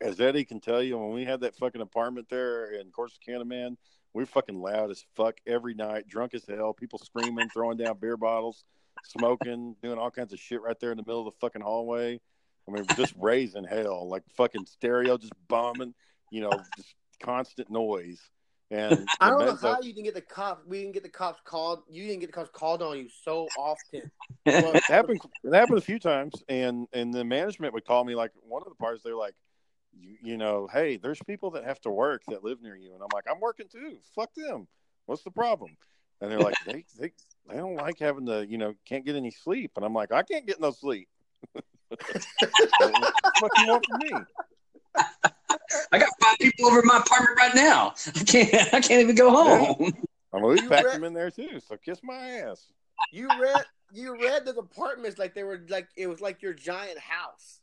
as 0.00 0.20
Eddie 0.20 0.44
can 0.44 0.60
tell 0.60 0.82
you, 0.82 0.98
when 0.98 1.12
we 1.12 1.24
had 1.24 1.40
that 1.42 1.54
fucking 1.56 1.80
apartment 1.80 2.26
there 2.28 2.72
in 2.72 2.90
Corsicana, 2.90 3.44
man, 3.46 3.70
we 3.72 3.76
were 4.12 4.26
fucking 4.26 4.60
loud 4.60 4.90
as 4.90 5.04
fuck 5.14 5.36
every 5.46 5.74
night, 5.74 6.08
drunk 6.08 6.34
as 6.34 6.44
hell, 6.46 6.72
people 6.72 6.98
screaming, 6.98 7.48
throwing 7.50 7.76
down 7.76 7.98
beer 7.98 8.16
bottles, 8.16 8.64
smoking, 9.04 9.76
doing 9.82 9.98
all 9.98 10.10
kinds 10.10 10.32
of 10.32 10.38
shit 10.38 10.62
right 10.62 10.78
there 10.80 10.90
in 10.90 10.96
the 10.96 11.04
middle 11.06 11.26
of 11.26 11.32
the 11.32 11.38
fucking 11.40 11.62
hallway. 11.62 12.20
I 12.68 12.72
mean, 12.72 12.84
just 12.96 13.14
raising 13.18 13.64
hell, 13.64 14.08
like 14.08 14.22
fucking 14.36 14.66
stereo 14.66 15.16
just 15.16 15.32
bombing, 15.48 15.94
you 16.30 16.40
know, 16.40 16.52
just 16.76 16.94
constant 17.22 17.70
noise. 17.70 18.20
And 18.70 19.08
I 19.20 19.30
don't 19.30 19.40
know 19.40 19.52
the- 19.52 19.68
how 19.68 19.80
you 19.80 19.92
didn't 19.92 20.04
get 20.04 20.14
the 20.14 20.20
cops. 20.20 20.64
We 20.66 20.80
didn't 20.80 20.94
get 20.94 21.02
the 21.02 21.08
cops 21.08 21.40
called. 21.44 21.82
You 21.88 22.06
didn't 22.06 22.20
get 22.20 22.26
the 22.26 22.32
cops 22.32 22.50
called 22.52 22.82
on 22.82 22.98
you 22.98 23.08
so 23.24 23.48
often. 23.58 24.10
it 24.46 24.84
happened. 24.84 25.20
It 25.42 25.54
happened 25.54 25.78
a 25.78 25.82
few 25.82 25.98
times, 25.98 26.34
and 26.48 26.86
and 26.92 27.12
the 27.12 27.24
management 27.24 27.74
would 27.74 27.84
call 27.84 28.04
me 28.04 28.14
like 28.14 28.30
one 28.42 28.62
of 28.62 28.68
the 28.68 28.76
parts. 28.76 29.02
They're 29.02 29.16
like, 29.16 29.34
you, 29.92 30.16
you 30.22 30.36
know, 30.36 30.68
hey, 30.72 30.96
there's 30.96 31.20
people 31.26 31.50
that 31.52 31.64
have 31.64 31.80
to 31.82 31.90
work 31.90 32.22
that 32.28 32.44
live 32.44 32.62
near 32.62 32.76
you, 32.76 32.94
and 32.94 33.02
I'm 33.02 33.08
like, 33.12 33.24
I'm 33.30 33.40
working 33.40 33.66
too. 33.70 33.98
Fuck 34.14 34.34
them. 34.34 34.66
What's 35.06 35.22
the 35.22 35.30
problem? 35.30 35.76
And 36.20 36.30
they're 36.30 36.40
like, 36.40 36.58
they 36.66 36.84
they 36.98 37.12
they 37.48 37.56
don't 37.56 37.76
like 37.76 37.98
having 37.98 38.26
to, 38.26 38.46
you 38.46 38.58
know, 38.58 38.74
can't 38.86 39.04
get 39.04 39.16
any 39.16 39.30
sleep, 39.30 39.72
and 39.76 39.84
I'm 39.84 39.94
like, 39.94 40.12
I 40.12 40.22
can't 40.22 40.46
get 40.46 40.60
no 40.60 40.70
sleep. 40.70 41.08
what 41.88 42.00
the 42.78 43.30
fuck 43.40 43.52
you 43.58 43.66
want 43.66 43.86
from 43.86 43.98
me? 43.98 44.24
I 45.92 45.98
got 45.98 46.08
five 46.20 46.38
people 46.38 46.66
over 46.66 46.80
in 46.80 46.86
my 46.86 46.98
apartment 46.98 47.38
right 47.38 47.54
now. 47.54 47.94
I 48.06 48.24
can't. 48.24 48.54
I 48.74 48.80
can't 48.80 49.02
even 49.02 49.14
go 49.14 49.30
home. 49.30 49.92
I'm 50.32 50.42
gonna 50.42 50.60
You 50.60 50.68
pack 50.68 50.84
re- 50.84 50.92
them 50.92 51.04
in 51.04 51.14
there 51.14 51.30
too. 51.30 51.60
So 51.60 51.76
kiss 51.76 52.00
my 52.02 52.14
ass. 52.14 52.66
You 53.10 53.28
read 53.40 53.64
you 53.92 54.20
read 54.20 54.44
those 54.44 54.56
apartments 54.56 55.18
like 55.18 55.34
they 55.34 55.42
were 55.42 55.64
like 55.68 55.88
it 55.96 56.06
was 56.06 56.20
like 56.20 56.42
your 56.42 56.54
giant 56.54 56.98
house. 56.98 57.59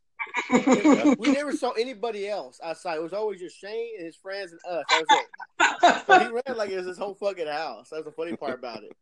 We 1.17 1.31
never 1.31 1.51
saw 1.51 1.71
anybody 1.71 2.27
else 2.27 2.59
outside. 2.63 2.95
It 2.95 3.03
was 3.03 3.13
always 3.13 3.39
just 3.39 3.59
Shane 3.59 3.95
and 3.97 4.05
his 4.05 4.15
friends 4.15 4.51
and 4.51 4.61
us. 4.69 4.85
That 4.89 4.99
was 4.99 5.11
it. 5.11 6.03
So 6.07 6.19
he 6.19 6.27
ran 6.27 6.57
like 6.57 6.69
it 6.69 6.77
was 6.77 6.87
his 6.87 6.97
whole 6.97 7.15
fucking 7.15 7.47
house. 7.47 7.89
That's 7.91 8.05
the 8.05 8.11
funny 8.11 8.35
part 8.35 8.59
about 8.59 8.83
it. 8.83 8.95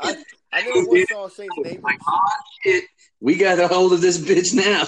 I, 0.00 0.16
I 0.52 0.62
never 0.62 0.84
once 0.86 1.08
saw 1.08 1.28
Shane's 1.28 1.56
neighbors. 1.58 1.96
Oh 2.06 2.20
shit, 2.62 2.84
we 3.20 3.36
got 3.36 3.58
a 3.58 3.68
hold 3.68 3.92
of 3.92 4.00
this 4.00 4.18
bitch 4.18 4.54
now. 4.54 4.86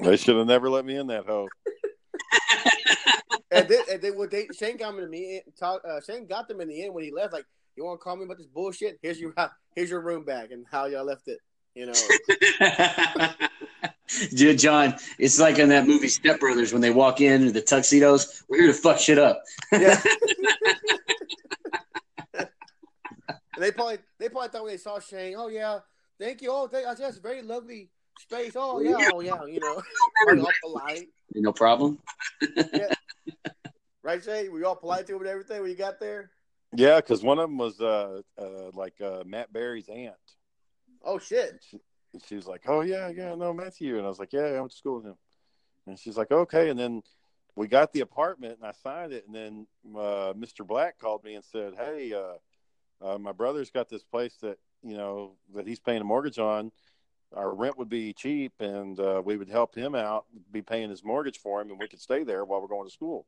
They 0.00 0.16
should 0.16 0.36
have 0.36 0.46
never 0.46 0.68
let 0.68 0.84
me 0.84 0.96
in 0.96 1.06
that 1.08 1.26
hole. 1.26 1.48
and 3.50 3.68
then, 3.68 3.82
and 3.90 4.02
then 4.02 4.16
when 4.16 4.28
they 4.28 4.48
Shane 4.48 4.76
got 4.76 4.92
them 4.92 5.00
to 5.00 5.08
me, 5.08 5.42
talk, 5.58 5.82
uh, 5.88 6.00
Shane 6.00 6.26
got 6.26 6.48
them 6.48 6.60
in 6.60 6.68
the 6.68 6.84
end 6.84 6.94
when 6.94 7.04
he 7.04 7.10
left. 7.10 7.32
Like, 7.32 7.46
you 7.76 7.84
want 7.84 8.00
to 8.00 8.04
call 8.04 8.16
me 8.16 8.24
about 8.24 8.38
this 8.38 8.46
bullshit? 8.46 8.98
Here's 9.02 9.20
your 9.20 9.34
here's 9.74 9.90
your 9.90 10.00
room 10.00 10.24
back 10.24 10.50
and 10.50 10.66
how 10.70 10.86
y'all 10.86 11.04
left 11.04 11.28
it. 11.28 11.38
You 11.74 11.86
know. 11.86 11.92
Yeah, 14.30 14.52
John, 14.52 14.94
it's 15.18 15.38
like 15.38 15.58
in 15.58 15.70
that 15.70 15.86
movie 15.86 16.08
Step 16.08 16.40
Brothers 16.40 16.72
when 16.72 16.82
they 16.82 16.90
walk 16.90 17.20
in 17.20 17.42
in 17.46 17.52
the 17.52 17.62
tuxedos. 17.62 18.44
We're 18.48 18.62
here 18.62 18.66
to 18.68 18.74
fuck 18.74 18.98
shit 18.98 19.18
up. 19.18 19.42
Yeah. 19.72 20.00
they 23.58 23.72
probably 23.72 23.98
they 24.18 24.28
probably 24.28 24.48
thought 24.48 24.62
when 24.64 24.72
they 24.72 24.78
saw 24.78 25.00
Shane, 25.00 25.34
oh 25.36 25.48
yeah, 25.48 25.78
thank 26.20 26.42
you, 26.42 26.50
oh 26.52 26.66
thank, 26.66 26.86
that's 26.86 27.16
a 27.16 27.20
very 27.20 27.42
lovely 27.42 27.88
space. 28.20 28.52
Oh 28.56 28.80
yeah, 28.80 29.08
oh 29.12 29.20
yeah, 29.20 29.42
you 29.46 29.60
know, 29.60 29.82
we 30.30 30.40
all 30.40 30.52
polite, 30.62 31.08
No 31.34 31.52
problem. 31.52 31.98
right? 34.02 34.22
Shane, 34.22 34.52
we 34.52 34.64
all 34.64 34.76
polite 34.76 35.06
to 35.06 35.14
him 35.14 35.20
and 35.20 35.30
everything 35.30 35.62
when 35.62 35.70
you 35.70 35.76
got 35.76 35.98
there. 35.98 36.30
Yeah, 36.76 36.96
because 36.96 37.22
one 37.22 37.38
of 37.38 37.48
them 37.48 37.58
was 37.58 37.80
uh, 37.80 38.20
uh 38.38 38.70
like 38.74 39.00
uh, 39.00 39.22
Matt 39.24 39.52
Berry's 39.52 39.88
aunt. 39.88 40.14
Oh 41.02 41.18
shit, 41.18 41.64
she, 42.14 42.26
she 42.26 42.36
was 42.36 42.46
like, 42.46 42.62
"Oh 42.66 42.80
yeah, 42.80 43.08
yeah, 43.08 43.34
no 43.34 43.52
Matthew," 43.52 43.96
and 43.96 44.04
I 44.04 44.08
was 44.08 44.18
like, 44.18 44.32
"Yeah, 44.32 44.42
I 44.42 44.60
went 44.60 44.72
to 44.72 44.76
school 44.76 44.96
with 44.96 45.06
him." 45.06 45.16
And 45.86 45.98
she's 45.98 46.16
like, 46.16 46.30
"Okay." 46.30 46.70
And 46.70 46.78
then 46.78 47.02
we 47.56 47.68
got 47.68 47.92
the 47.92 48.00
apartment, 48.00 48.58
and 48.58 48.66
I 48.66 48.72
signed 48.72 49.12
it. 49.12 49.26
And 49.26 49.34
then 49.34 49.66
uh, 49.94 50.32
Mr. 50.34 50.66
Black 50.66 50.98
called 50.98 51.24
me 51.24 51.34
and 51.34 51.44
said, 51.44 51.74
"Hey, 51.74 52.12
uh, 52.12 53.06
uh, 53.06 53.18
my 53.18 53.32
brother's 53.32 53.70
got 53.70 53.88
this 53.88 54.04
place 54.04 54.36
that 54.42 54.58
you 54.82 54.96
know 54.96 55.32
that 55.54 55.66
he's 55.66 55.80
paying 55.80 56.00
a 56.00 56.04
mortgage 56.04 56.38
on. 56.38 56.72
Our 57.34 57.54
rent 57.54 57.78
would 57.78 57.88
be 57.88 58.12
cheap, 58.12 58.52
and 58.60 58.98
uh, 59.00 59.20
we 59.24 59.36
would 59.36 59.48
help 59.48 59.74
him 59.74 59.94
out, 59.94 60.26
be 60.52 60.62
paying 60.62 60.90
his 60.90 61.02
mortgage 61.02 61.38
for 61.38 61.60
him, 61.60 61.70
and 61.70 61.78
we 61.78 61.88
could 61.88 62.00
stay 62.00 62.22
there 62.22 62.44
while 62.44 62.60
we're 62.60 62.68
going 62.68 62.86
to 62.86 62.94
school." 62.94 63.26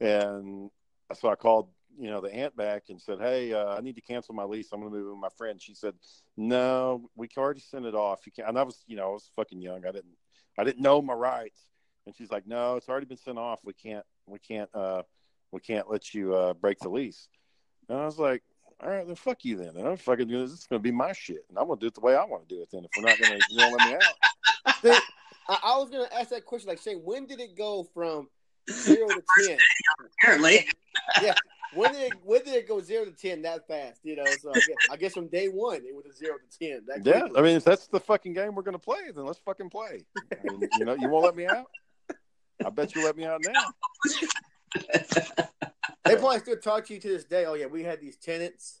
And 0.00 0.70
so 1.14 1.28
I 1.28 1.34
called 1.34 1.68
you 1.98 2.08
know 2.08 2.20
the 2.20 2.32
aunt 2.34 2.56
back 2.56 2.84
and 2.88 3.00
said, 3.00 3.18
"Hey, 3.20 3.52
uh, 3.52 3.76
I 3.76 3.80
need 3.80 3.96
to 3.96 4.00
cancel 4.00 4.34
my 4.34 4.44
lease. 4.44 4.68
I'm 4.72 4.80
going 4.80 4.92
to 4.92 4.98
move 4.98 5.10
with 5.10 5.20
my 5.20 5.28
friend." 5.36 5.60
She 5.60 5.74
said, 5.74 5.94
"No, 6.36 7.08
we 7.16 7.28
already 7.36 7.60
sent 7.60 7.86
it 7.86 7.94
off. 7.94 8.20
You 8.26 8.32
can't." 8.32 8.48
And 8.48 8.58
I 8.58 8.62
was, 8.62 8.82
you 8.86 8.96
know, 8.96 9.10
I 9.10 9.12
was 9.12 9.30
fucking 9.36 9.60
young. 9.60 9.86
I 9.86 9.92
didn't, 9.92 10.16
I 10.58 10.64
didn't 10.64 10.82
know 10.82 11.02
my 11.02 11.14
rights. 11.14 11.66
And 12.06 12.14
she's 12.16 12.30
like, 12.30 12.46
"No, 12.46 12.76
it's 12.76 12.88
already 12.88 13.06
been 13.06 13.16
sent 13.16 13.38
off. 13.38 13.60
We 13.64 13.72
can't, 13.72 14.04
we 14.26 14.38
can't, 14.38 14.70
uh, 14.74 15.02
we 15.50 15.60
can't 15.60 15.90
let 15.90 16.14
you 16.14 16.34
uh, 16.34 16.54
break 16.54 16.78
the 16.80 16.88
lease." 16.88 17.28
And 17.88 17.98
I 17.98 18.04
was 18.04 18.18
like, 18.18 18.42
"All 18.80 18.90
right, 18.90 19.06
then 19.06 19.16
fuck 19.16 19.44
you 19.44 19.56
then. 19.56 19.76
And 19.76 19.86
I'm 19.86 19.96
fucking 19.96 20.28
doing 20.28 20.42
this. 20.42 20.50
This 20.52 20.60
is 20.60 20.66
going 20.66 20.80
to 20.80 20.82
be 20.82 20.90
my 20.90 21.12
shit, 21.12 21.44
and 21.48 21.58
I'm 21.58 21.66
going 21.66 21.78
to 21.78 21.84
do 21.84 21.88
it 21.88 21.94
the 21.94 22.00
way 22.00 22.16
I 22.16 22.24
want 22.24 22.48
to 22.48 22.54
do 22.54 22.62
it. 22.62 22.68
Then 22.72 22.84
if 22.84 22.90
we're 22.96 23.08
not 23.08 23.18
going 23.18 23.38
to, 23.38 23.46
you 23.50 23.58
don't 23.58 23.72
let 23.72 23.88
me 23.88 23.94
out." 23.94 24.82
Then, 24.82 25.00
I, 25.48 25.58
I 25.62 25.76
was 25.78 25.90
gonna 25.90 26.08
ask 26.18 26.30
that 26.30 26.44
question. 26.44 26.68
Like 26.68 26.80
Shane, 26.80 26.98
when 26.98 27.26
did 27.26 27.40
it 27.40 27.56
go 27.56 27.86
from 27.94 28.28
zero 28.70 29.08
to 29.08 29.22
ten? 29.46 29.58
Apparently, 30.22 30.66
When 31.74 31.92
did 31.92 32.02
it, 32.02 32.20
when 32.24 32.44
did 32.44 32.54
it 32.54 32.68
go 32.68 32.80
zero 32.80 33.04
to 33.04 33.12
ten 33.12 33.42
that 33.42 33.66
fast? 33.66 34.00
You 34.04 34.16
know, 34.16 34.36
so 34.36 34.52
I 34.52 34.60
guess, 34.60 34.76
I 34.90 34.96
guess 34.96 35.14
from 35.14 35.28
day 35.28 35.46
one 35.46 35.82
it 35.86 35.94
was 35.94 36.04
a 36.06 36.14
zero 36.14 36.36
to 36.36 36.58
ten. 36.58 36.82
That 36.86 37.04
Yeah, 37.04 37.20
quickly. 37.20 37.40
I 37.40 37.42
mean, 37.42 37.56
if 37.56 37.64
that's 37.64 37.86
the 37.86 38.00
fucking 38.00 38.34
game 38.34 38.54
we're 38.54 38.62
going 38.62 38.74
to 38.74 38.78
play, 38.78 39.10
then 39.14 39.24
let's 39.24 39.38
fucking 39.38 39.70
play. 39.70 40.04
I 40.32 40.50
mean, 40.50 40.68
you 40.74 40.84
know, 40.84 40.94
you 40.94 41.08
won't 41.08 41.24
let 41.24 41.36
me 41.36 41.46
out. 41.46 41.66
I 42.64 42.70
bet 42.70 42.94
you 42.94 43.02
let 43.02 43.16
me 43.16 43.24
out 43.24 43.40
now. 43.42 43.74
They 46.04 46.16
probably 46.16 46.40
still 46.40 46.56
talk 46.56 46.86
to 46.86 46.94
you 46.94 47.00
to 47.00 47.08
this 47.08 47.24
day. 47.24 47.44
Oh 47.46 47.54
yeah, 47.54 47.66
we 47.66 47.82
had 47.84 48.00
these 48.00 48.16
tenants. 48.16 48.80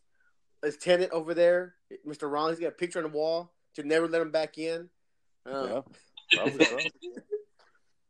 This 0.62 0.76
tenant 0.76 1.12
over 1.12 1.34
there, 1.34 1.74
Mr. 2.06 2.30
Ron's 2.30 2.58
got 2.58 2.68
a 2.68 2.72
picture 2.72 2.98
on 2.98 3.04
the 3.04 3.16
wall 3.16 3.52
to 3.74 3.82
never 3.82 4.06
let 4.06 4.22
him 4.22 4.30
back 4.30 4.58
in. 4.58 4.88
Uh, 5.50 5.82
Yeah, 6.32 6.40
so. 6.54 6.78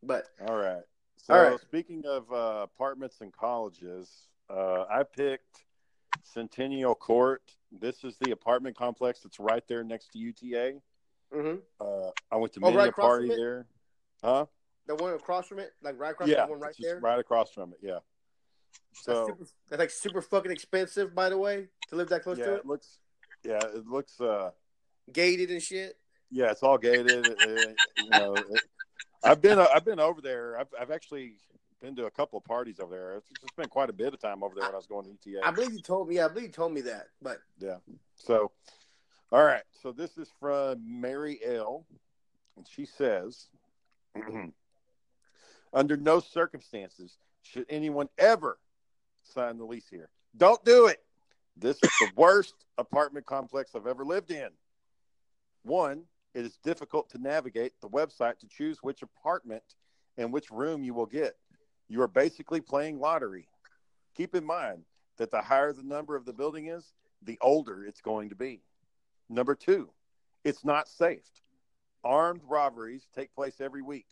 But 0.02 0.24
All 0.46 0.56
right. 0.56 0.82
So 1.16 1.34
All 1.34 1.40
right. 1.40 1.60
speaking 1.60 2.02
of 2.06 2.30
uh, 2.32 2.62
apartments 2.64 3.20
and 3.20 3.32
colleges, 3.32 4.10
uh, 4.50 4.84
I 4.90 5.02
picked 5.04 5.64
Centennial 6.22 6.94
Court. 6.94 7.42
This 7.70 8.04
is 8.04 8.16
the 8.20 8.32
apartment 8.32 8.76
complex 8.76 9.20
that's 9.20 9.40
right 9.40 9.62
there 9.68 9.82
next 9.84 10.12
to 10.12 10.18
UTA. 10.18 10.80
mhm. 11.32 11.60
Uh, 11.80 12.10
I 12.30 12.36
went 12.36 12.52
to 12.54 12.60
Oh, 12.62 12.66
many 12.66 12.76
right 12.76 12.88
a 12.90 12.92
party 12.92 13.28
there. 13.28 13.66
Huh? 14.22 14.46
the 14.86 14.94
one 14.96 15.14
across 15.14 15.46
from 15.46 15.60
it, 15.60 15.72
like 15.80 15.98
right 15.98 16.10
across 16.10 16.28
Yeah, 16.28 16.44
one 16.46 16.58
right 16.60 16.74
there. 16.78 16.98
right 17.00 17.18
across 17.18 17.50
from 17.52 17.72
it. 17.72 17.78
Yeah. 17.80 18.00
That's, 18.72 19.04
So 19.04 19.26
super, 19.28 19.44
that's 19.70 19.80
like 19.80 19.90
super 19.90 20.20
fucking 20.22 20.50
expensive, 20.50 21.14
by 21.14 21.28
the 21.28 21.38
way, 21.38 21.68
to 21.88 21.96
live 21.96 22.08
that 22.08 22.22
close 22.24 22.38
yeah, 22.38 22.44
to 22.46 22.54
it 22.54 22.58
it. 22.58 22.66
looks. 22.66 22.98
Yeah, 23.44 23.64
it 23.64 23.86
looks. 23.86 24.20
Uh, 24.20 24.50
Gated 25.12 25.50
and 25.50 25.62
shit. 25.62 25.96
yeah, 26.30 26.50
it's 26.50 26.62
all 26.62 26.78
gated. 26.78 27.26
It- 27.40 27.76
you 27.96 28.10
know, 28.10 28.36
I've 29.24 29.40
been 29.40 29.58
I've 29.58 29.84
been 29.84 30.00
over 30.00 30.20
there. 30.20 30.58
I've 30.58 30.68
I've 30.78 30.90
actually 30.90 31.36
been 31.82 31.96
to 31.96 32.06
a 32.06 32.10
couple 32.10 32.38
of 32.38 32.44
parties 32.44 32.78
over 32.80 32.94
there. 32.94 33.16
It's 33.16 33.28
just 33.40 33.56
been 33.56 33.68
quite 33.68 33.90
a 33.90 33.92
bit 33.92 34.14
of 34.14 34.20
time 34.20 34.42
over 34.42 34.54
there 34.54 34.64
when 34.64 34.74
I 34.74 34.76
was 34.76 34.86
going 34.86 35.04
to 35.04 35.10
UTA. 35.10 35.46
I 35.46 35.50
believe 35.50 35.72
you 35.72 35.82
told 35.82 36.08
me. 36.08 36.16
Yeah, 36.16 36.26
I 36.26 36.28
believe 36.28 36.46
you 36.46 36.52
told 36.52 36.72
me 36.72 36.80
that. 36.82 37.08
But 37.20 37.38
Yeah. 37.58 37.76
So, 38.14 38.52
all 39.32 39.44
right. 39.44 39.64
So 39.82 39.92
this 39.92 40.16
is 40.16 40.30
from 40.40 40.80
Mary 40.86 41.40
L. 41.44 41.84
And 42.56 42.66
she 42.68 42.86
says, 42.86 43.48
under 45.72 45.96
no 45.96 46.20
circumstances 46.20 47.16
should 47.42 47.66
anyone 47.68 48.08
ever 48.18 48.58
sign 49.22 49.58
the 49.58 49.64
lease 49.64 49.88
here. 49.90 50.08
Don't 50.36 50.64
do 50.64 50.86
it. 50.86 51.02
This 51.56 51.76
is 51.82 51.90
the 52.00 52.10
worst 52.16 52.54
apartment 52.78 53.26
complex 53.26 53.72
I've 53.74 53.86
ever 53.86 54.04
lived 54.04 54.30
in. 54.30 54.48
One, 55.62 56.04
it 56.34 56.44
is 56.44 56.56
difficult 56.62 57.10
to 57.10 57.18
navigate 57.18 57.72
the 57.80 57.88
website 57.88 58.38
to 58.38 58.46
choose 58.48 58.82
which 58.82 59.02
apartment 59.02 59.62
and 60.16 60.32
which 60.32 60.50
room 60.50 60.84
you 60.84 60.94
will 60.94 61.06
get. 61.06 61.36
You 61.92 62.00
are 62.00 62.08
basically 62.08 62.62
playing 62.62 63.00
lottery. 63.00 63.48
Keep 64.16 64.34
in 64.34 64.46
mind 64.46 64.84
that 65.18 65.30
the 65.30 65.42
higher 65.42 65.74
the 65.74 65.82
number 65.82 66.16
of 66.16 66.24
the 66.24 66.32
building 66.32 66.68
is, 66.68 66.94
the 67.20 67.36
older 67.42 67.84
it's 67.84 68.00
going 68.00 68.30
to 68.30 68.34
be. 68.34 68.62
Number 69.28 69.54
two, 69.54 69.90
it's 70.42 70.64
not 70.64 70.88
safe. 70.88 71.28
Armed 72.02 72.40
robberies 72.48 73.08
take 73.14 73.34
place 73.34 73.60
every 73.60 73.82
week. 73.82 74.06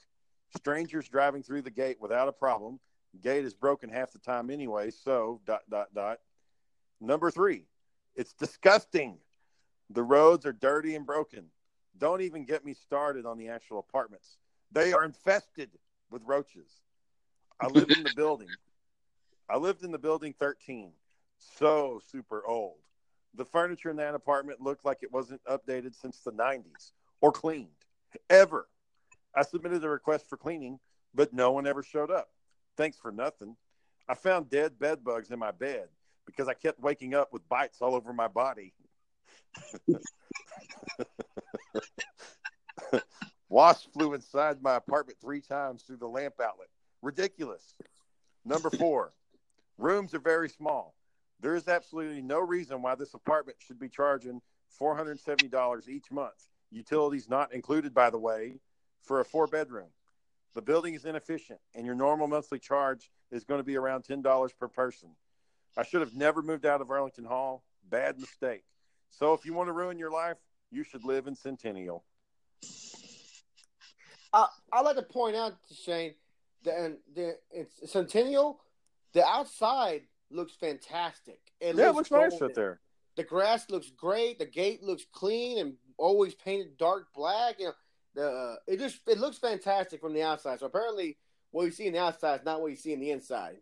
Strangers 0.54 1.08
driving 1.08 1.42
through 1.42 1.62
the 1.62 1.70
gate 1.70 1.96
without 1.98 2.28
a 2.28 2.32
problem. 2.32 2.80
Gate 3.22 3.46
is 3.46 3.54
broken 3.54 3.88
half 3.88 4.12
the 4.12 4.18
time 4.18 4.50
anyway, 4.50 4.90
so 4.90 5.40
dot 5.46 5.62
dot 5.70 5.88
dot. 5.94 6.18
Number 7.00 7.30
three, 7.30 7.64
it's 8.14 8.34
disgusting. 8.34 9.16
The 9.88 10.02
roads 10.02 10.44
are 10.44 10.52
dirty 10.52 10.96
and 10.96 11.06
broken. 11.06 11.46
Don't 11.96 12.20
even 12.20 12.44
get 12.44 12.62
me 12.62 12.74
started 12.74 13.24
on 13.24 13.38
the 13.38 13.48
actual 13.48 13.78
apartments. 13.78 14.36
They 14.70 14.92
are 14.92 15.02
infested 15.02 15.70
with 16.10 16.20
roaches. 16.26 16.68
I 17.60 17.68
lived 17.68 17.96
in 17.96 18.02
the 18.02 18.10
building. 18.10 18.56
I 19.48 19.56
lived 19.56 19.84
in 19.84 19.92
the 19.92 19.98
building 19.98 20.34
13. 20.38 20.92
So 21.58 22.00
super 22.10 22.46
old. 22.46 22.78
The 23.34 23.44
furniture 23.44 23.90
in 23.90 23.96
that 23.96 24.14
apartment 24.14 24.60
looked 24.60 24.84
like 24.84 25.02
it 25.02 25.12
wasn't 25.12 25.44
updated 25.44 25.94
since 25.94 26.18
the 26.20 26.32
90s 26.32 26.92
or 27.20 27.32
cleaned 27.32 27.68
ever. 28.28 28.66
I 29.34 29.42
submitted 29.42 29.84
a 29.84 29.88
request 29.88 30.28
for 30.28 30.36
cleaning, 30.36 30.80
but 31.14 31.32
no 31.32 31.52
one 31.52 31.66
ever 31.66 31.82
showed 31.82 32.10
up. 32.10 32.28
Thanks 32.76 32.98
for 32.98 33.12
nothing. 33.12 33.56
I 34.08 34.14
found 34.14 34.50
dead 34.50 34.78
bed 34.78 35.04
bugs 35.04 35.30
in 35.30 35.38
my 35.38 35.52
bed 35.52 35.88
because 36.26 36.48
I 36.48 36.54
kept 36.54 36.80
waking 36.80 37.14
up 37.14 37.32
with 37.32 37.48
bites 37.48 37.80
all 37.80 37.94
over 37.94 38.12
my 38.12 38.28
body. 38.28 38.72
Wasp 43.48 43.92
flew 43.92 44.14
inside 44.14 44.62
my 44.62 44.76
apartment 44.76 45.18
three 45.20 45.40
times 45.40 45.82
through 45.82 45.98
the 45.98 46.08
lamp 46.08 46.34
outlet. 46.42 46.68
Ridiculous. 47.02 47.74
Number 48.44 48.70
four, 48.70 49.12
rooms 49.78 50.14
are 50.14 50.20
very 50.20 50.48
small. 50.48 50.94
There 51.40 51.54
is 51.54 51.68
absolutely 51.68 52.20
no 52.20 52.40
reason 52.40 52.82
why 52.82 52.94
this 52.94 53.14
apartment 53.14 53.58
should 53.60 53.78
be 53.78 53.88
charging 53.88 54.40
$470 54.78 55.88
each 55.88 56.10
month. 56.10 56.48
Utilities 56.70 57.28
not 57.28 57.52
included, 57.52 57.94
by 57.94 58.10
the 58.10 58.18
way, 58.18 58.60
for 59.02 59.20
a 59.20 59.24
four 59.24 59.46
bedroom. 59.46 59.88
The 60.54 60.62
building 60.62 60.94
is 60.94 61.04
inefficient, 61.04 61.60
and 61.74 61.86
your 61.86 61.94
normal 61.94 62.26
monthly 62.26 62.58
charge 62.58 63.10
is 63.30 63.44
going 63.44 63.60
to 63.60 63.64
be 63.64 63.76
around 63.76 64.04
$10 64.04 64.50
per 64.58 64.68
person. 64.68 65.10
I 65.76 65.84
should 65.84 66.00
have 66.00 66.14
never 66.14 66.42
moved 66.42 66.66
out 66.66 66.80
of 66.80 66.90
Arlington 66.90 67.24
Hall. 67.24 67.62
Bad 67.88 68.18
mistake. 68.18 68.64
So 69.10 69.32
if 69.32 69.44
you 69.44 69.54
want 69.54 69.68
to 69.68 69.72
ruin 69.72 69.98
your 69.98 70.10
life, 70.10 70.36
you 70.70 70.84
should 70.84 71.04
live 71.04 71.26
in 71.26 71.34
Centennial. 71.34 72.04
Uh, 74.32 74.46
I 74.72 74.78
I 74.78 74.80
like 74.82 74.96
to 74.96 75.02
point 75.02 75.36
out 75.36 75.54
to 75.68 75.74
Shane 75.74 76.14
and 76.66 76.96
the 77.14 77.36
it's 77.50 77.90
Centennial. 77.90 78.60
The 79.12 79.26
outside 79.26 80.02
looks 80.30 80.54
fantastic. 80.54 81.40
It 81.60 81.76
yeah, 81.76 81.90
it 81.90 81.94
looks 81.94 82.10
nice 82.10 82.40
out 82.40 82.54
there. 82.54 82.80
The 83.16 83.24
grass 83.24 83.68
looks 83.70 83.90
great. 83.90 84.38
The 84.38 84.46
gate 84.46 84.82
looks 84.82 85.04
clean 85.12 85.58
and 85.58 85.74
always 85.98 86.34
painted 86.34 86.76
dark 86.78 87.12
black. 87.14 87.56
You 87.58 87.66
know, 87.66 87.72
the 88.14 88.28
uh, 88.28 88.56
it 88.66 88.78
just 88.78 89.00
it 89.08 89.18
looks 89.18 89.38
fantastic 89.38 90.00
from 90.00 90.14
the 90.14 90.22
outside. 90.22 90.60
So 90.60 90.66
apparently, 90.66 91.16
what 91.50 91.64
you 91.64 91.70
see 91.70 91.86
in 91.86 91.94
the 91.94 92.00
outside 92.00 92.40
is 92.40 92.44
not 92.44 92.60
what 92.60 92.70
you 92.70 92.76
see 92.76 92.92
in 92.92 93.00
the 93.00 93.10
inside. 93.10 93.56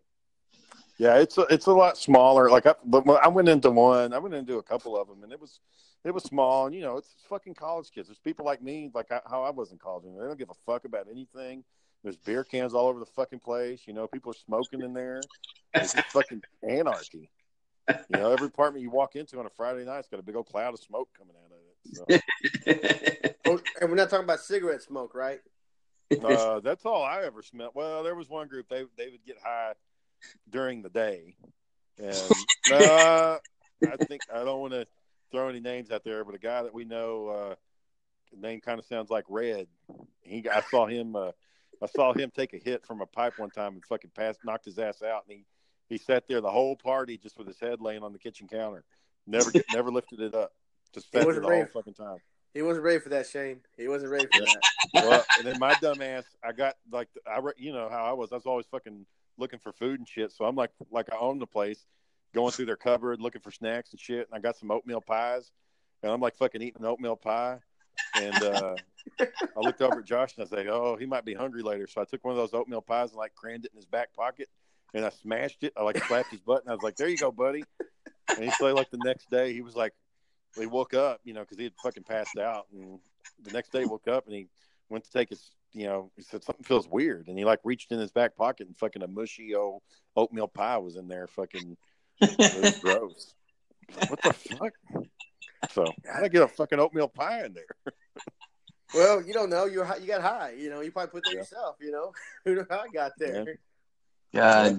Yeah, 0.99 1.17
it's 1.17 1.39
a, 1.39 1.43
it's 1.43 1.67
a 1.67 1.73
lot 1.73 1.97
smaller. 1.97 2.51
Like 2.51 2.67
I, 2.67 2.75
but 2.85 3.09
I 3.09 3.29
went 3.29 3.49
into 3.49 3.71
one. 3.71 4.13
I 4.13 4.19
went 4.19 4.35
into 4.35 4.59
a 4.59 4.63
couple 4.63 5.01
of 5.01 5.09
them, 5.09 5.23
and 5.23 5.33
it 5.33 5.41
was 5.41 5.61
it 6.05 6.13
was 6.13 6.25
small. 6.25 6.67
And 6.67 6.75
you 6.75 6.83
know, 6.83 6.97
it's 6.97 7.15
fucking 7.29 7.55
college 7.55 7.91
kids. 7.91 8.09
There's 8.09 8.19
people 8.19 8.45
like 8.45 8.63
me, 8.63 8.91
like 8.95 9.11
I, 9.13 9.21
how 9.29 9.45
I 9.45 9.51
was 9.51 9.73
in 9.73 9.79
college. 9.79 10.05
And 10.05 10.21
they 10.21 10.25
don't 10.25 10.39
give 10.39 10.51
a 10.51 10.55
fuck 10.67 10.85
about 10.85 11.07
anything. 11.11 11.65
There's 12.03 12.17
beer 12.17 12.45
cans 12.45 12.75
all 12.75 12.87
over 12.87 13.01
the 13.01 13.07
fucking 13.07 13.41
place. 13.41 13.83
You 13.87 13.93
know, 13.93 14.07
people 14.07 14.31
are 14.33 14.37
smoking 14.47 14.83
in 14.83 14.95
there. 14.95 15.21
It's 15.75 15.95
fucking 16.13 16.43
anarchy. 16.69 17.31
You 17.89 18.19
know, 18.19 18.33
every 18.33 18.49
apartment 18.49 18.83
you 18.83 18.91
walk 18.91 19.17
into 19.17 19.39
on 19.39 19.47
a 19.47 19.51
Friday 19.51 19.85
night, 19.85 20.01
it's 20.01 20.09
got 20.09 20.21
a 20.21 20.23
big 20.23 20.37
old 20.37 20.47
cloud 20.47 20.75
of 20.75 20.81
smoke 20.81 21.09
coming 21.17 21.35
out 21.45 21.53
of 21.53 22.21
it. 22.21 22.23
So. 22.25 23.35
Oh, 23.47 23.59
and 23.81 23.89
we're 23.89 23.97
not 23.97 24.11
talking 24.11 24.25
about 24.25 24.41
cigarette 24.41 24.83
smoke, 24.83 25.15
right? 25.15 25.41
uh, 26.23 26.61
that's 26.61 26.85
all 26.85 27.03
I 27.03 27.23
ever 27.23 27.43
smelled. 27.43 27.73
Well, 27.75 28.03
there 28.03 28.15
was 28.15 28.29
one 28.29 28.47
group 28.47 28.69
they 28.69 28.85
they 28.99 29.09
would 29.09 29.25
get 29.27 29.37
high 29.43 29.73
during 30.51 30.83
the 30.83 30.91
day, 30.91 31.35
and 31.97 32.33
uh, 32.73 33.39
I 33.91 33.97
think 34.07 34.21
I 34.31 34.45
don't 34.45 34.61
want 34.61 34.75
to 34.75 34.87
throw 35.31 35.49
any 35.49 35.61
names 35.61 35.91
out 35.91 36.05
there, 36.05 36.25
but 36.25 36.35
a 36.35 36.39
guy 36.39 36.63
that 36.63 36.75
we 36.75 36.85
know, 36.85 37.29
uh, 37.29 37.55
name 38.37 38.61
kind 38.61 38.79
of 38.79 38.85
sounds 38.85 39.09
like 39.09 39.25
Red. 39.31 39.67
He 40.21 40.47
I 40.47 40.61
saw 40.61 40.87
him. 40.87 41.17
Uh, 41.17 41.33
I 41.83 41.87
saw 41.87 42.13
him 42.13 42.31
take 42.35 42.55
a 42.55 42.59
hit 42.59 42.85
from 42.87 43.01
a 43.01 43.07
pipe 43.07 43.39
one 43.39 43.51
time 43.51 43.75
and 43.75 43.85
fucking 43.85 44.11
passed, 44.15 44.41
knocked 44.45 44.65
his 44.65 44.79
ass 44.79 45.03
out, 45.03 45.25
and 45.29 45.39
he 45.39 45.45
he 45.89 45.97
sat 45.97 46.29
there 46.29 46.41
the 46.41 46.51
whole 46.51 46.77
party 46.77 47.17
just 47.17 47.39
with 47.39 47.47
his 47.47 47.59
head 47.59 47.81
laying 47.81 48.03
on 48.03 48.13
the 48.13 48.19
kitchen 48.19 48.47
counter, 48.47 48.85
never 49.27 49.51
get, 49.51 49.65
never 49.73 49.91
lifted 49.91 50.21
it 50.21 50.35
up, 50.35 50.53
just 50.93 51.11
sat 51.11 51.25
there 51.25 51.41
the 51.41 51.47
whole 51.47 51.67
fucking 51.67 51.95
time. 51.95 52.19
He 52.55 52.63
wasn't 52.63 52.85
ready 52.85 52.99
for 52.99 53.11
that, 53.11 53.27
Shane. 53.27 53.61
He 53.77 53.89
wasn't 53.89 54.11
ready 54.11 54.27
for 54.27 54.41
that. 54.41 54.63
well, 54.95 55.25
and 55.39 55.47
then 55.47 55.59
my 55.59 55.75
dumb 55.81 56.01
ass, 56.03 56.25
I 56.43 56.53
got 56.53 56.77
like 56.91 57.09
I, 57.27 57.39
re- 57.39 57.53
you 57.57 57.73
know 57.73 57.89
how 57.89 58.05
I 58.05 58.13
was. 58.13 58.33
I 58.33 58.37
was 58.37 58.47
always 58.47 58.67
fucking 58.67 59.07
looking 59.37 59.59
for 59.59 59.73
food 59.73 60.01
and 60.01 60.09
shit. 60.09 60.33
So 60.33 60.45
I'm 60.45 60.57
like, 60.57 60.71
like 60.91 61.13
I 61.13 61.17
own 61.19 61.39
the 61.39 61.47
place, 61.47 61.87
going 62.35 62.53
through 62.53 62.67
their 62.67 62.77
cupboard 62.77 63.21
looking 63.21 63.43
for 63.43 63.51
snacks 63.51 63.93
and 63.93 64.01
shit. 64.01 64.27
And 64.27 64.35
I 64.35 64.41
got 64.41 64.57
some 64.57 64.71
oatmeal 64.71 65.01
pies, 65.01 65.53
and 66.03 66.11
I'm 66.11 66.21
like 66.21 66.37
fucking 66.37 66.63
eating 66.63 66.85
oatmeal 66.85 67.17
pie. 67.17 67.59
And 68.15 68.43
uh, 68.43 68.77
I 69.21 69.61
looked 69.61 69.81
over 69.81 70.01
at 70.01 70.05
Josh 70.05 70.35
and 70.37 70.47
I 70.47 70.49
said, 70.49 70.67
oh, 70.69 70.97
he 70.97 71.07
might 71.07 71.25
be 71.25 71.35
hungry 71.35 71.63
later. 71.63 71.87
So 71.87 72.01
I 72.01 72.05
took 72.05 72.25
one 72.25 72.33
of 72.33 72.39
those 72.39 72.55
oatmeal 72.55 72.81
pies 72.81 73.11
and 73.11 73.19
like 73.19 73.35
crammed 73.35 73.65
it 73.65 73.71
in 73.73 73.77
his 73.77 73.87
back 73.87 74.13
pocket, 74.15 74.49
and 74.95 75.05
I 75.05 75.11
smashed 75.11 75.63
it. 75.63 75.73
I 75.77 75.83
like 75.83 76.03
slapped 76.05 76.31
his 76.31 76.41
butt, 76.41 76.63
and 76.63 76.71
I 76.71 76.75
was 76.75 76.83
like, 76.83 76.97
there 76.97 77.09
you 77.09 77.19
go, 77.19 77.31
buddy. 77.31 77.65
And 78.35 78.45
he 78.45 78.51
said 78.51 78.73
like 78.75 78.91
the 78.91 79.01
next 79.05 79.31
day 79.31 79.53
he 79.53 79.61
was 79.61 79.77
like, 79.77 79.93
he 80.59 80.67
woke 80.67 80.95
up, 80.95 81.21
you 81.25 81.35
know, 81.35 81.41
because 81.41 81.59
he 81.59 81.65
had 81.65 81.75
fucking 81.83 82.05
passed 82.05 82.39
out, 82.39 82.67
and 82.73 82.99
the 83.45 83.53
next 83.53 83.71
day 83.73 83.81
he 83.81 83.87
woke 83.87 84.09
up 84.09 84.27
and 84.27 84.35
he 84.35 84.49
went 84.89 85.05
to 85.05 85.11
take 85.11 85.29
his, 85.29 85.51
you 85.73 85.87
know, 85.87 86.11
he 86.17 86.23
said 86.23 86.43
something 86.43 86.65
feels 86.65 86.89
weird, 86.89 87.29
and 87.29 87.39
he 87.39 87.45
like 87.45 87.61
reached 87.65 87.93
in 87.93 87.99
his 87.99 88.11
back 88.11 88.37
pocket 88.37 88.67
and 88.67 88.77
fucking 88.77 89.03
a 89.03 89.07
mushy 89.07 89.55
old 89.55 89.83
oatmeal 90.17 90.49
pie 90.49 90.79
was 90.79 90.97
in 90.97 91.07
there, 91.07 91.27
fucking 91.27 91.77
gross. 92.81 93.35
What 94.09 94.23
the 94.23 94.33
fuck? 94.33 94.73
So 95.71 95.93
how'd 96.13 96.25
I 96.25 96.29
get 96.29 96.43
a 96.43 96.49
fucking 96.49 96.79
oatmeal 96.79 97.09
pie 97.09 97.45
in 97.45 97.55
there? 97.55 97.65
Well, 98.95 99.21
you 99.23 99.35
don't 99.35 99.51
know. 99.51 99.67
You're 99.67 99.87
you 100.01 100.07
got 100.07 100.23
high. 100.23 100.55
You 100.57 100.71
know, 100.71 100.81
you 100.81 100.91
probably 100.91 101.11
put 101.11 101.25
that 101.25 101.33
Yeah. 101.33 101.41
yourself. 101.41 101.77
You 101.79 101.91
know, 101.91 102.13
who 102.47 102.55
know 102.55 102.65
how 102.71 102.79
I 102.81 102.89
got 102.89 103.13
there? 103.19 103.59
God. 104.35 104.79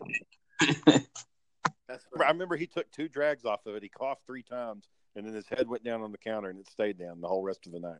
That's 1.88 2.06
I 2.20 2.28
remember 2.30 2.56
he 2.56 2.66
took 2.66 2.90
two 2.92 3.08
drags 3.08 3.46
off 3.46 3.68
of 3.68 3.76
it. 3.76 3.84
He 3.84 3.90
coughed 3.90 4.26
three 4.26 4.42
times, 4.42 4.86
and 5.16 5.28
then 5.28 5.36
his 5.36 5.48
head 5.48 5.68
went 5.68 5.84
down 5.84 6.02
on 6.02 6.12
the 6.12 6.18
counter, 6.18 6.50
and 6.50 6.60
it 6.60 6.68
stayed 6.70 6.98
down 6.98 7.22
the 7.22 7.28
whole 7.28 7.44
rest 7.44 7.68
of 7.68 7.72
the 7.72 7.80
night. 7.80 8.00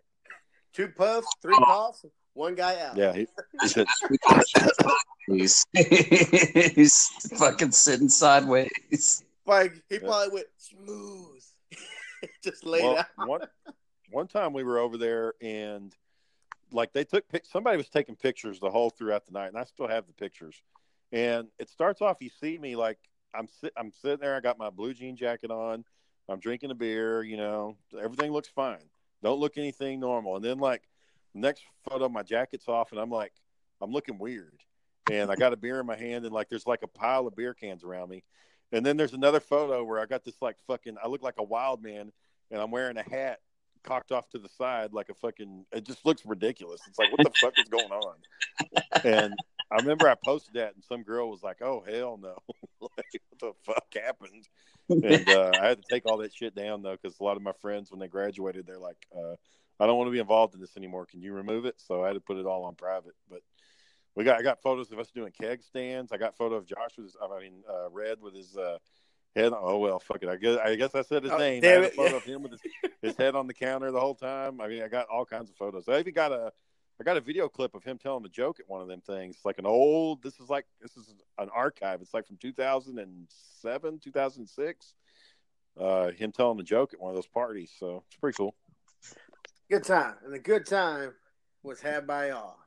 Two 0.74 0.88
puffs, 0.88 1.28
three 1.44 1.58
coughs. 1.58 2.04
One 2.34 2.56
guy 2.56 2.80
out. 2.82 2.98
Yeah, 2.98 3.14
he, 3.14 3.28
he 3.62 3.68
said, 3.68 3.86
He's, 5.28 5.64
he's 5.76 7.08
fucking 7.38 7.72
sitting 7.72 8.10
sideways. 8.10 9.24
Like 9.46 9.84
he 9.90 10.00
probably 10.00 10.34
went 10.34 10.48
smooth. 10.58 11.39
Just 12.44 12.66
laid 12.66 12.84
well, 12.84 12.98
out. 12.98 13.28
one 13.28 13.42
one 14.12 14.28
time 14.28 14.54
we 14.54 14.64
were 14.64 14.80
over 14.80 14.98
there 14.98 15.34
and 15.42 15.96
like 16.72 16.94
they 16.94 17.04
took 17.04 17.26
somebody 17.44 17.78
was 17.78 17.90
taking 17.90 18.16
pictures 18.16 18.60
the 18.60 18.70
whole 18.70 18.90
throughout 18.90 19.26
the 19.26 19.32
night, 19.32 19.48
and 19.48 19.58
I 19.58 19.64
still 19.64 19.88
have 19.88 20.08
the 20.08 20.14
pictures. 20.14 20.62
And 21.12 21.48
it 21.58 21.70
starts 21.70 22.02
off, 22.02 22.18
you 22.20 22.30
see 22.30 22.58
me 22.58 22.76
like 22.76 23.00
I'm 23.34 23.48
sit, 23.48 23.74
I'm 23.78 23.92
sitting 23.92 24.20
there. 24.22 24.36
I 24.36 24.40
got 24.40 24.58
my 24.58 24.70
blue 24.70 24.94
jean 24.94 25.16
jacket 25.16 25.52
on. 25.52 25.84
I'm 26.28 26.40
drinking 26.40 26.72
a 26.72 26.76
beer. 26.76 27.24
You 27.24 27.38
know, 27.38 27.78
everything 28.00 28.32
looks 28.32 28.50
fine. 28.50 28.84
Don't 29.24 29.40
look 29.40 29.58
anything 29.58 30.00
normal. 30.00 30.36
And 30.36 30.46
then 30.46 30.60
like 30.60 30.84
next 31.34 31.64
photo, 31.90 32.10
my 32.10 32.24
jacket's 32.24 32.68
off, 32.68 32.92
and 32.92 33.00
I'm 33.00 33.10
like, 33.10 33.34
I'm 33.82 33.92
looking 33.92 34.18
weird. 34.18 34.60
And 35.12 35.32
I 35.32 35.36
got 35.36 35.54
a 35.54 35.58
beer 35.58 35.80
in 35.80 35.86
my 35.86 35.96
hand, 35.96 36.26
and 36.26 36.34
like 36.34 36.50
there's 36.50 36.68
like 36.68 36.84
a 36.84 36.88
pile 36.88 37.26
of 37.26 37.36
beer 37.36 37.54
cans 37.54 37.84
around 37.84 38.10
me. 38.10 38.24
And 38.72 38.86
then 38.86 38.98
there's 38.98 39.14
another 39.14 39.40
photo 39.40 39.84
where 39.84 40.00
I 40.00 40.06
got 40.06 40.24
this 40.24 40.42
like 40.42 40.58
fucking, 40.68 40.98
I 41.04 41.08
look 41.08 41.24
like 41.24 41.36
a 41.38 41.44
wild 41.44 41.82
man, 41.82 42.12
and 42.52 42.62
I'm 42.62 42.72
wearing 42.72 42.98
a 42.98 43.04
hat 43.04 43.40
cocked 43.84 44.12
off 44.12 44.30
to 44.30 44.40
the 44.40 44.50
side 44.50 44.94
like 44.94 45.10
a 45.10 45.14
fucking. 45.14 45.66
It 45.72 45.86
just 45.86 46.06
looks 46.06 46.26
ridiculous. 46.26 46.82
It's 46.88 47.00
like 47.00 47.12
what 47.12 47.24
the 47.24 47.32
fuck 47.40 47.54
is 47.58 47.70
going 47.70 47.92
on? 47.92 48.16
And 49.04 49.34
I 49.72 49.78
remember 49.78 50.10
I 50.10 50.16
posted 50.16 50.56
that, 50.56 50.74
and 50.76 50.84
some 50.84 51.04
girl 51.04 51.30
was 51.30 51.44
like, 51.44 51.62
"Oh 51.62 51.84
hell 51.88 52.20
no! 52.22 52.36
like, 52.82 53.22
what 53.30 53.40
the 53.40 53.54
fuck 53.64 53.86
happened?" 53.94 54.48
And 54.90 55.30
uh, 55.30 55.52
I 55.62 55.68
had 55.68 55.82
to 55.82 55.88
take 55.90 56.06
all 56.06 56.18
that 56.18 56.34
shit 56.34 56.56
down 56.56 56.82
though, 56.82 56.98
because 57.02 57.20
a 57.20 57.24
lot 57.24 57.38
of 57.38 57.44
my 57.44 57.54
friends, 57.62 57.92
when 57.92 58.00
they 58.00 58.08
graduated, 58.08 58.66
they're 58.66 58.80
like, 58.80 58.98
uh, 59.16 59.36
"I 59.80 59.86
don't 59.86 59.98
want 59.98 60.08
to 60.08 60.12
be 60.12 60.20
involved 60.20 60.56
in 60.56 60.62
this 60.62 60.76
anymore. 60.76 61.06
Can 61.06 61.22
you 61.22 61.34
remove 61.34 61.66
it?" 61.66 61.76
So 61.78 62.04
I 62.04 62.08
had 62.08 62.14
to 62.14 62.20
put 62.20 62.38
it 62.38 62.46
all 62.46 62.64
on 62.66 62.76
private. 62.76 63.14
But 63.30 63.42
we 64.16 64.24
got 64.24 64.40
I 64.40 64.44
got 64.44 64.62
photos 64.62 64.92
of 64.92 65.00
us 65.00 65.10
doing 65.12 65.32
keg 65.32 65.64
stands. 65.64 66.12
I 66.12 66.18
got 66.18 66.36
photo 66.36 66.56
of 66.56 66.66
Josh 66.66 66.98
with, 66.98 67.08
his, 67.08 67.18
I 67.22 67.40
mean, 67.40 67.64
uh, 67.70 67.90
Red 67.90 68.22
with 68.22 68.36
his 68.36 68.58
uh, 68.58 68.78
head. 69.36 69.54
Oh 69.56 69.78
well, 69.78 70.00
fuck 70.00 70.24
it. 70.24 70.30
I 70.30 70.36
guess 70.36 70.58
I 70.58 70.76
guess 70.76 70.96
I 70.96 71.02
said 71.02 71.24
his 71.24 71.32
Oh, 71.32 71.38
name. 71.38 71.64
I 71.64 71.68
had 71.68 71.84
a 71.84 71.90
photo 71.90 72.18
of 72.18 72.24
him 72.26 72.44
with 72.44 72.52
his, 72.54 72.62
his 73.02 73.16
head 73.18 73.36
on 73.36 73.48
the 73.48 73.54
counter 73.54 73.92
the 73.92 74.00
whole 74.00 74.16
time. 74.16 74.62
I 74.62 74.68
mean, 74.68 74.84
I 74.84 74.88
got 74.88 75.08
all 75.08 75.26
kinds 75.26 75.50
of 75.50 75.56
photos. 75.56 75.88
I 75.88 76.00
even 76.00 76.14
got 76.14 76.32
a 76.32 76.52
I 77.00 77.06
got 77.06 77.16
a 77.16 77.22
video 77.22 77.48
clip 77.48 77.76
of 77.76 77.84
him 77.84 77.98
telling 77.98 78.26
a 78.26 78.30
joke 78.30 78.60
at 78.60 78.68
one 78.68 78.82
of 78.82 78.90
them 78.90 79.00
things. 79.00 79.38
It's 79.38 79.46
like 79.46 79.58
an 79.58 79.66
old. 79.66 80.22
This 80.22 80.40
is 80.40 80.50
like 80.50 80.66
this 80.82 80.98
is 80.98 81.14
an 81.38 81.50
archive. 81.56 82.02
It's 82.02 82.14
like 82.14 82.28
from 82.28 82.38
2007, 82.38 84.00
2006. 84.00 84.94
Uh, 85.80 86.12
him 86.12 86.34
telling 86.34 86.60
a 86.60 86.64
joke 86.64 86.94
at 86.94 87.00
one 87.00 87.12
of 87.12 87.16
those 87.16 87.28
parties. 87.28 87.72
So 87.80 88.04
it's 88.08 88.18
pretty 88.18 88.36
cool. 88.36 88.54
Good 89.70 89.86
time. 89.86 90.16
And 90.26 90.34
the 90.34 90.40
good 90.40 90.66
time 90.66 91.14
was 91.64 91.80
had 91.80 92.06
by 92.06 92.32
all. 92.32 92.59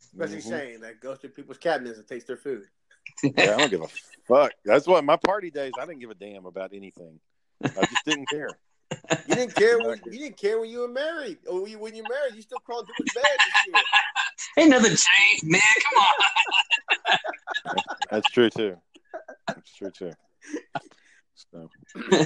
Especially 0.00 0.38
Mhm. 0.38 0.48
Shane 0.48 0.80
that 0.80 1.00
goes 1.00 1.18
to 1.20 1.28
people's 1.28 1.58
cabinets 1.58 1.98
and 1.98 2.06
takes 2.06 2.24
their 2.24 2.36
food. 2.36 2.66
Yeah, 3.22 3.54
I 3.54 3.56
don't 3.58 3.70
give 3.70 3.82
a 3.82 3.88
fuck. 4.28 4.52
That's 4.64 4.86
what 4.86 5.04
my 5.04 5.16
party 5.16 5.50
days. 5.50 5.74
I 5.78 5.86
didn't 5.86 6.00
give 6.00 6.10
a 6.10 6.14
damn 6.14 6.46
about 6.46 6.72
anything. 6.72 7.20
I 7.64 7.84
just 7.84 8.04
didn't 8.04 8.28
care. 8.28 8.58
You 9.26 9.34
didn't 9.34 9.54
care 9.54 9.78
when 9.80 10.00
you 10.10 10.18
didn't 10.18 10.36
care 10.38 10.58
when 10.60 10.70
you 10.70 10.80
were 10.80 10.88
married. 10.88 11.38
Or 11.46 11.62
when 11.62 11.70
you, 11.70 11.78
when 11.78 11.94
you 11.94 12.02
married, 12.06 12.34
you 12.34 12.42
still 12.42 12.58
crawling 12.60 12.86
people's 12.86 13.08
beds 13.08 13.26
and 13.44 13.74
shit. 13.74 13.84
Ain't 14.58 14.70
nothing 14.70 14.90
changed, 14.96 15.44
man. 15.44 15.60
Come 15.82 16.02
on. 17.74 17.78
That's 18.10 18.28
true 18.30 18.48
too. 18.50 18.76
That's 19.48 19.74
true 19.74 19.90
too. 19.90 20.12
So, 21.34 21.70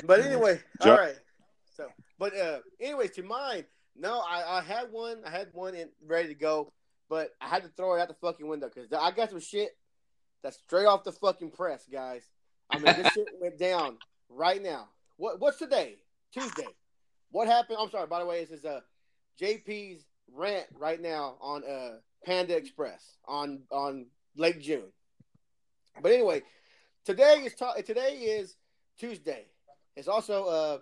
But 0.04 0.20
anyway, 0.20 0.60
Jo- 0.82 0.92
all 0.92 0.98
right. 0.98 1.16
So, 1.76 1.88
but 2.18 2.36
uh, 2.36 2.60
anyway, 2.80 3.08
to 3.08 3.22
mine. 3.22 3.64
No, 3.96 4.20
I, 4.20 4.58
I 4.58 4.62
had 4.62 4.90
one. 4.90 5.18
I 5.26 5.30
had 5.30 5.48
one 5.52 5.74
in, 5.74 5.88
ready 6.06 6.28
to 6.28 6.34
go, 6.34 6.72
but 7.12 7.34
I 7.42 7.48
had 7.48 7.62
to 7.64 7.68
throw 7.68 7.94
it 7.94 8.00
out 8.00 8.08
the 8.08 8.14
fucking 8.14 8.48
window 8.48 8.70
because 8.74 8.90
I 8.90 9.10
got 9.10 9.28
some 9.28 9.38
shit 9.38 9.76
that's 10.42 10.56
straight 10.56 10.86
off 10.86 11.04
the 11.04 11.12
fucking 11.12 11.50
press, 11.50 11.86
guys. 11.92 12.22
I 12.70 12.78
mean, 12.78 12.86
this 12.96 13.12
shit 13.12 13.28
went 13.38 13.58
down 13.58 13.98
right 14.30 14.62
now. 14.62 14.88
What 15.18 15.38
what's 15.38 15.58
today? 15.58 15.98
Tuesday. 16.32 16.68
What 17.30 17.48
happened? 17.48 17.76
I'm 17.78 17.90
sorry. 17.90 18.06
By 18.06 18.20
the 18.20 18.24
way, 18.24 18.40
this 18.40 18.60
is 18.60 18.64
uh 18.64 18.80
JP's 19.38 20.06
rant 20.32 20.64
right 20.78 21.02
now 21.02 21.36
on 21.42 21.62
uh 21.64 21.96
Panda 22.24 22.56
Express 22.56 23.18
on 23.28 23.60
on 23.70 24.06
Lake 24.34 24.62
June. 24.62 24.90
But 26.00 26.12
anyway, 26.12 26.40
today 27.04 27.42
is 27.44 27.54
ta- 27.54 27.74
today 27.84 28.20
is 28.20 28.56
Tuesday. 28.98 29.48
It's 29.96 30.08
also 30.08 30.46
uh 30.46 30.78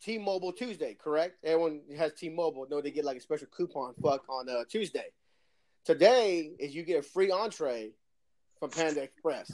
T-Mobile 0.00 0.52
Tuesday, 0.52 0.94
correct? 0.94 1.38
Everyone 1.42 1.80
has 1.98 2.12
T-Mobile. 2.12 2.68
No, 2.70 2.80
they 2.80 2.92
get 2.92 3.04
like 3.04 3.16
a 3.16 3.20
special 3.20 3.48
coupon 3.48 3.94
fuck 4.00 4.22
on 4.28 4.48
uh, 4.48 4.62
Tuesday. 4.68 5.06
Today 5.84 6.52
is 6.58 6.74
you 6.74 6.82
get 6.82 6.98
a 6.98 7.02
free 7.02 7.30
entree 7.30 7.92
from 8.58 8.70
Panda 8.70 9.02
Express. 9.02 9.50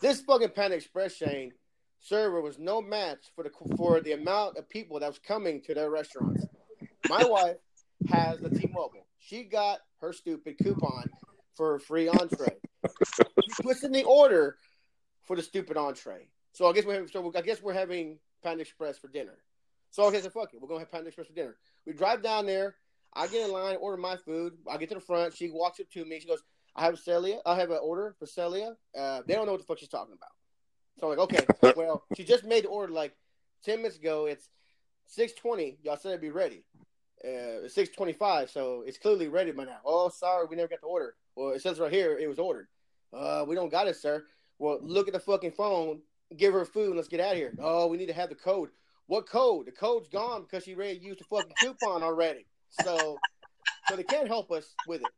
This 0.00 0.20
fucking 0.20 0.50
Panda 0.50 0.76
Express 0.76 1.14
Shane 1.14 1.52
server 2.00 2.40
was 2.40 2.58
no 2.58 2.82
match 2.82 3.30
for 3.36 3.44
the 3.44 3.50
for 3.76 4.00
the 4.00 4.12
amount 4.12 4.56
of 4.56 4.68
people 4.68 4.98
that 4.98 5.06
was 5.06 5.20
coming 5.20 5.62
to 5.62 5.74
their 5.74 5.90
restaurants. 5.90 6.44
My 7.08 7.24
wife 7.24 7.56
has 8.08 8.40
the 8.40 8.50
T-Mobile. 8.50 9.06
She 9.18 9.44
got 9.44 9.78
her 10.00 10.12
stupid 10.12 10.56
coupon 10.60 11.08
for 11.54 11.76
a 11.76 11.80
free 11.80 12.08
entree. 12.08 12.56
She 13.04 13.62
puts 13.62 13.84
in 13.84 13.92
the 13.92 14.02
order 14.02 14.56
for 15.22 15.36
the 15.36 15.42
stupid 15.42 15.76
entree. 15.76 16.26
So 16.52 16.68
I 16.68 16.72
guess 16.72 16.84
we're 16.84 17.06
so 17.06 17.32
I 17.36 17.42
guess 17.42 17.62
we're 17.62 17.72
having 17.72 18.18
Panda 18.42 18.62
Express 18.62 18.98
for 18.98 19.06
dinner. 19.06 19.38
So 19.92 20.04
okay, 20.06 20.20
so 20.20 20.30
fuck 20.30 20.52
it, 20.52 20.60
we're 20.60 20.68
gonna 20.68 20.80
have 20.80 20.90
Panda 20.90 21.06
Express 21.06 21.28
for 21.28 21.34
dinner. 21.34 21.56
We 21.86 21.92
drive 21.92 22.22
down 22.24 22.46
there. 22.46 22.74
I 23.14 23.26
get 23.26 23.46
in 23.46 23.52
line, 23.52 23.76
order 23.76 23.96
my 23.96 24.16
food. 24.16 24.54
I 24.70 24.76
get 24.76 24.88
to 24.90 24.94
the 24.96 25.00
front. 25.00 25.34
She 25.34 25.50
walks 25.50 25.80
up 25.80 25.90
to 25.90 26.04
me. 26.04 26.20
She 26.20 26.28
goes, 26.28 26.42
"I 26.74 26.84
have 26.84 26.98
Celia. 26.98 27.40
I 27.44 27.56
have 27.56 27.70
an 27.70 27.78
order 27.82 28.14
for 28.18 28.26
Celia." 28.26 28.76
Uh, 28.98 29.22
they 29.26 29.34
don't 29.34 29.46
know 29.46 29.52
what 29.52 29.60
the 29.60 29.66
fuck 29.66 29.78
she's 29.78 29.88
talking 29.88 30.14
about. 30.14 30.30
So 30.98 31.10
I'm 31.10 31.16
like, 31.16 31.30
okay, 31.30 31.72
well, 31.76 32.04
she 32.16 32.24
just 32.24 32.44
made 32.44 32.64
the 32.64 32.68
order 32.68 32.92
like 32.92 33.14
ten 33.64 33.78
minutes 33.78 33.96
ago. 33.98 34.26
It's 34.26 34.48
six 35.06 35.32
twenty. 35.32 35.78
Y'all 35.82 35.96
said 35.96 36.10
it'd 36.10 36.20
be 36.20 36.30
ready. 36.30 36.64
Uh, 37.24 37.64
it's 37.64 37.74
six 37.74 37.90
twenty-five, 37.90 38.50
so 38.50 38.82
it's 38.86 38.98
clearly 38.98 39.28
ready 39.28 39.52
by 39.52 39.64
now. 39.64 39.78
Oh, 39.84 40.08
sorry, 40.08 40.46
we 40.48 40.56
never 40.56 40.68
got 40.68 40.80
the 40.80 40.86
order. 40.86 41.14
Well, 41.36 41.50
it 41.52 41.62
says 41.62 41.78
right 41.78 41.92
here 41.92 42.18
it 42.18 42.28
was 42.28 42.38
ordered. 42.38 42.68
Uh, 43.12 43.44
we 43.46 43.54
don't 43.54 43.70
got 43.70 43.88
it, 43.88 43.96
sir. 43.96 44.24
Well, 44.58 44.78
look 44.82 45.06
at 45.08 45.14
the 45.14 45.20
fucking 45.20 45.52
phone. 45.52 46.00
Give 46.36 46.52
her 46.54 46.64
food. 46.64 46.88
and 46.88 46.96
Let's 46.96 47.08
get 47.08 47.20
out 47.20 47.32
of 47.32 47.38
here. 47.38 47.54
Oh, 47.60 47.86
we 47.88 47.98
need 47.98 48.06
to 48.06 48.12
have 48.14 48.30
the 48.30 48.34
code. 48.34 48.70
What 49.06 49.28
code? 49.28 49.66
The 49.66 49.72
code's 49.72 50.08
gone 50.08 50.42
because 50.42 50.64
she 50.64 50.74
already 50.74 50.98
used 50.98 51.20
the 51.20 51.24
fucking 51.24 51.52
coupon 51.60 52.02
already. 52.02 52.46
So, 52.82 53.18
so 53.88 53.96
they 53.96 54.02
can't 54.02 54.28
help 54.28 54.50
us 54.50 54.74
with 54.86 55.02
it. 55.02 55.10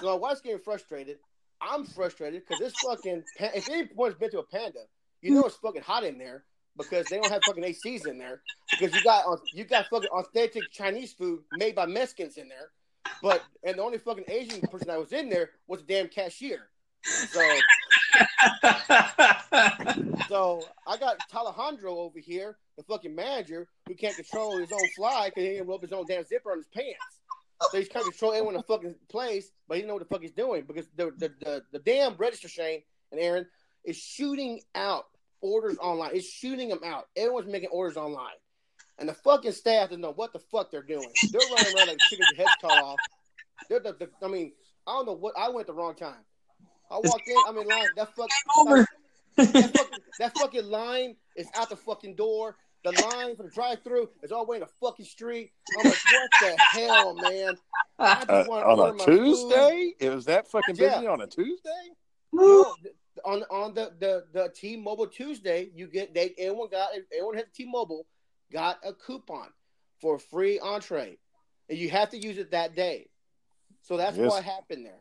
So 0.00 0.06
my 0.06 0.14
wife's 0.14 0.40
getting 0.40 0.58
frustrated. 0.58 1.18
I'm 1.60 1.84
frustrated 1.84 2.42
because 2.46 2.60
this 2.60 2.74
fucking 2.84 3.24
pa- 3.38 3.50
if 3.54 3.68
anyone's 3.68 4.14
been 4.14 4.30
to 4.30 4.38
a 4.40 4.44
panda, 4.44 4.80
you 5.22 5.34
know 5.34 5.44
it's 5.44 5.56
fucking 5.56 5.82
hot 5.82 6.04
in 6.04 6.18
there 6.18 6.44
because 6.76 7.06
they 7.06 7.16
don't 7.16 7.30
have 7.30 7.42
fucking 7.44 7.64
ACs 7.64 8.06
in 8.06 8.18
there 8.18 8.42
because 8.70 8.94
you 8.94 9.02
got 9.02 9.24
you 9.52 9.64
got 9.64 9.86
fucking 9.88 10.10
authentic 10.10 10.70
Chinese 10.70 11.12
food 11.12 11.40
made 11.52 11.74
by 11.74 11.86
Mexicans 11.86 12.36
in 12.36 12.48
there, 12.48 12.70
but 13.22 13.42
and 13.64 13.78
the 13.78 13.82
only 13.82 13.98
fucking 13.98 14.24
Asian 14.28 14.60
person 14.60 14.86
that 14.86 14.98
was 15.00 15.12
in 15.12 15.28
there 15.28 15.50
was 15.66 15.80
the 15.80 15.86
damn 15.94 16.08
cashier. 16.08 16.68
So 17.02 17.40
so 20.28 20.62
I 20.86 20.96
got 20.96 21.18
Alejandro 21.34 21.98
over 21.98 22.18
here, 22.18 22.56
the 22.76 22.82
fucking 22.82 23.14
manager, 23.14 23.68
who 23.86 23.94
can't 23.94 24.16
control 24.16 24.58
his 24.58 24.72
own 24.72 24.88
fly 24.96 25.28
because 25.28 25.44
he 25.44 25.50
didn't 25.50 25.68
rope 25.68 25.82
his 25.82 25.92
own 25.92 26.06
damn 26.06 26.24
zipper 26.24 26.52
on 26.52 26.58
his 26.58 26.68
pants. 26.68 27.20
So 27.70 27.78
he's 27.78 27.88
trying 27.88 28.04
to 28.04 28.10
control 28.10 28.32
everyone 28.32 28.54
in 28.54 28.60
the 28.60 28.66
fucking 28.66 28.94
place, 29.08 29.50
but 29.66 29.74
he 29.74 29.82
didn't 29.82 29.88
know 29.88 29.94
what 29.94 30.08
the 30.08 30.14
fuck 30.14 30.22
he's 30.22 30.32
doing 30.32 30.64
because 30.66 30.86
the 30.96 31.12
the, 31.18 31.32
the, 31.40 31.62
the 31.72 31.78
damn 31.80 32.14
register 32.14 32.48
Shane 32.48 32.82
and 33.10 33.20
Aaron 33.20 33.46
is 33.84 33.96
shooting 33.96 34.60
out 34.74 35.06
orders 35.40 35.76
online. 35.78 36.10
It's 36.14 36.28
shooting 36.28 36.68
them 36.68 36.80
out. 36.84 37.08
Everyone's 37.16 37.48
making 37.48 37.70
orders 37.70 37.96
online. 37.96 38.34
And 38.98 39.08
the 39.08 39.14
fucking 39.14 39.52
staff 39.52 39.88
doesn't 39.88 40.00
know 40.00 40.12
what 40.12 40.32
the 40.32 40.40
fuck 40.40 40.70
they're 40.70 40.82
doing. 40.82 41.08
They're 41.30 41.40
running 41.54 41.76
around 41.76 41.88
like 41.88 41.98
chickens 41.98 42.28
heads 42.36 42.50
cut 42.60 42.82
off. 42.82 42.98
They're 43.68 43.80
the, 43.80 43.92
the, 43.92 44.10
I 44.22 44.28
mean, 44.28 44.52
I 44.86 44.92
don't 44.92 45.06
know 45.06 45.12
what 45.12 45.34
I 45.38 45.48
went 45.50 45.66
the 45.66 45.72
wrong 45.72 45.94
time. 45.94 46.24
I 46.90 46.98
walk 46.98 47.22
in, 47.26 47.36
I'm 47.46 47.58
in 47.58 47.66
line, 47.68 47.88
that 47.96 48.14
fuck 48.14 48.28
Over. 48.58 48.86
that 49.36 49.72
fucking, 49.74 49.98
that 50.18 50.32
fucking 50.34 50.64
line 50.64 51.16
is 51.36 51.48
out 51.54 51.68
the 51.70 51.76
fucking 51.76 52.14
door. 52.16 52.56
The 52.84 52.92
line 52.92 53.34
for 53.36 53.42
the 53.42 53.50
drive 53.50 53.82
through 53.82 54.08
is 54.22 54.30
all 54.32 54.44
the 54.44 54.50
way 54.52 54.56
in 54.58 54.60
the 54.62 54.68
fucking 54.80 55.04
street. 55.04 55.50
I'm 55.76 55.84
like, 55.86 55.98
what 56.12 56.30
the 56.40 56.56
hell, 56.72 57.14
man? 57.14 57.58
I 57.98 58.14
just 58.20 58.30
uh, 58.30 58.44
want 58.48 58.64
to 58.64 58.70
on 58.70 58.78
a 58.78 58.92
my 58.94 59.04
food. 59.04 59.18
Tuesday, 59.18 59.92
it 59.98 60.10
was 60.14 60.24
that 60.26 60.48
fucking 60.48 60.76
busy 60.76 61.02
Yeah. 61.04 61.10
on 61.10 61.20
a 61.20 61.26
Tuesday. 61.26 61.90
No, 62.32 62.74
on 63.24 63.42
on 63.50 63.74
the 63.74 63.92
the 63.98 64.26
the 64.32 64.48
T-Mobile 64.54 65.08
Tuesday, 65.08 65.70
you 65.74 65.88
get 65.88 66.14
they 66.14 66.34
everyone 66.38 66.68
got 66.70 66.90
everyone 67.12 67.34
has 67.34 67.46
T-Mobile 67.54 68.06
got 68.52 68.78
a 68.84 68.92
coupon 68.92 69.48
for 70.00 70.14
a 70.16 70.18
free 70.20 70.60
entree, 70.60 71.18
and 71.68 71.76
you 71.78 71.90
have 71.90 72.10
to 72.10 72.16
use 72.18 72.38
it 72.38 72.52
that 72.52 72.76
day. 72.76 73.08
So 73.82 73.96
that's 73.96 74.16
Yes. 74.16 74.30
what 74.30 74.44
happened 74.44 74.86
there. 74.86 75.00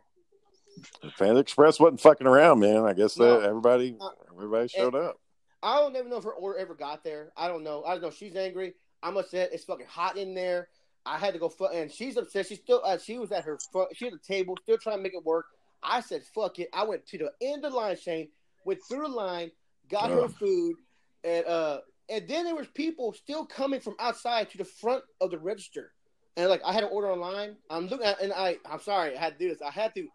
Panda 1.18 1.40
Express 1.40 1.80
wasn't 1.80 2.02
fucking 2.02 2.28
around, 2.28 2.60
man. 2.60 2.84
I 2.86 2.94
guess 2.94 3.18
No. 3.18 3.40
that 3.40 3.48
everybody 3.50 3.96
Uh, 4.00 4.10
everybody 4.34 4.68
showed 4.68 4.96
up. 4.96 5.20
I 5.64 5.78
don't 5.80 5.96
even 5.96 6.10
know 6.10 6.18
if 6.18 6.24
her 6.24 6.34
order 6.34 6.60
ever 6.60 6.76
got 6.76 7.04
there. 7.04 7.32
I 7.36 7.48
don't 7.48 7.64
know. 7.64 7.84
I 7.84 7.94
don't 7.94 8.02
know. 8.04 8.12
She's 8.12 8.36
angry. 8.36 8.74
I'm 9.02 9.18
upset. 9.18 9.52
It's 9.54 9.64
fucking 9.66 9.88
hot 9.88 10.18
in 10.18 10.34
there. 10.34 10.70
I 11.06 11.18
had 11.18 11.34
to 11.34 11.40
go. 11.40 11.50
Fu- 11.50 11.66
and 11.68 11.92
she's 11.92 12.18
upset. 12.18 12.46
She 12.48 12.56
still. 12.56 12.82
Uh, 12.84 12.98
she 12.98 13.18
was 13.18 13.32
at 13.32 13.44
her. 13.46 13.58
Fu- 13.72 13.88
she 13.94 14.08
at 14.08 14.14
the 14.14 14.20
table, 14.20 14.56
still 14.64 14.78
trying 14.78 14.98
to 14.98 15.04
make 15.04 15.14
it 15.14 15.24
work. 15.26 15.46
I 15.82 16.02
said, 16.02 16.24
"Fuck 16.24 16.60
it." 16.60 16.70
I 16.74 16.84
went 16.84 17.06
to 17.08 17.18
the 17.18 17.32
end 17.42 17.64
of 17.66 17.72
the 17.72 17.78
line, 17.78 17.96
Shane. 17.98 18.30
Went 18.66 18.80
through 18.90 19.04
the 19.04 19.08
line, 19.16 19.52
got 19.90 20.10
her 20.10 20.28
food, 20.28 20.76
and 21.24 21.46
uh, 21.46 21.80
and 22.10 22.28
then 22.28 22.46
there 22.46 22.56
was 22.56 22.68
people 22.68 23.14
still 23.14 23.46
coming 23.46 23.80
from 23.80 23.96
outside 24.00 24.50
to 24.52 24.58
the 24.58 24.66
front 24.66 25.04
of 25.22 25.32
the 25.32 25.40
register, 25.40 25.94
and 26.36 26.50
like 26.50 26.62
I 26.66 26.74
had 26.74 26.84
an 26.84 26.90
order 26.92 27.10
online. 27.10 27.56
I'm 27.70 27.88
looking 27.88 28.06
at, 28.06 28.20
and 28.22 28.34
I, 28.34 28.58
I'm 28.70 28.82
sorry, 28.82 29.16
I 29.16 29.20
had 29.20 29.34
to 29.34 29.40
do 29.40 29.50
this. 29.50 29.62
I 29.62 29.72
had 29.72 29.94
to 29.96 30.08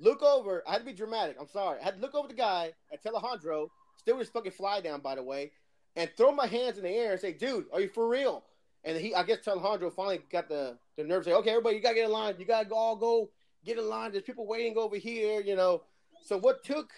look 0.00 0.22
over. 0.22 0.62
I 0.66 0.72
had 0.72 0.78
to 0.78 0.84
be 0.84 0.92
dramatic. 0.92 1.36
I'm 1.38 1.48
sorry. 1.48 1.78
I 1.80 1.84
had 1.84 1.96
to 1.96 2.00
look 2.00 2.14
over 2.14 2.28
the 2.28 2.34
guy 2.34 2.72
at 2.92 3.02
Telejandro, 3.02 3.68
still 3.96 4.16
with 4.16 4.26
his 4.26 4.30
fucking 4.30 4.52
fly 4.52 4.80
down, 4.80 5.00
by 5.00 5.14
the 5.14 5.22
way, 5.22 5.52
and 5.96 6.10
throw 6.16 6.32
my 6.32 6.46
hands 6.46 6.78
in 6.78 6.84
the 6.84 6.90
air 6.90 7.12
and 7.12 7.20
say, 7.20 7.32
"Dude, 7.32 7.66
are 7.72 7.80
you 7.80 7.88
for 7.88 8.08
real?" 8.08 8.44
And 8.84 8.96
he, 8.96 9.14
I 9.14 9.22
guess, 9.22 9.38
Telejandro 9.44 9.92
finally 9.92 10.20
got 10.30 10.48
the 10.48 10.78
the 10.96 11.04
nerve 11.04 11.24
to 11.24 11.30
say, 11.30 11.36
"Okay, 11.36 11.50
everybody, 11.50 11.76
you 11.76 11.82
gotta 11.82 11.96
get 11.96 12.06
in 12.06 12.12
line. 12.12 12.34
You 12.38 12.44
gotta 12.44 12.68
go, 12.68 12.76
all 12.76 12.96
go 12.96 13.30
get 13.64 13.78
in 13.78 13.88
line. 13.88 14.12
There's 14.12 14.24
people 14.24 14.46
waiting 14.46 14.76
over 14.76 14.96
here, 14.96 15.40
you 15.40 15.56
know." 15.56 15.82
So 16.24 16.38
what 16.38 16.64
took, 16.64 16.90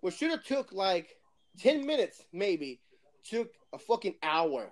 what 0.00 0.12
should 0.12 0.30
have 0.30 0.44
took 0.44 0.72
like 0.72 1.16
ten 1.58 1.86
minutes, 1.86 2.22
maybe, 2.32 2.80
took 3.24 3.52
a 3.72 3.78
fucking 3.78 4.16
hour. 4.22 4.70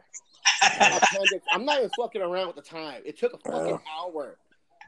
I'm 1.52 1.64
not 1.64 1.78
even 1.78 1.90
fucking 1.98 2.22
around 2.22 2.48
with 2.48 2.56
the 2.56 2.62
time. 2.62 3.02
It 3.04 3.18
took 3.18 3.32
a 3.32 3.38
fucking 3.38 3.80
hour 3.98 4.38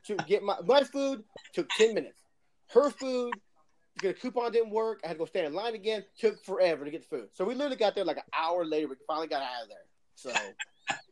to 0.07 0.16
get 0.28 0.43
my 0.43 0.57
my 0.64 0.82
food. 0.85 1.24
Took 1.53 1.68
ten 1.70 1.95
minutes. 1.95 2.24
Her 2.73 2.91
food, 2.91 3.35
the 4.03 4.15
coupon 4.15 4.53
didn't 4.53 4.71
work. 4.71 5.01
I 5.05 5.09
had 5.09 5.15
to 5.15 5.19
go 5.19 5.25
stand 5.27 5.47
in 5.47 5.55
line 5.55 5.75
again. 5.75 6.05
Took 6.19 6.45
forever 6.45 6.85
to 6.85 6.91
get 6.91 7.09
the 7.09 7.17
food. 7.17 7.29
So 7.33 7.45
we 7.45 7.55
literally 7.55 7.77
got 7.77 7.95
there 7.95 8.05
like 8.05 8.17
an 8.17 8.25
hour 8.37 8.65
later. 8.65 8.89
We 8.89 8.97
finally 9.07 9.29
got 9.29 9.43
out 9.43 9.62
of 9.62 9.69
there. 9.69 9.79
So 10.15 10.33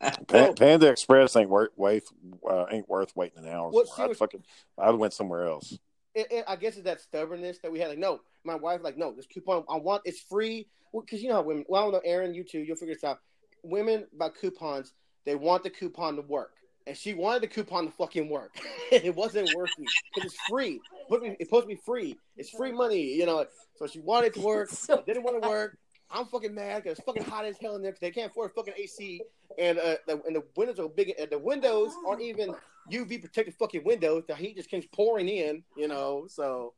Pa- 0.28 0.52
Panda 0.52 0.88
Express 0.88 1.36
ain't 1.36 1.50
worth 1.50 1.70
wait, 1.76 2.04
uh, 2.48 2.66
ain't 2.70 2.88
worth 2.88 3.14
waiting 3.14 3.44
an 3.44 3.48
hour. 3.48 3.70
Well, 3.70 3.84
for. 3.84 4.02
I'd 4.02 4.16
fucking 4.16 4.44
I 4.78 4.90
went 4.90 5.12
somewhere 5.12 5.46
else. 5.46 5.78
it, 6.14 6.26
it, 6.30 6.44
I 6.46 6.56
guess 6.56 6.74
it's 6.74 6.84
that 6.84 7.00
stubbornness 7.00 7.58
that 7.58 7.72
we 7.72 7.78
had. 7.78 7.88
Like, 7.88 7.98
no, 7.98 8.20
my 8.44 8.54
wife, 8.54 8.80
like, 8.82 8.98
no, 8.98 9.12
this 9.12 9.26
coupon, 9.26 9.64
I 9.68 9.76
want 9.76 10.02
it's 10.04 10.20
free. 10.20 10.68
Because 10.94 11.22
you 11.22 11.30
know 11.30 11.36
how 11.36 11.42
women, 11.42 11.64
well, 11.68 11.80
I 11.80 11.84
don't 11.84 11.92
know, 11.92 12.02
Aaron, 12.04 12.34
you 12.34 12.44
too, 12.44 12.58
you'll 12.58 12.76
figure 12.76 12.94
this 12.94 13.04
out. 13.04 13.20
Women 13.62 14.06
buy 14.12 14.28
coupons, 14.28 14.92
they 15.24 15.34
want 15.34 15.62
the 15.62 15.70
coupon 15.70 16.16
to 16.16 16.22
work. 16.22 16.52
And 16.86 16.96
she 16.96 17.14
wanted 17.14 17.42
the 17.42 17.46
coupon 17.46 17.86
to 17.86 17.92
fucking 17.92 18.28
work. 18.28 18.56
it 18.92 19.14
wasn't 19.14 19.50
working 19.54 19.86
because 20.14 20.32
it's 20.32 20.42
free. 20.48 20.80
It's 20.92 21.04
supposed, 21.04 21.24
to 21.24 21.30
be, 21.30 21.36
it's 21.38 21.48
supposed 21.48 21.64
to 21.64 21.68
be 21.68 21.80
free. 21.84 22.16
It's 22.36 22.50
free 22.50 22.72
money, 22.72 23.14
you 23.14 23.26
know. 23.26 23.46
So 23.76 23.86
she 23.86 24.00
wanted 24.00 24.28
it 24.28 24.34
to 24.34 24.40
work. 24.40 24.70
It 24.88 25.06
didn't 25.06 25.22
want 25.22 25.42
to 25.42 25.48
work. 25.48 25.78
I'm 26.10 26.26
fucking 26.26 26.54
mad 26.54 26.82
because 26.82 26.98
it's 26.98 27.06
fucking 27.06 27.24
hot 27.24 27.44
as 27.44 27.56
hell 27.60 27.76
in 27.76 27.82
there 27.82 27.92
because 27.92 28.00
they 28.00 28.10
can't 28.10 28.30
afford 28.30 28.52
fucking 28.52 28.74
AC. 28.76 29.22
And 29.58 29.78
uh, 29.78 29.96
the, 30.06 30.22
and 30.26 30.36
the 30.36 30.42
windows 30.56 30.78
are 30.78 30.88
big. 30.88 31.14
And 31.18 31.30
the 31.30 31.38
windows 31.38 31.92
aren't 32.06 32.22
even 32.22 32.54
UV 32.90 33.20
protected 33.22 33.54
fucking 33.54 33.84
windows. 33.84 34.24
The 34.26 34.34
heat 34.34 34.56
just 34.56 34.70
keeps 34.70 34.86
pouring 34.92 35.28
in, 35.28 35.62
you 35.76 35.88
know. 35.88 36.26
So 36.28 36.74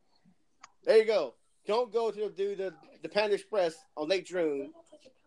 there 0.85 0.99
you 0.99 1.05
go. 1.05 1.35
Don't 1.67 1.93
go 1.93 2.11
to 2.11 2.31
do 2.31 2.55
the 2.55 2.75
the 3.03 3.09
Panda 3.09 3.35
Express 3.35 3.75
on 3.97 4.09
Lake 4.09 4.27
June 4.27 4.73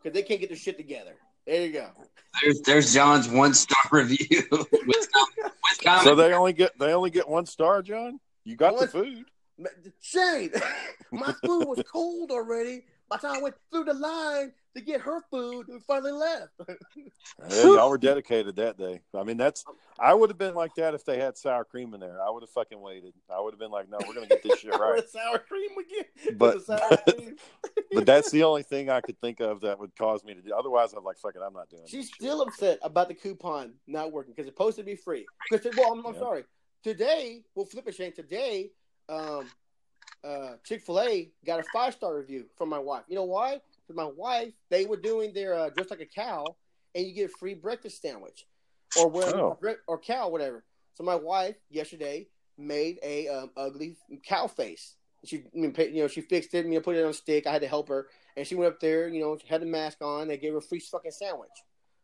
because 0.02 0.14
they 0.16 0.24
can't 0.24 0.40
get 0.40 0.50
their 0.50 0.58
shit 0.58 0.78
together. 0.78 1.16
There 1.48 1.66
you 1.66 1.72
go. 1.74 1.90
There's 2.44 2.62
there's 2.62 2.94
John's 2.94 3.28
one 3.30 3.54
star 3.54 3.78
review. 3.92 4.44
with, 4.52 4.68
with. 4.86 5.08
So 6.04 6.14
they 6.14 6.34
only 6.34 6.54
get 6.54 6.78
they 6.78 6.94
only 6.94 7.10
get 7.10 7.28
one 7.28 7.46
star, 7.46 7.82
John. 7.82 8.20
You 8.44 8.56
got 8.56 8.74
One- 8.74 8.82
the 8.84 8.88
food. 8.90 9.26
Ma- 9.58 9.70
Shane, 10.02 10.52
my 11.12 11.34
food 11.44 11.66
was 11.66 11.82
cold 11.92 12.30
already. 12.30 12.84
By 13.10 13.18
the 13.18 13.28
time 13.28 13.38
I 13.38 13.42
went 13.42 13.56
through 13.72 13.86
the 13.86 13.94
line 13.96 14.52
to 14.78 14.84
get 14.84 15.02
her 15.02 15.22
food, 15.30 15.66
we 15.68 15.80
finally 15.80 16.12
left. 16.12 16.50
Yeah, 17.50 17.64
y'all 17.64 17.90
were 17.90 17.98
dedicated 18.00 18.56
that 18.56 18.78
day. 18.78 19.02
I 19.14 19.24
mean, 19.24 19.38
that's 19.38 19.64
I 20.00 20.14
would 20.14 20.30
have 20.30 20.38
been 20.40 20.56
like 20.56 20.74
that 20.76 20.94
if 20.96 21.06
they 21.06 21.20
had 21.20 21.38
sour 21.38 21.64
cream 21.66 21.94
in 21.94 22.00
there. 22.00 22.20
I 22.22 22.30
would 22.32 22.42
have 22.42 22.50
fucking 22.50 22.80
waited. 22.80 23.14
I 23.30 23.40
would 23.40 23.54
have 23.54 23.60
been 23.60 23.70
like, 23.70 23.90
no, 23.90 23.98
we're 24.08 24.14
gonna 24.16 24.26
get 24.28 24.42
this 24.42 24.60
shit 24.60 24.72
right. 24.80 25.08
Sour 25.08 25.40
cream 25.40 25.70
again. 25.78 26.38
But- 26.38 26.56
With 26.56 26.66
the 26.68 26.78
sour 26.78 26.98
cream. 27.16 27.36
But 27.94 28.06
that's 28.06 28.32
the 28.32 28.44
only 28.44 28.64
thing 28.64 28.90
I 28.90 29.02
could 29.02 29.20
think 29.22 29.40
of 29.40 29.62
that 29.62 29.78
would 29.80 29.96
cause 29.96 30.24
me 30.24 30.34
to 30.34 30.42
do. 30.42 30.54
Otherwise, 30.58 30.94
I'm 30.94 31.04
like, 31.04 31.18
fuck 31.18 31.36
it, 31.36 31.42
I'm 31.46 31.54
not 31.54 31.70
doing. 31.70 31.84
It 31.84 31.90
she's 31.90 32.06
this 32.06 32.08
shit. 32.10 32.16
still 32.16 32.42
upset 32.42 32.80
about 32.82 33.08
the 33.08 33.14
coupon 33.14 33.74
not 33.86 34.12
working 34.12 34.34
because 34.34 34.48
it's 34.48 34.56
supposed 34.56 34.78
to 34.78 34.84
be 34.84 34.96
free. 34.96 35.26
Because 35.52 35.76
well, 35.78 35.94
I'm, 35.94 36.06
I'm 36.06 36.14
Yeah. 36.14 36.20
sorry. 36.20 36.44
Today, 36.84 37.42
we'll 37.56 37.66
flip 37.66 37.88
it, 37.88 37.96
Shane. 37.96 38.14
Today, 38.14 38.72
um, 39.10 39.48
uh, 40.24 40.54
Chick 40.66 40.82
Fil 40.82 41.00
A 41.02 41.30
got 41.46 41.60
a 41.60 41.64
five 41.74 41.94
star 41.94 42.16
review 42.18 42.46
from 42.58 42.70
my 42.70 42.80
wife. 42.80 43.04
You 43.08 43.16
know 43.16 43.24
why? 43.26 43.60
My 43.96 44.06
wife, 44.06 44.54
they 44.70 44.86
were 44.86 44.98
doing 44.98 45.34
their 45.34 45.54
uh, 45.54 45.70
dressed 45.70 45.92
like 45.92 46.02
a 46.02 46.06
cow, 46.06 46.46
and 46.96 47.06
you 47.06 47.14
get 47.14 47.26
a 47.32 47.38
free 47.38 47.54
breakfast 47.54 48.02
sandwich, 48.02 48.46
or 49.00 49.08
whatever, 49.10 49.40
Oh. 49.42 49.58
or 49.88 49.98
cow, 50.00 50.30
whatever. 50.30 50.64
So 50.96 51.04
my 51.04 51.16
wife 51.16 51.56
yesterday 51.70 52.28
made 52.58 53.00
a 53.04 53.28
um, 53.28 53.52
ugly 53.56 53.96
cow 54.26 54.48
face. 54.48 54.96
She, 55.26 55.44
you 55.54 55.74
know, 55.94 56.08
she 56.08 56.22
fixed 56.22 56.54
it. 56.54 56.66
You 56.66 56.72
know, 56.74 56.82
put 56.82 56.96
it 56.96 57.04
on 57.04 57.10
a 57.10 57.14
stick. 57.14 57.48
I 57.48 57.52
had 57.52 57.62
to 57.62 57.68
help 57.68 57.88
her, 57.90 58.08
and 58.36 58.46
she 58.46 58.56
went 58.56 58.74
up 58.74 58.80
there. 58.80 59.08
You 59.08 59.22
know, 59.22 59.38
she 59.38 59.48
had 59.48 59.62
the 59.62 59.66
mask 59.66 60.00
on. 60.02 60.28
They 60.28 60.38
gave 60.38 60.52
her 60.54 60.60
a 60.60 60.62
free 60.62 60.80
fucking 60.80 61.12
sandwich. 61.12 61.50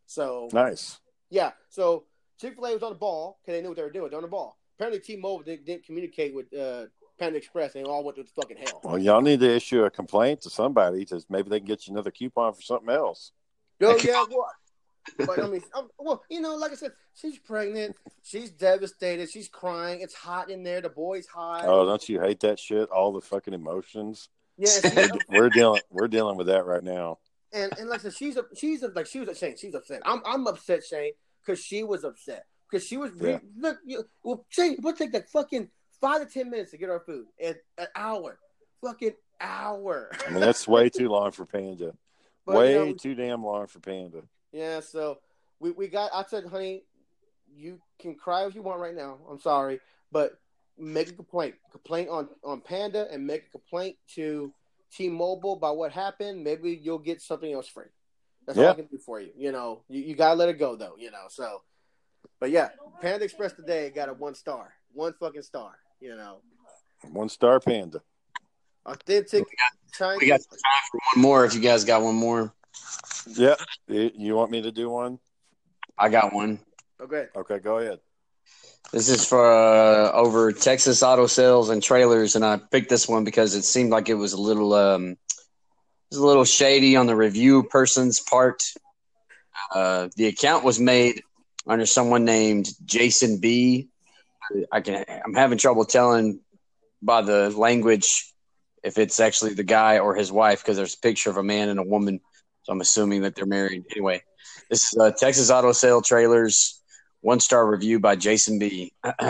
So 0.06 0.50
Nice. 0.52 1.00
yeah, 1.30 1.52
so 1.70 2.06
Chick 2.40 2.56
Fil 2.56 2.66
A 2.66 2.74
was 2.74 2.84
on 2.84 2.92
the 2.94 2.98
ball 3.00 3.40
because 3.42 3.58
they 3.58 3.62
knew 3.62 3.70
what 3.70 3.78
they 3.78 3.84
were 3.84 3.90
doing. 3.92 4.10
They're 4.10 4.18
on 4.18 4.24
the 4.24 4.28
ball. 4.30 4.58
Apparently, 4.78 5.00
T-Mobile 5.00 5.44
didn't, 5.44 5.66
didn't 5.66 5.86
communicate 5.86 6.34
with 6.34 6.54
uh, 6.54 6.86
Panda 7.20 7.38
Express, 7.38 7.76
and 7.76 7.86
it 7.86 7.90
all 7.90 8.04
went 8.04 8.18
to 8.18 8.24
fucking 8.24 8.58
hell. 8.58 8.82
Well, 8.84 8.98
y'all 8.98 9.22
need 9.22 9.40
to 9.42 9.50
issue 9.56 9.84
a 9.84 9.90
complaint 9.90 10.42
to 10.42 10.50
somebody 10.50 11.06
to 11.06 11.24
maybe 11.30 11.50
they 11.50 11.60
can 11.60 11.68
get 11.68 11.88
you 11.88 11.94
another 11.94 12.12
coupon 12.12 12.54
for 12.54 12.62
something 12.62 12.90
else. 12.90 13.32
Oh 13.82 13.98
yeah, 14.04 14.24
what? 14.30 14.54
but 15.26 15.40
I 15.40 15.48
mean, 15.48 15.62
um, 15.74 15.90
well, 16.00 16.24
you 16.30 16.42
know, 16.42 16.56
like 16.56 16.72
I 16.72 16.76
said, 16.76 16.92
she's 17.14 17.38
pregnant. 17.38 17.96
She's 18.24 18.50
devastated. 18.52 19.30
She's 19.30 19.48
crying. 19.50 20.02
It's 20.02 20.14
hot 20.14 20.50
in 20.50 20.64
there. 20.64 20.82
The 20.82 20.90
boy's 20.90 21.28
hot. 21.28 21.66
Oh, 21.66 21.86
don't 21.86 22.08
you 22.08 22.22
hate 22.22 22.40
that 22.42 22.60
shit? 22.60 22.90
All 22.90 23.12
the 23.12 23.22
fucking 23.22 23.54
emotions. 23.54 24.30
yeah, 24.58 24.70
We're, 24.96 25.10
we're 25.30 25.50
dealing 25.50 25.82
we're 25.90 26.08
dealing 26.08 26.38
with 26.38 26.48
that 26.48 26.66
right 26.66 26.84
now. 26.84 27.20
and 27.52 27.78
and 27.78 27.90
like 27.90 28.00
I 28.00 28.04
said, 28.04 28.14
she's 28.14 28.38
a, 28.38 28.44
she's 28.56 28.84
a, 28.84 28.88
like 28.90 29.06
she 29.06 29.20
was 29.20 29.38
Shane. 29.38 29.58
She's 29.58 29.76
upset. 29.76 30.02
I'm 30.06 30.22
I'm 30.26 30.48
upset, 30.48 30.84
Shane, 30.84 31.14
because 31.46 31.64
she 31.64 31.84
was 31.84 32.04
upset 32.04 32.46
because 32.70 32.88
she 32.88 32.98
was 32.98 33.12
re- 33.14 33.32
Yeah. 33.32 33.40
look. 33.58 33.78
You, 33.86 34.04
well, 34.24 34.46
Shane, 34.50 34.78
we'll 34.82 34.96
take 34.96 35.12
that 35.12 35.30
fucking 35.30 35.70
five 36.04 36.20
to 36.20 36.32
ten 36.32 36.50
minutes 36.50 36.72
to 36.72 36.78
get 36.78 36.90
our 36.90 37.00
food. 37.00 37.28
An, 37.42 37.56
an 37.78 37.88
hour, 37.96 38.38
fucking 38.84 39.14
hour. 39.40 40.12
I 40.28 40.32
mean, 40.32 40.42
that's 40.42 40.68
way 40.68 40.90
too 40.90 41.10
long 41.10 41.32
for 41.32 41.46
Panda. 41.46 41.94
But, 42.46 42.56
way 42.58 42.74
you 42.74 42.86
know, 42.88 42.94
too 42.94 43.16
damn 43.16 43.42
long 43.42 43.68
for 43.68 43.80
Panda. 43.80 44.22
Yeah, 44.52 44.82
so 44.82 45.20
we, 45.62 45.72
we 45.72 45.88
got. 45.88 46.12
I 46.14 46.26
said, 46.28 46.44
honey, 46.46 46.84
you 47.56 47.80
can 48.02 48.16
cry 48.16 48.46
if 48.46 48.54
you 48.54 48.62
want 48.62 48.82
right 48.82 48.94
now. 48.94 49.20
I'm 49.32 49.40
sorry, 49.40 49.80
but 50.12 50.34
make 50.78 51.08
a 51.08 51.14
complaint. 51.14 51.56
Complaint 51.72 52.10
on 52.10 52.28
on 52.44 52.60
Panda 52.60 53.08
and 53.10 53.26
make 53.26 53.46
a 53.46 53.50
complaint 53.52 53.96
to 54.16 54.54
T-Mobile 54.92 55.54
about 55.54 55.78
what 55.78 55.94
happened. 55.94 56.44
Maybe 56.44 56.78
you'll 56.84 57.00
get 57.00 57.22
something 57.22 57.54
else 57.54 57.70
free. 57.70 57.86
That's 58.46 58.60
all 58.60 58.68
I 58.68 58.74
can 58.74 58.88
do 58.88 58.98
for 58.98 59.22
you. 59.22 59.32
You 59.38 59.54
know, 59.54 59.84
you, 59.88 60.02
you 60.02 60.14
gotta 60.14 60.36
let 60.36 60.50
it 60.50 60.60
go 60.60 60.76
though. 60.76 60.98
You 61.00 61.12
know, 61.12 61.28
so. 61.30 61.62
But 62.42 62.52
yeah, 62.52 62.72
Panda 63.00 63.24
Express 63.24 63.54
today 63.54 63.90
got 63.90 64.10
a 64.10 64.14
one 64.14 64.36
star, 64.36 64.74
one 64.92 65.14
fucking 65.18 65.44
star. 65.44 65.78
You 66.04 66.18
know, 66.18 66.42
One 67.14 67.30
star 67.30 67.62
Panda. 67.62 68.02
authentic 68.86 69.46
Chinese. 69.98 70.20
we 70.20 70.28
got 70.28 70.42
time 70.42 70.84
for 70.92 71.00
one 71.16 71.22
more. 71.22 71.46
If 71.46 71.54
you 71.54 71.62
guys 71.62 71.86
got 71.86 72.02
one 72.02 72.16
more, 72.16 72.54
Yeah. 73.26 73.56
You 73.88 74.12
you 74.14 74.36
want 74.36 74.52
me 74.52 74.62
to 74.64 74.72
do 74.74 74.90
one? 74.90 75.18
I 75.98 76.10
got 76.10 76.34
one. 76.34 76.60
Okay. 77.00 77.28
Okay, 77.34 77.60
go 77.60 77.78
ahead. 77.78 78.00
This 78.92 79.08
is 79.08 79.26
for 79.26 79.50
uh, 79.50 80.12
over 80.12 80.52
Texas 80.52 81.02
auto 81.04 81.26
sales 81.26 81.70
and 81.70 81.82
trailers, 81.82 82.36
and 82.36 82.44
I 82.44 82.58
picked 82.58 82.90
this 82.90 83.08
one 83.08 83.24
because 83.24 83.56
it 83.56 83.64
seemed 83.64 83.92
like 83.92 84.10
it 84.10 84.16
was 84.16 84.34
a 84.34 84.42
little, 84.42 84.74
um, 84.74 85.12
it 85.12 85.18
was 86.12 86.18
a 86.20 86.26
little 86.26 86.44
shady 86.44 86.98
on 86.98 87.08
the 87.08 87.16
review 87.16 87.64
person's 87.64 88.20
part. 88.20 88.62
Uh, 89.74 90.10
the 90.18 90.28
account 90.28 90.66
was 90.66 90.82
made 90.82 91.24
under 91.66 91.86
someone 91.86 92.26
named 92.26 92.68
Jason 92.84 93.40
B. 93.40 93.88
I 94.72 94.82
can, 94.82 95.04
I'm 95.26 95.34
having 95.34 95.58
trouble 95.58 95.86
telling 95.86 96.40
by 97.02 97.22
the 97.22 97.50
language 97.50 98.34
if 98.84 98.98
it's 98.98 99.20
actually 99.20 99.54
the 99.54 99.64
guy 99.64 100.00
or 100.00 100.16
his 100.16 100.32
wife 100.32 100.62
because 100.62 100.78
there's 100.78 100.96
a 100.96 101.00
picture 101.00 101.30
of 101.30 101.38
a 101.38 101.44
man 101.44 101.70
and 101.70 101.80
a 101.80 101.84
woman, 101.84 102.20
so 102.64 102.74
I'm 102.74 102.82
assuming 102.82 103.22
that 103.22 103.36
they're 103.36 103.46
married. 103.46 103.84
Anyway, 103.92 104.24
this 104.70 104.84
is 104.84 105.00
uh, 105.00 105.12
Texas 105.12 105.50
auto 105.50 105.72
sale 105.72 106.02
trailers 106.02 106.82
one 107.24 107.40
star 107.40 107.66
review 107.66 108.00
by 108.00 108.16
Jason 108.16 108.60
B. 108.60 108.94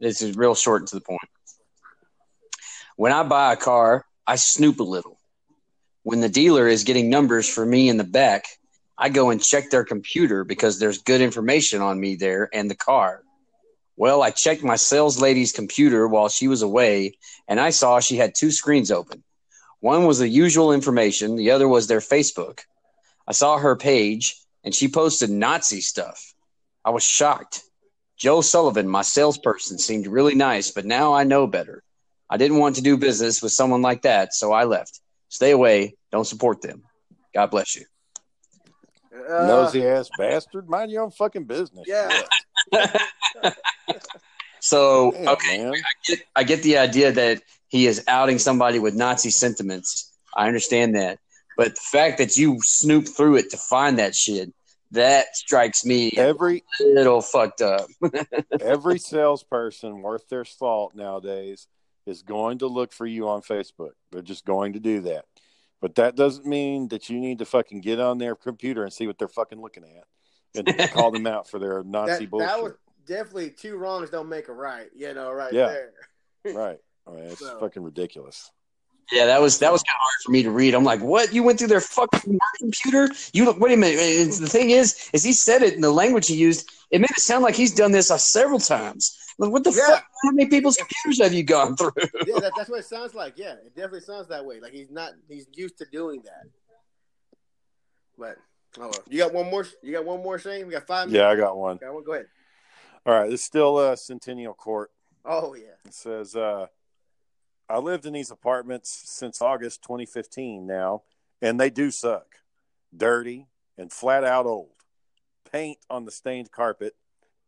this 0.00 0.22
is 0.22 0.36
real 0.36 0.54
short 0.54 0.82
and 0.82 0.88
to 0.88 0.94
the 0.96 1.00
point. 1.00 1.20
When 2.96 3.12
I 3.12 3.22
buy 3.22 3.54
a 3.54 3.56
car, 3.56 4.04
I 4.26 4.36
snoop 4.36 4.78
a 4.78 4.84
little. 4.84 5.18
When 6.02 6.20
the 6.20 6.28
dealer 6.28 6.68
is 6.68 6.84
getting 6.84 7.08
numbers 7.08 7.48
for 7.48 7.64
me 7.64 7.88
in 7.88 7.96
the 7.96 8.04
back, 8.04 8.44
I 8.96 9.08
go 9.08 9.30
and 9.30 9.42
check 9.42 9.70
their 9.70 9.84
computer 9.84 10.44
because 10.44 10.78
there's 10.78 10.98
good 10.98 11.22
information 11.22 11.80
on 11.80 11.98
me 11.98 12.16
there 12.16 12.50
and 12.52 12.70
the 12.70 12.76
car. 12.76 13.22
Well, 14.00 14.22
I 14.22 14.30
checked 14.30 14.62
my 14.62 14.76
sales 14.76 15.20
lady's 15.20 15.52
computer 15.52 16.08
while 16.08 16.30
she 16.30 16.48
was 16.48 16.62
away, 16.62 17.18
and 17.46 17.60
I 17.60 17.68
saw 17.68 18.00
she 18.00 18.16
had 18.16 18.34
two 18.34 18.50
screens 18.50 18.90
open. 18.90 19.22
One 19.80 20.06
was 20.06 20.20
the 20.20 20.26
usual 20.26 20.72
information, 20.72 21.36
the 21.36 21.50
other 21.50 21.68
was 21.68 21.86
their 21.86 22.00
Facebook. 22.00 22.60
I 23.28 23.32
saw 23.32 23.58
her 23.58 23.76
page, 23.76 24.40
and 24.64 24.74
she 24.74 24.88
posted 24.88 25.28
Nazi 25.28 25.82
stuff. 25.82 26.32
I 26.82 26.88
was 26.88 27.02
shocked. 27.02 27.60
Joe 28.16 28.40
Sullivan, 28.40 28.88
my 28.88 29.02
salesperson, 29.02 29.76
seemed 29.76 30.06
really 30.06 30.34
nice, 30.34 30.70
but 30.70 30.86
now 30.86 31.12
I 31.12 31.24
know 31.24 31.46
better. 31.46 31.82
I 32.30 32.38
didn't 32.38 32.56
want 32.56 32.76
to 32.76 32.82
do 32.82 32.96
business 32.96 33.42
with 33.42 33.52
someone 33.52 33.82
like 33.82 34.00
that, 34.02 34.32
so 34.32 34.50
I 34.50 34.64
left. 34.64 34.98
Stay 35.28 35.50
away. 35.50 35.94
Don't 36.10 36.26
support 36.26 36.62
them. 36.62 36.84
God 37.34 37.50
bless 37.50 37.76
you. 37.76 37.84
Uh, 39.12 39.46
Nosy 39.46 39.86
ass 39.86 40.08
bastard. 40.16 40.70
Mind 40.70 40.90
your 40.90 41.02
own 41.02 41.10
fucking 41.10 41.44
business. 41.44 41.84
Yeah. 41.86 42.22
So, 44.60 45.12
Damn, 45.12 45.28
okay. 45.28 45.68
I 45.68 45.72
get, 46.06 46.18
I 46.36 46.44
get 46.44 46.62
the 46.62 46.78
idea 46.78 47.12
that 47.12 47.42
he 47.68 47.86
is 47.86 48.04
outing 48.06 48.38
somebody 48.38 48.78
with 48.78 48.94
Nazi 48.94 49.30
sentiments. 49.30 50.12
I 50.36 50.46
understand 50.46 50.94
that. 50.94 51.18
But 51.56 51.74
the 51.74 51.80
fact 51.80 52.18
that 52.18 52.36
you 52.36 52.58
snoop 52.62 53.08
through 53.08 53.36
it 53.36 53.50
to 53.50 53.56
find 53.56 53.98
that 53.98 54.14
shit, 54.14 54.52
that 54.92 55.36
strikes 55.36 55.84
me 55.84 56.12
Every 56.16 56.62
a 56.80 56.84
little 56.84 57.22
fucked 57.22 57.62
up. 57.62 57.86
every 58.60 58.98
salesperson 58.98 60.02
worth 60.02 60.28
their 60.28 60.44
salt 60.44 60.94
nowadays 60.94 61.66
is 62.06 62.22
going 62.22 62.58
to 62.58 62.66
look 62.66 62.92
for 62.92 63.06
you 63.06 63.28
on 63.28 63.40
Facebook. 63.42 63.92
They're 64.10 64.22
just 64.22 64.44
going 64.44 64.74
to 64.74 64.80
do 64.80 65.00
that. 65.02 65.24
But 65.80 65.94
that 65.94 66.16
doesn't 66.16 66.44
mean 66.44 66.88
that 66.88 67.08
you 67.08 67.18
need 67.18 67.38
to 67.38 67.46
fucking 67.46 67.80
get 67.80 68.00
on 68.00 68.18
their 68.18 68.34
computer 68.34 68.82
and 68.82 68.92
see 68.92 69.06
what 69.06 69.18
they're 69.18 69.28
fucking 69.28 69.60
looking 69.60 69.84
at 69.84 70.04
and 70.54 70.90
call 70.92 71.10
them 71.10 71.26
out 71.26 71.48
for 71.48 71.58
their 71.58 71.82
Nazi 71.84 72.24
that, 72.24 72.30
bullshit. 72.30 72.48
that 72.48 72.62
was 72.62 72.72
definitely 73.06 73.50
two 73.50 73.76
wrongs 73.76 74.10
don't 74.10 74.28
make 74.28 74.48
a 74.48 74.52
right. 74.52 74.88
You 74.94 75.14
know, 75.14 75.32
right 75.32 75.52
Yeah. 75.52 75.66
there. 75.66 75.92
Right. 76.54 76.78
I 77.06 77.10
mean, 77.10 77.24
it's 77.24 77.40
So- 77.40 77.58
fucking 77.60 77.82
ridiculous. 77.82 78.50
Yeah, 79.12 79.26
that 79.26 79.40
was 79.40 79.58
that 79.58 79.72
was 79.72 79.82
kind 79.82 79.96
of 79.96 80.00
hard 80.02 80.12
for 80.24 80.30
me 80.30 80.42
to 80.44 80.50
read. 80.52 80.72
I'm 80.72 80.84
like, 80.84 81.00
what? 81.00 81.32
You 81.34 81.42
went 81.42 81.58
through 81.58 81.66
their 81.68 81.80
fucking 81.80 82.38
computer? 82.58 83.08
You 83.32 83.44
look. 83.44 83.58
Wait 83.58 83.72
a 83.72 83.76
minute. 83.76 83.98
It's- 83.98 84.38
the 84.38 84.46
thing 84.48 84.70
is, 84.70 85.10
is 85.12 85.24
he 85.24 85.32
said 85.32 85.62
it 85.62 85.74
in 85.74 85.80
the 85.80 85.90
language 85.90 86.28
he 86.28 86.36
used. 86.36 86.70
It 86.92 87.00
made 87.00 87.10
it 87.10 87.18
sound 87.18 87.42
like 87.42 87.56
he's 87.56 87.74
done 87.74 87.90
this 87.90 88.10
uh, 88.12 88.18
several 88.18 88.60
times. 88.60 89.16
Like, 89.38 89.50
what 89.50 89.64
the 89.64 89.72
Yeah. 89.72 89.96
fuck? 89.96 90.04
How 90.22 90.30
many 90.30 90.48
people's 90.48 90.76
computers 90.76 91.20
have 91.22 91.32
you 91.32 91.42
gone 91.42 91.76
through? 91.76 91.90
yeah, 92.26 92.38
that, 92.40 92.52
that's 92.56 92.70
what 92.70 92.78
it 92.80 92.84
sounds 92.86 93.14
like. 93.14 93.34
Yeah, 93.36 93.54
it 93.54 93.74
definitely 93.74 94.02
sounds 94.02 94.28
that 94.28 94.44
way. 94.44 94.60
Like 94.60 94.72
he's 94.72 94.90
not, 94.90 95.12
he's 95.28 95.46
used 95.54 95.76
to 95.78 95.86
doing 95.90 96.22
that. 96.24 96.44
But 98.16 98.36
oh, 98.78 98.92
you 99.08 99.18
got 99.18 99.32
one 99.32 99.50
more? 99.50 99.66
You 99.82 99.92
got 99.92 100.04
one 100.04 100.22
more, 100.22 100.38
Shane? 100.38 100.66
We 100.66 100.72
got 100.72 100.86
five 100.86 101.08
minutes. 101.08 101.20
Yeah, 101.20 101.28
I 101.28 101.36
got 101.36 101.56
one. 101.56 101.78
Got 101.78 101.94
one. 101.94 102.04
Go 102.04 102.12
ahead. 102.12 102.26
All 103.06 103.14
right. 103.14 103.32
It's 103.32 103.44
still 103.44 103.76
uh, 103.76 103.96
Centennial 103.96 104.54
Court. 104.54 104.90
Oh 105.24 105.54
yeah. 105.54 105.74
It 105.84 105.94
says, 105.94 106.34
uh, 106.34 106.66
I 107.68 107.78
lived 107.78 108.06
in 108.06 108.12
these 108.12 108.30
apartments 108.30 108.90
since 108.90 109.40
August 109.40 109.82
2015 109.82 110.66
now, 110.66 111.02
and 111.40 111.58
they 111.60 111.70
do 111.70 111.90
suck. 111.90 112.36
Dirty 112.96 113.46
and 113.78 113.92
flat 113.92 114.24
out 114.24 114.46
old. 114.46 114.72
Paint 115.50 115.78
on 115.88 116.04
the 116.04 116.10
stained 116.10 116.50
carpet, 116.50 116.94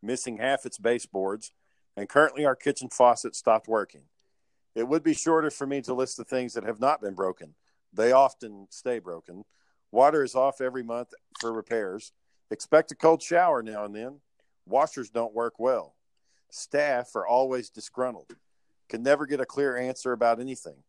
missing 0.03 0.39
half 0.39 0.64
its 0.64 0.79
baseboards, 0.79 1.53
and 1.97 2.09
currently 2.09 2.45
our 2.45 2.57
kitchen 2.57 2.89
faucet 2.89 3.35
stopped 3.35 3.68
working. 3.68 4.05
It 4.75 4.89
would 4.89 5.03
be 5.03 5.14
shorter 5.14 5.51
for 5.51 5.66
me 5.66 5.83
to 5.83 5.95
list 5.95 6.16
the 6.16 6.25
things 6.25 6.55
that 6.55 6.64
have 6.64 6.81
not 6.81 7.03
been 7.03 7.14
broken. 7.14 7.55
They 7.93 8.12
often 8.12 8.66
stay 8.70 8.99
broken. 8.99 9.45
Water 9.93 10.24
is 10.24 10.34
off 10.34 10.62
every 10.62 10.82
month 10.82 11.12
for 11.38 11.53
repairs. 11.53 12.12
Expect 12.51 12.90
a 12.90 12.97
cold 12.97 13.22
shower 13.22 13.62
now 13.62 13.84
and 13.84 13.95
then. 13.95 14.20
Washers 14.66 15.11
don't 15.11 15.34
work 15.34 15.55
well. 15.59 15.95
Staff 16.51 17.14
are 17.14 17.26
always 17.26 17.68
disgruntled. 17.68 18.34
Can 18.88 19.03
never 19.03 19.26
get 19.26 19.40
a 19.40 19.47
clear 19.47 19.76
answer 19.76 20.12
about 20.12 20.40
anything. 20.40 20.82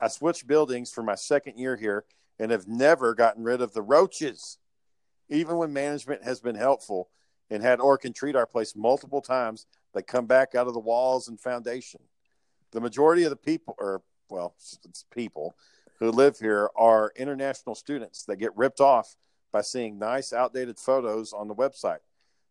I 0.00 0.08
switched 0.08 0.46
buildings 0.46 0.92
for 0.92 1.02
my 1.02 1.14
second 1.14 1.58
year 1.58 1.76
here 1.76 2.04
and 2.38 2.50
have 2.50 2.68
never 2.68 3.14
gotten 3.14 3.42
rid 3.42 3.62
of 3.62 3.72
the 3.72 3.82
roaches. 3.82 4.58
Even 5.30 5.56
when 5.56 5.72
management 5.72 6.22
has 6.22 6.40
been 6.40 6.54
helpful 6.54 7.08
and 7.50 7.62
had 7.62 7.78
Orkin 7.78 8.14
treat 8.14 8.36
our 8.36 8.46
place 8.46 8.76
multiple 8.76 9.22
times, 9.22 9.66
they 9.94 10.02
come 10.02 10.26
back 10.26 10.54
out 10.54 10.66
of 10.66 10.74
the 10.74 10.80
walls 10.80 11.28
and 11.28 11.40
foundation. 11.40 12.00
The 12.72 12.80
majority 12.80 13.24
of 13.24 13.30
the 13.30 13.36
people, 13.36 13.74
or 13.78 14.02
well, 14.28 14.54
it's 14.84 15.04
people 15.10 15.56
who 15.98 16.10
live 16.10 16.38
here, 16.38 16.70
are 16.76 17.12
international 17.16 17.74
students 17.74 18.24
that 18.24 18.36
get 18.36 18.56
ripped 18.56 18.80
off 18.80 19.16
by 19.52 19.62
seeing 19.62 19.98
nice, 19.98 20.32
outdated 20.32 20.78
photos 20.78 21.32
on 21.32 21.48
the 21.48 21.54
website. 21.54 22.00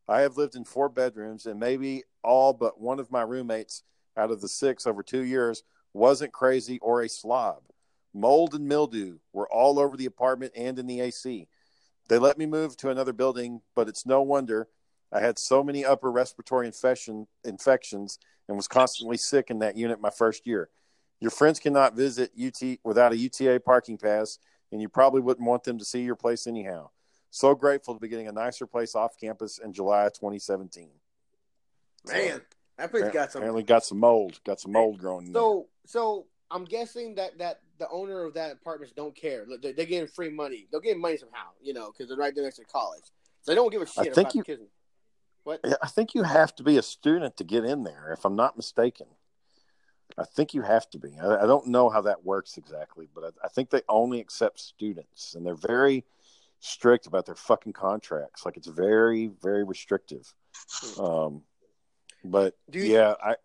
I 0.08 0.22
have 0.22 0.38
lived 0.38 0.56
in 0.56 0.66
four 0.66 0.90
bedrooms, 0.90 1.46
and 1.46 1.60
maybe 1.60 2.04
all 2.24 2.54
but 2.54 2.80
one 2.80 3.00
of 3.00 3.12
my 3.12 3.22
roommates 3.22 3.84
out 4.18 4.32
of 4.32 4.42
the 4.42 4.48
six 4.48 4.88
over 4.88 5.04
two 5.04 5.24
years 5.24 5.64
wasn't 5.94 6.34
crazy 6.34 6.80
or 6.80 7.02
a 7.02 7.10
slob. 7.10 7.64
Mold 8.14 8.54
and 8.54 8.68
mildew 8.68 9.18
were 9.34 9.50
all 9.52 9.80
over 9.80 9.98
the 9.98 10.06
apartment 10.06 10.54
and 10.56 10.80
in 10.80 10.88
the 10.88 11.02
AC. 11.02 11.48
They 12.08 12.18
let 12.18 12.38
me 12.38 12.46
move 12.46 12.78
to 12.78 12.90
another 12.90 13.14
building, 13.14 13.62
but 13.76 13.90
it's 13.90 14.06
no 14.06 14.22
wonder 14.22 14.68
I 15.12 15.20
had 15.22 15.40
so 15.40 15.64
many 15.64 15.86
upper 15.86 16.12
respiratory 16.12 16.68
infection 16.68 17.28
infections 17.44 18.20
and 18.48 18.58
was 18.58 18.68
constantly 18.68 19.18
sick 19.18 19.50
in 19.50 19.60
that 19.60 19.78
unit 19.78 20.02
my 20.02 20.10
first 20.10 20.46
year. 20.46 20.70
Your 21.20 21.32
friends 21.32 21.60
cannot 21.60 21.96
visit 21.96 22.32
UT 22.40 22.80
without 22.84 23.14
a 23.14 23.18
UTA 23.18 23.60
parking 23.60 23.98
pass, 23.98 24.38
and 24.72 24.82
you 24.82 24.90
probably 24.90 25.22
wouldn't 25.22 25.48
want 25.48 25.64
them 25.64 25.78
to 25.78 25.86
see 25.86 26.02
your 26.02 26.16
place 26.16 26.46
anyhow. 26.48 26.90
So 27.30 27.56
grateful 27.56 27.94
to 27.94 28.00
be 28.00 28.08
getting 28.08 28.28
a 28.28 28.32
nicer 28.32 28.66
place 28.66 28.96
off 28.96 29.18
campus 29.20 29.58
in 29.58 29.74
July 29.74 30.06
of 30.06 30.14
2017. 30.14 30.90
Man, 32.08 32.42
that 32.78 32.92
place 32.92 33.12
got 33.12 33.32
some. 33.32 33.42
Apparently 33.42 33.64
got 33.64 33.84
some 33.84 34.00
mold. 34.00 34.40
Got 34.46 34.60
some 34.60 34.72
mold 34.72 35.00
growing. 35.00 35.28
in 35.28 35.34
there. 35.34 35.42
So, 35.42 35.68
so 35.86 36.26
I'm 36.52 36.66
guessing 36.66 37.16
that 37.16 37.38
that 37.40 37.62
the 37.78 37.90
owner 37.90 38.24
of 38.24 38.34
that 38.36 38.52
apartment 38.54 38.94
don't 38.96 39.16
care. 39.16 39.46
They're, 39.62 39.74
they're 39.74 39.86
getting 39.86 40.08
free 40.08 40.30
money. 40.30 40.68
They're 40.72 40.82
getting 40.82 41.02
money 41.02 41.18
somehow, 41.18 41.48
you 41.62 41.74
know, 41.74 41.92
because 41.92 42.08
they're 42.08 42.18
right 42.18 42.34
there 42.34 42.44
next 42.44 42.58
to 42.58 42.66
college. 42.66 43.04
So 43.42 43.52
they 43.52 43.56
don't 43.56 43.72
give 43.72 43.82
a 43.82 43.86
shit 43.86 43.98
I 44.00 44.04
think 44.04 44.18
about 44.18 44.36
you- 44.36 44.42
the 44.44 44.46
kids. 44.46 44.62
What? 45.44 45.60
I 45.84 45.88
think 45.88 46.16
you 46.16 46.24
have 46.24 46.56
to 46.56 46.64
be 46.64 46.78
a 46.78 46.82
student 46.82 47.38
to 47.38 47.44
get 47.44 47.66
in 47.66 47.84
there, 47.84 48.12
if 48.12 48.26
I'm 48.26 48.36
not 48.36 48.58
mistaken. 48.58 49.06
I 50.18 50.24
think 50.24 50.54
you 50.54 50.62
have 50.62 50.90
to 50.92 51.00
be. 51.00 51.18
I, 51.22 51.44
I 51.44 51.46
don't 51.46 51.68
know 51.68 51.90
how 51.90 52.02
that 52.02 52.24
works 52.26 52.58
exactly, 52.58 53.08
but 53.14 53.24
I, 53.24 53.46
I 53.46 53.48
think 53.50 53.70
they 53.70 53.82
only 53.90 54.20
accept 54.20 54.60
students, 54.60 55.36
and 55.36 55.46
they're 55.46 55.56
very 55.56 56.06
strict 56.60 57.06
about 57.06 57.26
their 57.26 57.36
fucking 57.36 57.74
contracts. 57.74 58.46
Like 58.46 58.58
it's 58.58 58.68
very, 58.68 59.28
very 59.42 59.64
restrictive. 59.64 60.34
Um, 61.00 61.44
but 62.24 62.56
Do 62.70 62.80
you- 62.80 62.94
yeah, 62.94 63.16
I 63.24 63.36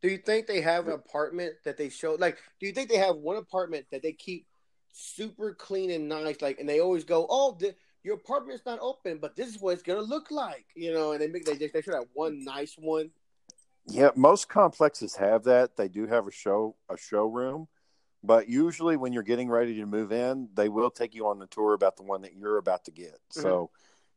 Do 0.00 0.08
you 0.08 0.18
think 0.18 0.46
they 0.46 0.60
have 0.60 0.86
an 0.86 0.92
apartment 0.92 1.54
that 1.64 1.76
they 1.76 1.88
show? 1.88 2.14
Like, 2.14 2.38
do 2.60 2.66
you 2.66 2.72
think 2.72 2.88
they 2.88 2.98
have 2.98 3.16
one 3.16 3.36
apartment 3.36 3.86
that 3.90 4.02
they 4.02 4.12
keep 4.12 4.46
super 4.92 5.54
clean 5.54 5.90
and 5.90 6.08
nice? 6.08 6.40
Like, 6.40 6.60
and 6.60 6.68
they 6.68 6.80
always 6.80 7.02
go, 7.04 7.26
"Oh, 7.28 7.56
the, 7.58 7.74
your 8.04 8.14
apartment's 8.14 8.64
not 8.64 8.78
open, 8.80 9.18
but 9.18 9.34
this 9.34 9.48
is 9.48 9.60
what 9.60 9.72
it's 9.72 9.82
gonna 9.82 10.00
look 10.02 10.30
like," 10.30 10.66
you 10.76 10.92
know? 10.92 11.12
And 11.12 11.20
they 11.20 11.26
make 11.26 11.44
they 11.44 11.56
just 11.56 11.74
they 11.74 11.82
should 11.82 11.94
have 11.94 12.06
one 12.14 12.44
nice 12.44 12.76
one. 12.78 13.10
Yeah, 13.86 14.10
most 14.16 14.48
complexes 14.48 15.16
have 15.16 15.44
that. 15.44 15.76
They 15.76 15.88
do 15.88 16.06
have 16.06 16.26
a 16.26 16.30
show 16.30 16.76
a 16.90 16.96
showroom, 16.96 17.68
but 18.22 18.48
usually 18.48 18.96
when 18.96 19.12
you're 19.12 19.22
getting 19.22 19.48
ready 19.48 19.74
to 19.76 19.86
move 19.86 20.12
in, 20.12 20.48
they 20.54 20.68
will 20.68 20.90
take 20.90 21.14
you 21.14 21.26
on 21.28 21.38
the 21.38 21.46
tour 21.46 21.72
about 21.74 21.96
the 21.96 22.02
one 22.02 22.22
that 22.22 22.34
you're 22.34 22.58
about 22.58 22.84
to 22.84 22.90
get. 22.90 23.18
So 23.30 23.70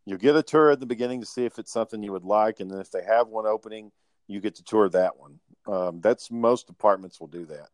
you 0.05 0.18
get 0.18 0.36
a 0.36 0.43
tour 0.43 0.72
at 0.72 0.80
the 0.80 0.86
beginning 0.86 1.22
to 1.22 1.26
see 1.26 1.45
if 1.45 1.59
it's 1.59 1.72
something 1.72 2.03
you 2.03 2.12
would 2.12 2.26
like, 2.26 2.59
and 2.59 2.70
then 2.70 2.80
if 2.80 2.91
they 2.91 3.03
have 3.03 3.28
one 3.28 3.45
opening, 3.45 3.91
you 4.28 4.41
get 4.41 4.55
to 4.55 4.64
tour 4.64 4.89
that 4.89 5.18
one. 5.18 5.39
Um, 5.68 6.01
that's 6.01 6.32
most 6.32 6.70
apartments 6.70 7.20
will 7.20 7.28
do 7.28 7.45
that, 7.45 7.70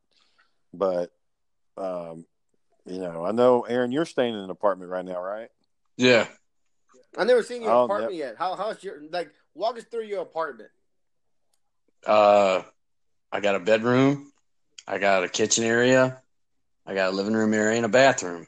but 0.74 1.12
um, 1.78 2.26
you 2.86 3.00
know, 3.00 3.26
I 3.26 3.32
know 3.32 3.62
Aaron, 3.62 3.92
you're 3.92 4.06
staying 4.06 4.34
in 4.34 4.40
an 4.40 4.50
apartment 4.50 4.90
right 4.90 5.06
now, 5.06 5.22
right? 5.22 5.50
Yeah. 5.98 6.28
I've 7.18 7.28
never 7.28 7.44
seen 7.44 7.64
your 7.64 7.84
apartment 7.84 8.16
yet. 8.16 8.36
How 8.38 8.56
how's 8.56 8.84
your 8.84 9.02
like? 9.12 9.32
Walk 9.54 9.78
us 9.78 9.86
through 9.86 10.04
your 10.04 10.22
apartment. 10.22 10.70
Uh, 12.08 12.64
I 13.32 13.40
got 13.42 13.56
a 13.56 13.60
bedroom. 13.60 14.32
I 14.88 14.98
got 14.98 15.24
a 15.26 15.30
kitchen 15.30 15.66
area. 15.66 16.22
I 16.86 16.94
got 16.94 17.10
a 17.12 17.16
living 17.16 17.34
room 17.34 17.54
area 17.54 17.76
and 17.76 17.86
a 17.86 17.90
bathroom. 17.90 18.48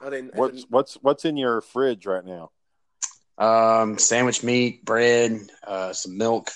Are 0.00 0.08
they, 0.10 0.22
What's 0.22 0.64
what's 0.70 0.94
what's 1.02 1.24
in 1.26 1.36
your 1.36 1.60
fridge 1.60 2.06
right 2.06 2.24
now? 2.24 2.50
Um, 3.36 3.98
sandwich 3.98 4.42
meat, 4.42 4.84
bread, 4.84 5.40
uh, 5.66 5.92
some 5.92 6.16
milk, 6.16 6.50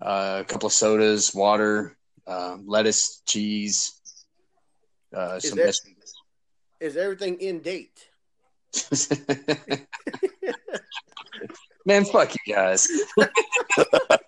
uh, 0.00 0.42
a 0.42 0.44
couple 0.44 0.68
of 0.68 0.72
sodas, 0.72 1.34
water, 1.34 1.96
um, 2.26 2.64
lettuce, 2.66 3.22
cheese, 3.26 4.00
uh, 5.14 5.36
Is 5.36 5.48
some 5.48 5.56
there- 5.56 5.66
biscuits. 5.66 6.14
is 6.80 6.96
everything 6.96 7.40
in 7.40 7.60
date? 7.60 8.06
Man, 11.86 12.04
fuck 12.04 12.34
you 12.46 12.54
guys. 12.54 12.88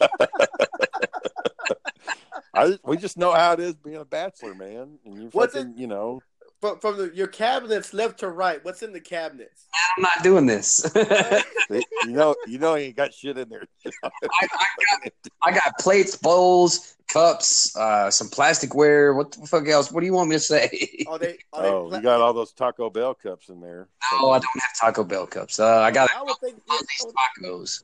I 2.56 2.78
we 2.84 2.96
just 2.96 3.16
know 3.16 3.32
how 3.32 3.52
it 3.52 3.60
is 3.60 3.74
being 3.74 3.96
a 3.96 4.04
bachelor, 4.04 4.54
man. 4.54 4.98
And 5.04 5.22
you 5.22 5.28
What's 5.32 5.54
fucking, 5.54 5.74
you 5.76 5.86
know, 5.86 6.20
From 6.60 6.78
from 6.80 6.96
the, 6.96 7.10
your 7.14 7.26
cabinets 7.26 7.92
left 7.92 8.20
to 8.20 8.30
right, 8.30 8.64
what's 8.64 8.82
in 8.82 8.92
the 8.92 9.00
cabinets? 9.00 9.66
I'm 9.96 10.02
not 10.02 10.22
doing 10.22 10.46
this. 10.46 10.90
You 11.68 12.12
know, 12.12 12.36
you 12.46 12.58
know, 12.58 12.76
you 12.76 12.86
ain't 12.86 12.96
got 12.96 13.12
shit 13.12 13.36
in 13.36 13.48
there. 13.48 13.64
I, 14.04 14.46
got, 14.46 15.12
I 15.42 15.50
got 15.50 15.78
plates, 15.80 16.16
bowls, 16.16 16.96
cups, 17.08 17.76
uh, 17.76 18.10
some 18.10 18.28
plasticware. 18.28 19.16
What 19.16 19.32
the 19.32 19.46
fuck 19.46 19.66
else? 19.68 19.90
What 19.90 20.00
do 20.00 20.06
you 20.06 20.12
want 20.12 20.30
me 20.30 20.36
to 20.36 20.40
say? 20.40 21.04
Are 21.08 21.18
they? 21.18 21.38
Are 21.52 21.62
they 21.62 21.68
oh, 21.68 21.94
you 21.94 22.00
got 22.00 22.20
all 22.20 22.32
those 22.32 22.52
Taco 22.52 22.90
Bell 22.90 23.14
cups 23.14 23.48
in 23.48 23.60
there. 23.60 23.88
No, 24.12 24.30
I 24.30 24.38
don't 24.38 24.62
have 24.62 24.70
Taco 24.80 25.04
Bell 25.04 25.26
cups. 25.26 25.58
Uh, 25.58 25.80
I 25.80 25.90
got 25.90 26.08
I 26.16 26.22
would 26.22 26.36
think. 26.36 26.62
Yeah, 26.68 26.74
I 26.74 26.82
these 26.88 27.12
tacos. 27.12 27.82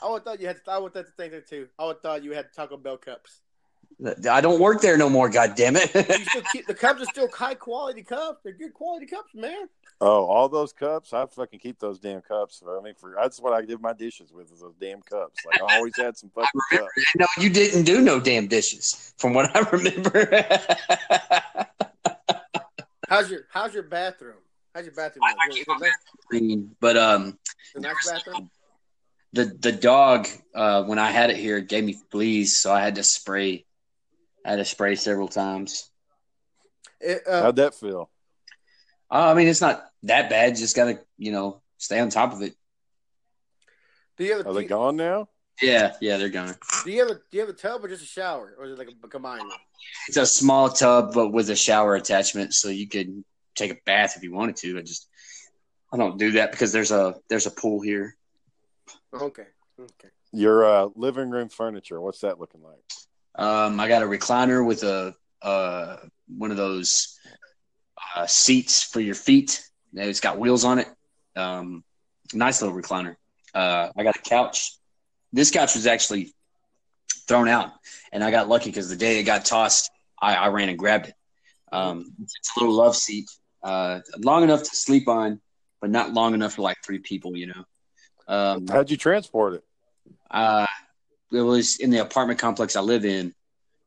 I 0.00 0.10
would 0.10 0.24
thought 0.24 0.40
you 0.40 0.46
had. 0.46 0.60
I 0.68 0.78
would 0.78 0.92
thought 0.92 1.06
the 1.06 1.12
thing 1.12 1.30
there 1.30 1.40
too. 1.40 1.68
I 1.78 1.86
would 1.86 2.02
thought 2.02 2.22
you 2.22 2.32
had 2.32 2.52
Taco 2.54 2.76
Bell 2.76 2.96
cups. 2.96 3.40
I 4.30 4.40
don't 4.40 4.60
work 4.60 4.80
there 4.80 4.96
no 4.96 5.08
more. 5.08 5.28
God 5.28 5.54
damn 5.56 5.76
it! 5.76 5.90
Keep 6.52 6.66
the 6.66 6.74
cups 6.74 7.02
are 7.02 7.06
still 7.06 7.28
high 7.28 7.54
quality 7.54 8.02
cups. 8.02 8.40
They're 8.42 8.52
good 8.52 8.74
quality 8.74 9.06
cups, 9.06 9.34
man. 9.34 9.68
Oh, 10.00 10.24
all 10.26 10.48
those 10.48 10.72
cups! 10.72 11.12
I 11.12 11.24
fucking 11.26 11.60
keep 11.60 11.78
those 11.78 11.98
damn 11.98 12.20
cups. 12.20 12.62
I 12.66 12.80
mean, 12.82 12.94
for 12.94 13.14
that's 13.20 13.40
what 13.40 13.52
I 13.52 13.62
did 13.64 13.80
my 13.80 13.92
dishes 13.92 14.32
with 14.32 14.50
is 14.52 14.60
those 14.60 14.74
damn 14.80 15.00
cups. 15.02 15.44
Like 15.46 15.60
I 15.62 15.76
always 15.76 15.96
had 15.96 16.16
some 16.16 16.30
fucking 16.30 16.60
cups. 16.72 16.88
no, 17.16 17.26
you 17.38 17.48
didn't 17.50 17.84
do 17.84 18.00
no 18.00 18.18
damn 18.20 18.46
dishes, 18.48 19.14
from 19.16 19.32
what 19.34 19.54
I 19.54 19.60
remember. 19.70 20.28
How's 23.08 23.30
your 23.30 23.42
How's 23.50 23.74
your 23.74 23.84
bathroom? 23.84 24.38
How's 24.74 24.86
your 24.86 24.94
bathroom? 24.94 25.24
I- 25.24 25.34
I 25.44 25.48
Is 25.50 25.56
keep 25.56 25.68
my 25.68 25.90
Clean, 26.30 26.74
but 26.80 26.96
um, 26.96 27.38
a 27.76 27.80
nice 27.80 28.10
bathroom? 28.10 28.50
the 29.32 29.44
the 29.60 29.72
dog 29.72 30.26
uh, 30.54 30.82
when 30.84 30.98
I 30.98 31.10
had 31.10 31.30
it 31.30 31.36
here 31.36 31.60
gave 31.60 31.84
me 31.84 31.96
fleas, 32.10 32.58
so 32.60 32.72
I 32.72 32.80
had 32.80 32.94
to 32.96 33.02
spray. 33.04 33.64
I 34.44 34.50
had 34.50 34.56
to 34.56 34.64
spray 34.64 34.94
several 34.94 35.28
times. 35.28 35.90
It, 37.00 37.22
uh, 37.26 37.42
How'd 37.42 37.56
that 37.56 37.74
feel? 37.74 38.10
Uh, 39.10 39.30
I 39.30 39.34
mean, 39.34 39.48
it's 39.48 39.60
not 39.60 39.84
that 40.04 40.30
bad. 40.30 40.56
Just 40.56 40.76
gotta 40.76 41.00
you 41.18 41.32
know 41.32 41.62
stay 41.78 41.98
on 42.00 42.10
top 42.10 42.32
of 42.32 42.42
it. 42.42 42.54
do 44.16 44.24
you 44.24 44.36
have 44.36 44.46
a, 44.46 44.48
Are 44.48 44.52
do 44.52 44.58
they 44.58 44.62
you, 44.62 44.68
gone 44.68 44.96
now? 44.96 45.28
Yeah, 45.62 45.92
yeah, 46.00 46.16
they're 46.16 46.30
gone. 46.30 46.54
do 46.84 46.90
you 46.90 47.00
have 47.00 47.10
a 47.10 47.14
Do 47.14 47.20
you 47.32 47.40
have 47.40 47.48
a 47.48 47.52
tub 47.54 47.84
or 47.84 47.88
just 47.88 48.02
a 48.02 48.06
shower, 48.06 48.54
or 48.58 48.64
is 48.66 48.72
it 48.72 48.78
like 48.78 48.88
a 49.02 49.08
combined? 49.08 49.46
one? 49.48 49.58
It's 50.08 50.16
a 50.16 50.26
small 50.26 50.68
tub, 50.70 51.12
but 51.14 51.30
with 51.30 51.50
a 51.50 51.56
shower 51.56 51.94
attachment, 51.94 52.54
so 52.54 52.68
you 52.68 52.88
could 52.88 53.24
take 53.54 53.70
a 53.70 53.76
bath 53.86 54.14
if 54.16 54.22
you 54.22 54.32
wanted 54.32 54.56
to. 54.56 54.78
I 54.78 54.82
just 54.82 55.08
I 55.92 55.96
don't 55.96 56.18
do 56.18 56.32
that 56.32 56.50
because 56.50 56.72
there's 56.72 56.90
a 56.90 57.14
there's 57.28 57.46
a 57.46 57.50
pool 57.50 57.80
here. 57.80 58.16
Okay. 59.12 59.46
Okay. 59.78 60.08
Your 60.32 60.64
uh, 60.64 60.88
living 60.96 61.30
room 61.30 61.48
furniture. 61.48 62.00
What's 62.00 62.20
that 62.20 62.40
looking 62.40 62.62
like? 62.62 62.82
Um, 63.36 63.80
I 63.80 63.88
got 63.88 64.02
a 64.02 64.06
recliner 64.06 64.64
with 64.64 64.82
a 64.84 65.14
uh, 65.42 65.96
one 66.28 66.50
of 66.50 66.56
those 66.56 67.18
uh, 68.16 68.26
seats 68.26 68.82
for 68.82 69.00
your 69.00 69.14
feet. 69.14 69.62
It's 69.92 70.20
got 70.20 70.38
wheels 70.38 70.64
on 70.64 70.78
it. 70.78 70.88
Um, 71.36 71.84
nice 72.32 72.62
little 72.62 72.76
recliner. 72.76 73.16
Uh, 73.54 73.88
I 73.96 74.02
got 74.02 74.16
a 74.16 74.20
couch. 74.20 74.76
This 75.32 75.50
couch 75.50 75.74
was 75.74 75.86
actually 75.86 76.32
thrown 77.26 77.48
out, 77.48 77.72
and 78.12 78.22
I 78.22 78.30
got 78.30 78.48
lucky 78.48 78.70
because 78.70 78.88
the 78.88 78.96
day 78.96 79.18
it 79.18 79.24
got 79.24 79.44
tossed, 79.44 79.90
I, 80.20 80.34
I 80.34 80.48
ran 80.48 80.68
and 80.68 80.78
grabbed 80.78 81.08
it. 81.08 81.14
Um, 81.72 82.12
it's 82.22 82.56
a 82.56 82.60
little 82.60 82.76
love 82.76 82.94
seat, 82.96 83.28
uh, 83.62 84.00
long 84.18 84.44
enough 84.44 84.62
to 84.62 84.76
sleep 84.76 85.08
on, 85.08 85.40
but 85.80 85.90
not 85.90 86.12
long 86.12 86.34
enough 86.34 86.54
for 86.54 86.62
like 86.62 86.76
three 86.84 87.00
people. 87.00 87.36
You 87.36 87.48
know. 87.48 87.64
Um, 88.28 88.66
How'd 88.68 88.90
you 88.90 88.96
transport 88.96 89.54
it? 89.54 89.64
uh, 90.30 90.66
it 91.34 91.40
was 91.42 91.78
in 91.78 91.90
the 91.90 91.98
apartment 91.98 92.38
complex 92.38 92.76
I 92.76 92.80
live 92.80 93.04
in. 93.04 93.34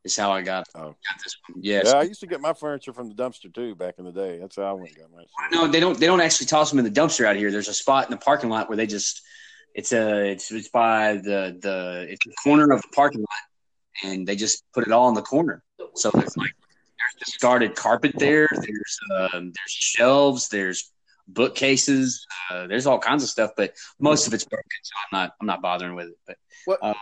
Is 0.03 0.15
how 0.15 0.31
I 0.31 0.41
got, 0.41 0.65
Oh. 0.73 0.79
got 0.79 0.95
this 1.21 1.35
one. 1.49 1.59
Yes. 1.61 1.87
Yeah, 1.87 1.99
I 1.99 2.03
used 2.03 2.21
to 2.21 2.27
get 2.27 2.39
my 2.39 2.53
furniture 2.53 2.93
from 2.93 3.09
the 3.09 3.15
dumpster 3.15 3.53
too 3.53 3.75
back 3.75 3.95
in 3.97 4.05
the 4.05 4.11
day. 4.13 4.37
That's 4.39 4.55
how 4.55 4.63
I 4.63 4.71
went 4.71 4.89
and 4.95 4.97
got 4.99 5.11
my. 5.11 5.23
No, 5.51 5.67
they 5.67 5.81
don't. 5.81 5.99
They 5.99 6.05
don't 6.05 6.21
actually 6.21 6.45
toss 6.47 6.69
them 6.69 6.79
in 6.79 6.85
the 6.85 6.91
dumpster 6.91 7.25
out 7.25 7.35
here. 7.35 7.51
There's 7.51 7.67
a 7.67 7.73
spot 7.73 8.05
in 8.05 8.11
the 8.11 8.17
parking 8.17 8.49
lot 8.49 8.69
where 8.69 8.77
they 8.77 8.87
just. 8.87 9.21
It's 9.75 9.91
a. 9.91 10.31
It's, 10.31 10.49
it's 10.51 10.69
by 10.69 11.15
the 11.15 11.57
the. 11.59 12.05
It's 12.09 12.25
the 12.25 12.33
corner 12.41 12.71
of 12.71 12.81
the 12.83 12.87
parking 12.95 13.19
lot, 13.21 14.09
and 14.09 14.25
they 14.25 14.37
just 14.37 14.63
put 14.73 14.85
it 14.87 14.93
all 14.93 15.09
in 15.09 15.15
the 15.15 15.21
corner. 15.21 15.61
So 15.95 16.09
there's 16.11 16.37
like 16.37 16.51
there's 16.59 17.25
discarded 17.25 17.75
carpet 17.75 18.13
there. 18.17 18.47
There's 18.49 18.99
um, 19.33 19.51
there's 19.51 19.71
shelves. 19.71 20.47
There's 20.47 20.89
bookcases. 21.27 22.25
Uh, 22.49 22.67
there's 22.67 22.87
all 22.87 22.99
kinds 22.99 23.23
of 23.23 23.29
stuff, 23.29 23.51
but 23.57 23.73
most 23.99 24.27
of 24.27 24.33
it's 24.33 24.45
broken, 24.45 24.65
so 24.83 24.93
I'm 25.11 25.19
not. 25.19 25.33
I'm 25.41 25.47
not 25.47 25.61
bothering 25.61 25.95
with 25.95 26.07
it. 26.07 26.17
But 26.25 26.37
What 26.65 26.79
Uh, 26.81 26.93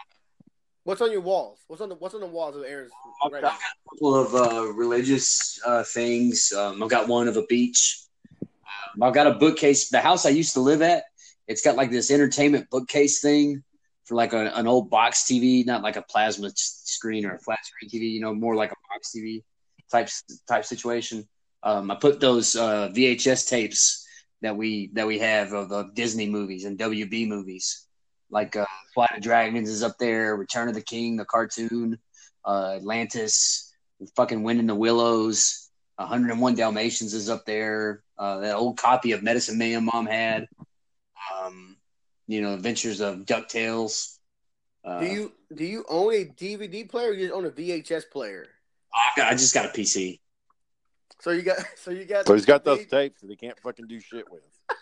What's 0.86 1.02
on 1.02 1.12
your 1.12 1.22
walls? 1.22 1.60
What's 1.68 1.82
on 1.82 1.90
the 1.90 1.96
What's 1.96 2.14
on 2.14 2.22
the 2.22 2.28
walls 2.28 2.56
of 2.56 2.64
Aaron's 2.64 2.92
I've 3.24 3.32
right 3.32 3.42
got 3.42 3.54
now? 3.54 3.58
a 3.58 3.96
couple 3.96 4.16
of 4.16 4.36
uh, 4.36 4.72
religious 4.74 5.60
uh, 5.66 5.84
things. 5.84 6.54
Um, 6.56 6.82
I've 6.82 6.90
got 6.92 7.08
one 7.08 7.28
of 7.28 7.38
a 7.38 7.44
beach. 7.48 8.04
Um, 8.44 9.02
I've 9.02 9.14
got 9.16 9.26
a 9.26 9.34
bookcase. 9.34 9.90
The 9.90 10.00
house 10.00 10.28
I 10.28 10.30
used 10.30 10.54
to 10.54 10.60
live 10.60 10.84
at, 10.84 11.06
it's 11.48 11.64
got 11.64 11.76
like 11.76 11.90
this 11.90 12.12
entertainment 12.12 12.70
bookcase 12.70 13.20
thing 13.20 13.64
for 14.04 14.14
like 14.14 14.34
a, 14.34 14.52
an 14.54 14.68
old 14.68 14.92
box 14.92 15.24
TV, 15.24 15.66
not 15.66 15.82
like 15.82 15.96
a 15.96 16.04
plasma 16.04 16.52
screen 16.54 17.26
or 17.26 17.34
a 17.34 17.40
flat 17.40 17.66
screen 17.66 17.90
TV. 17.90 18.12
You 18.12 18.22
know, 18.22 18.36
more 18.36 18.56
like 18.56 18.72
a 18.72 18.76
box 18.94 19.12
TV 19.18 19.42
type 19.92 20.10
type 20.48 20.66
situation. 20.66 21.28
Um, 21.64 21.90
I 21.90 21.96
put 21.96 22.20
those 22.20 22.56
uh, 22.56 22.90
VHS 22.90 23.50
tapes 23.50 24.06
that 24.44 24.56
we 24.56 24.92
that 24.94 25.08
we 25.08 25.18
have 25.18 25.52
of 25.52 25.70
the 25.70 25.90
Disney 25.96 26.30
movies 26.30 26.66
and 26.66 26.78
WB 26.78 27.28
movies, 27.28 27.88
like 28.36 28.58
uh, 28.58 28.66
Flight 28.94 29.12
of 29.16 29.24
Dragons 29.24 29.70
is 29.70 29.82
up 29.82 29.98
there, 29.98 30.36
Return 30.36 30.68
of 30.68 30.76
the 30.76 30.82
King, 30.82 31.16
the 31.16 31.24
cartoon 31.24 31.98
uh, 32.44 32.74
Atlantis, 32.76 33.74
fucking 34.18 34.44
Wind 34.44 34.60
in 34.60 34.68
the 34.68 34.76
Willows, 34.76 35.70
101 35.96 36.56
Dalmatians 36.56 37.14
is 37.14 37.30
up 37.30 37.46
there. 37.46 38.04
Uh, 38.18 38.40
that 38.40 38.56
old 38.58 38.78
copy 38.78 39.14
of 39.14 39.24
Medicine 39.24 39.58
Man 39.58 39.86
mom 39.86 40.06
had. 40.06 40.48
Um, 41.34 41.78
you 42.28 42.42
know, 42.42 42.54
Adventures 42.54 43.00
of 43.00 43.20
Ducktales. 43.20 44.18
Uh, 44.84 45.00
Do 45.00 45.06
you 45.06 45.32
Do 45.56 45.64
you 45.64 45.86
own 45.88 46.14
a 46.14 46.26
DVD 46.26 46.88
player? 46.88 47.12
or 47.12 47.14
You 47.14 47.28
just 47.28 47.34
own 47.34 47.46
a 47.46 47.50
VHS 47.50 48.12
player. 48.12 48.48
I, 48.94 49.12
got, 49.16 49.32
I 49.32 49.36
just 49.36 49.54
got 49.54 49.66
a 49.66 49.70
PC. 49.70 50.20
So 51.22 51.32
you 51.32 51.42
got 51.42 51.58
So 51.78 51.92
you 51.92 52.04
got. 52.04 52.28
So 52.28 52.34
he's 52.34 52.46
got 52.46 52.66
those 52.66 52.86
tapes 52.86 53.22
that 53.22 53.30
he 53.30 53.38
can't 53.38 53.58
fucking 53.62 53.88
do 53.88 54.00
shit 54.02 54.30
with. 54.30 54.44
I 54.70 54.76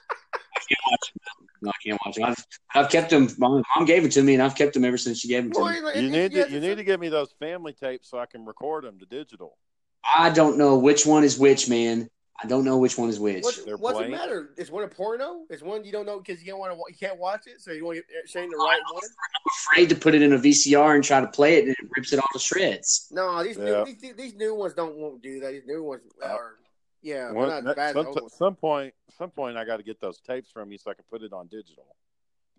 can't 0.67 0.81
watch 0.89 1.13
them. 1.13 1.47
No, 1.63 1.69
I 1.69 1.87
can't 1.87 1.99
watch 2.05 2.15
them. 2.15 2.25
I've, 2.25 2.45
I've 2.75 2.91
kept 2.91 3.09
them. 3.09 3.29
My 3.37 3.47
mom 3.47 3.85
gave 3.85 4.03
it 4.03 4.11
to 4.11 4.21
me, 4.21 4.33
and 4.33 4.43
I've 4.43 4.55
kept 4.55 4.73
them 4.73 4.83
ever 4.83 4.97
since 4.97 5.19
she 5.19 5.29
gave 5.29 5.43
them 5.43 5.53
to 5.53 5.63
me. 5.63 6.01
You 6.01 6.09
need 6.09 6.33
to 6.33 6.49
you 6.49 6.59
need 6.59 6.75
to 6.75 6.83
give 6.83 6.99
me 6.99 7.07
those 7.07 7.31
family 7.39 7.71
tapes 7.71 8.09
so 8.09 8.19
I 8.19 8.25
can 8.25 8.45
record 8.45 8.83
them 8.83 8.99
to 8.99 9.05
digital. 9.05 9.57
I 10.03 10.29
don't 10.29 10.57
know 10.57 10.77
which 10.77 11.05
one 11.05 11.23
is 11.23 11.39
which, 11.39 11.69
man. 11.69 12.09
I 12.43 12.47
don't 12.47 12.65
know 12.65 12.77
which 12.77 12.97
one 12.97 13.07
is 13.07 13.17
which. 13.17 13.43
What, 13.43 13.79
what's 13.79 13.99
it 13.99 14.01
playing. 14.01 14.11
matter? 14.11 14.49
Is 14.57 14.69
one 14.69 14.83
a 14.83 14.87
porno? 14.89 15.45
Is 15.49 15.63
one 15.63 15.85
you 15.85 15.93
don't 15.93 16.05
know 16.05 16.19
because 16.19 16.43
you 16.43 16.51
don't 16.51 16.59
want 16.59 16.73
to. 16.73 16.79
You 16.89 16.97
can't 16.99 17.17
watch 17.17 17.47
it, 17.47 17.61
so 17.61 17.71
you 17.71 17.85
want 17.85 17.99
to 17.99 18.03
uh, 18.03 18.21
get 18.21 18.29
Shane 18.29 18.49
the 18.49 18.57
right 18.57 18.81
one. 18.91 19.03
I'm 19.03 19.75
afraid 19.77 19.87
to 19.89 19.95
put 19.95 20.13
it 20.13 20.21
in 20.21 20.33
a 20.33 20.37
VCR 20.37 20.95
and 20.95 21.03
try 21.03 21.21
to 21.21 21.27
play 21.27 21.59
it, 21.59 21.65
and 21.65 21.69
it 21.69 21.89
rips 21.95 22.11
it 22.11 22.19
all 22.19 22.27
to 22.33 22.39
shreds. 22.39 23.07
No, 23.11 23.41
these 23.41 23.57
Yeah. 23.57 23.85
new 23.85 23.85
these, 23.85 24.15
these 24.17 24.33
new 24.33 24.53
ones 24.53 24.73
don't 24.73 24.97
won't 24.97 25.21
do 25.21 25.39
that. 25.39 25.51
These 25.51 25.65
new 25.65 25.83
ones 25.83 26.01
are 26.21 26.57
yeah, 27.03 27.25
they're 27.25 27.33
One- 27.33 27.49
not 27.49 27.63
that- 27.65 27.75
bad. 27.75 27.93
some, 27.93 28.07
as 28.07 28.33
some 28.37 28.55
point, 28.55 28.93
some 29.17 29.29
point, 29.29 29.57
I 29.57 29.65
got 29.65 29.77
to 29.77 29.83
get 29.83 29.99
those 30.01 30.19
tapes 30.21 30.49
from 30.51 30.71
you 30.71 30.77
so 30.79 30.89
I 30.89 30.95
can 30.95 31.05
put 31.11 31.21
it 31.21 31.31
on 31.33 31.47
digital. 31.47 31.95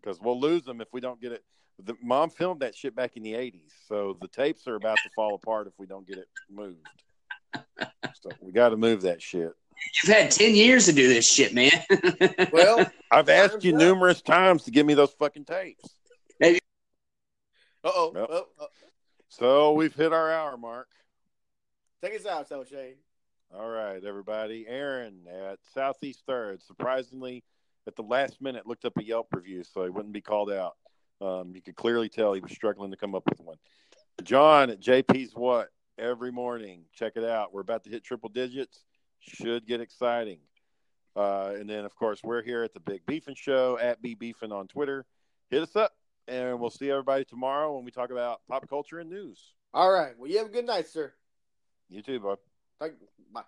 Because 0.00 0.20
we'll 0.20 0.38
lose 0.38 0.62
them 0.64 0.80
if 0.80 0.88
we 0.92 1.00
don't 1.00 1.20
get 1.20 1.32
it. 1.32 1.42
The 1.82 1.94
mom 2.02 2.30
filmed 2.30 2.60
that 2.60 2.76
shit 2.76 2.94
back 2.94 3.16
in 3.16 3.22
the 3.24 3.32
'80s, 3.32 3.72
so 3.88 4.16
the 4.20 4.28
tapes 4.28 4.68
are 4.68 4.76
about 4.76 4.98
to 5.02 5.10
fall 5.16 5.34
apart 5.34 5.66
if 5.66 5.72
we 5.78 5.86
don't 5.86 6.06
get 6.06 6.18
it 6.18 6.28
moved. 6.48 6.86
So 8.20 8.30
we 8.40 8.52
got 8.52 8.68
to 8.68 8.76
move 8.76 9.02
that 9.02 9.20
shit. 9.20 9.50
You've 10.04 10.14
had 10.14 10.30
ten 10.30 10.54
years 10.54 10.84
to 10.86 10.92
do 10.92 11.08
this 11.08 11.26
shit, 11.26 11.52
man. 11.54 11.72
Well, 12.52 12.86
I've 13.10 13.28
asked 13.28 13.64
you 13.64 13.72
up. 13.72 13.78
numerous 13.80 14.22
times 14.22 14.62
to 14.64 14.70
give 14.70 14.86
me 14.86 14.94
those 14.94 15.12
fucking 15.14 15.46
tapes. 15.46 15.84
uh 16.42 16.52
oh, 17.84 18.12
Yep. 18.14 18.26
oh. 18.30 18.46
So 19.30 19.72
we've 19.72 19.94
hit 19.94 20.12
our 20.12 20.30
hour 20.32 20.56
mark. 20.56 20.88
take 22.02 22.14
us 22.14 22.26
out, 22.26 22.48
so 22.48 22.62
Shane. 22.64 22.94
All 23.56 23.68
right, 23.68 24.02
everybody. 24.04 24.66
Aaron 24.66 25.28
at 25.30 25.60
Southeast 25.74 26.24
Third, 26.26 26.60
surprisingly, 26.60 27.44
at 27.86 27.94
the 27.94 28.02
last 28.02 28.42
minute, 28.42 28.66
looked 28.66 28.84
up 28.84 28.96
a 28.98 29.04
Yelp 29.04 29.28
review 29.32 29.62
so 29.62 29.84
he 29.84 29.90
wouldn't 29.90 30.12
be 30.12 30.20
called 30.20 30.50
out. 30.50 30.74
Um, 31.20 31.52
you 31.54 31.62
could 31.62 31.76
clearly 31.76 32.08
tell 32.08 32.32
he 32.32 32.40
was 32.40 32.50
struggling 32.50 32.90
to 32.90 32.96
come 32.96 33.14
up 33.14 33.22
with 33.28 33.38
one. 33.40 33.58
John 34.24 34.70
at 34.70 34.80
JP's 34.80 35.34
What 35.36 35.68
every 35.98 36.32
morning. 36.32 36.86
Check 36.94 37.12
it 37.14 37.22
out. 37.22 37.54
We're 37.54 37.60
about 37.60 37.84
to 37.84 37.90
hit 37.90 38.02
triple 38.02 38.28
digits. 38.28 38.82
Should 39.20 39.68
get 39.68 39.80
exciting. 39.80 40.40
Uh, 41.14 41.52
and 41.54 41.70
then, 41.70 41.84
of 41.84 41.94
course, 41.94 42.20
we're 42.24 42.42
here 42.42 42.64
at 42.64 42.74
the 42.74 42.80
Big 42.80 43.06
Beefin 43.06 43.36
Show 43.36 43.78
at 43.78 44.02
B 44.02 44.16
Beefin 44.16 44.50
on 44.50 44.66
Twitter. 44.66 45.06
Hit 45.50 45.62
us 45.62 45.76
up, 45.76 45.92
and 46.26 46.58
we'll 46.58 46.70
see 46.70 46.90
everybody 46.90 47.24
tomorrow 47.24 47.76
when 47.76 47.84
we 47.84 47.92
talk 47.92 48.10
about 48.10 48.40
pop 48.48 48.68
culture 48.68 48.98
and 48.98 49.10
news. 49.10 49.54
All 49.72 49.92
right. 49.92 50.14
Well, 50.18 50.28
you 50.28 50.38
have 50.38 50.48
a 50.48 50.52
good 50.52 50.66
night, 50.66 50.88
sir. 50.88 51.12
You 51.88 52.02
too, 52.02 52.18
bud. 52.18 52.38
Thank, 52.78 52.94
bye. 53.32 53.42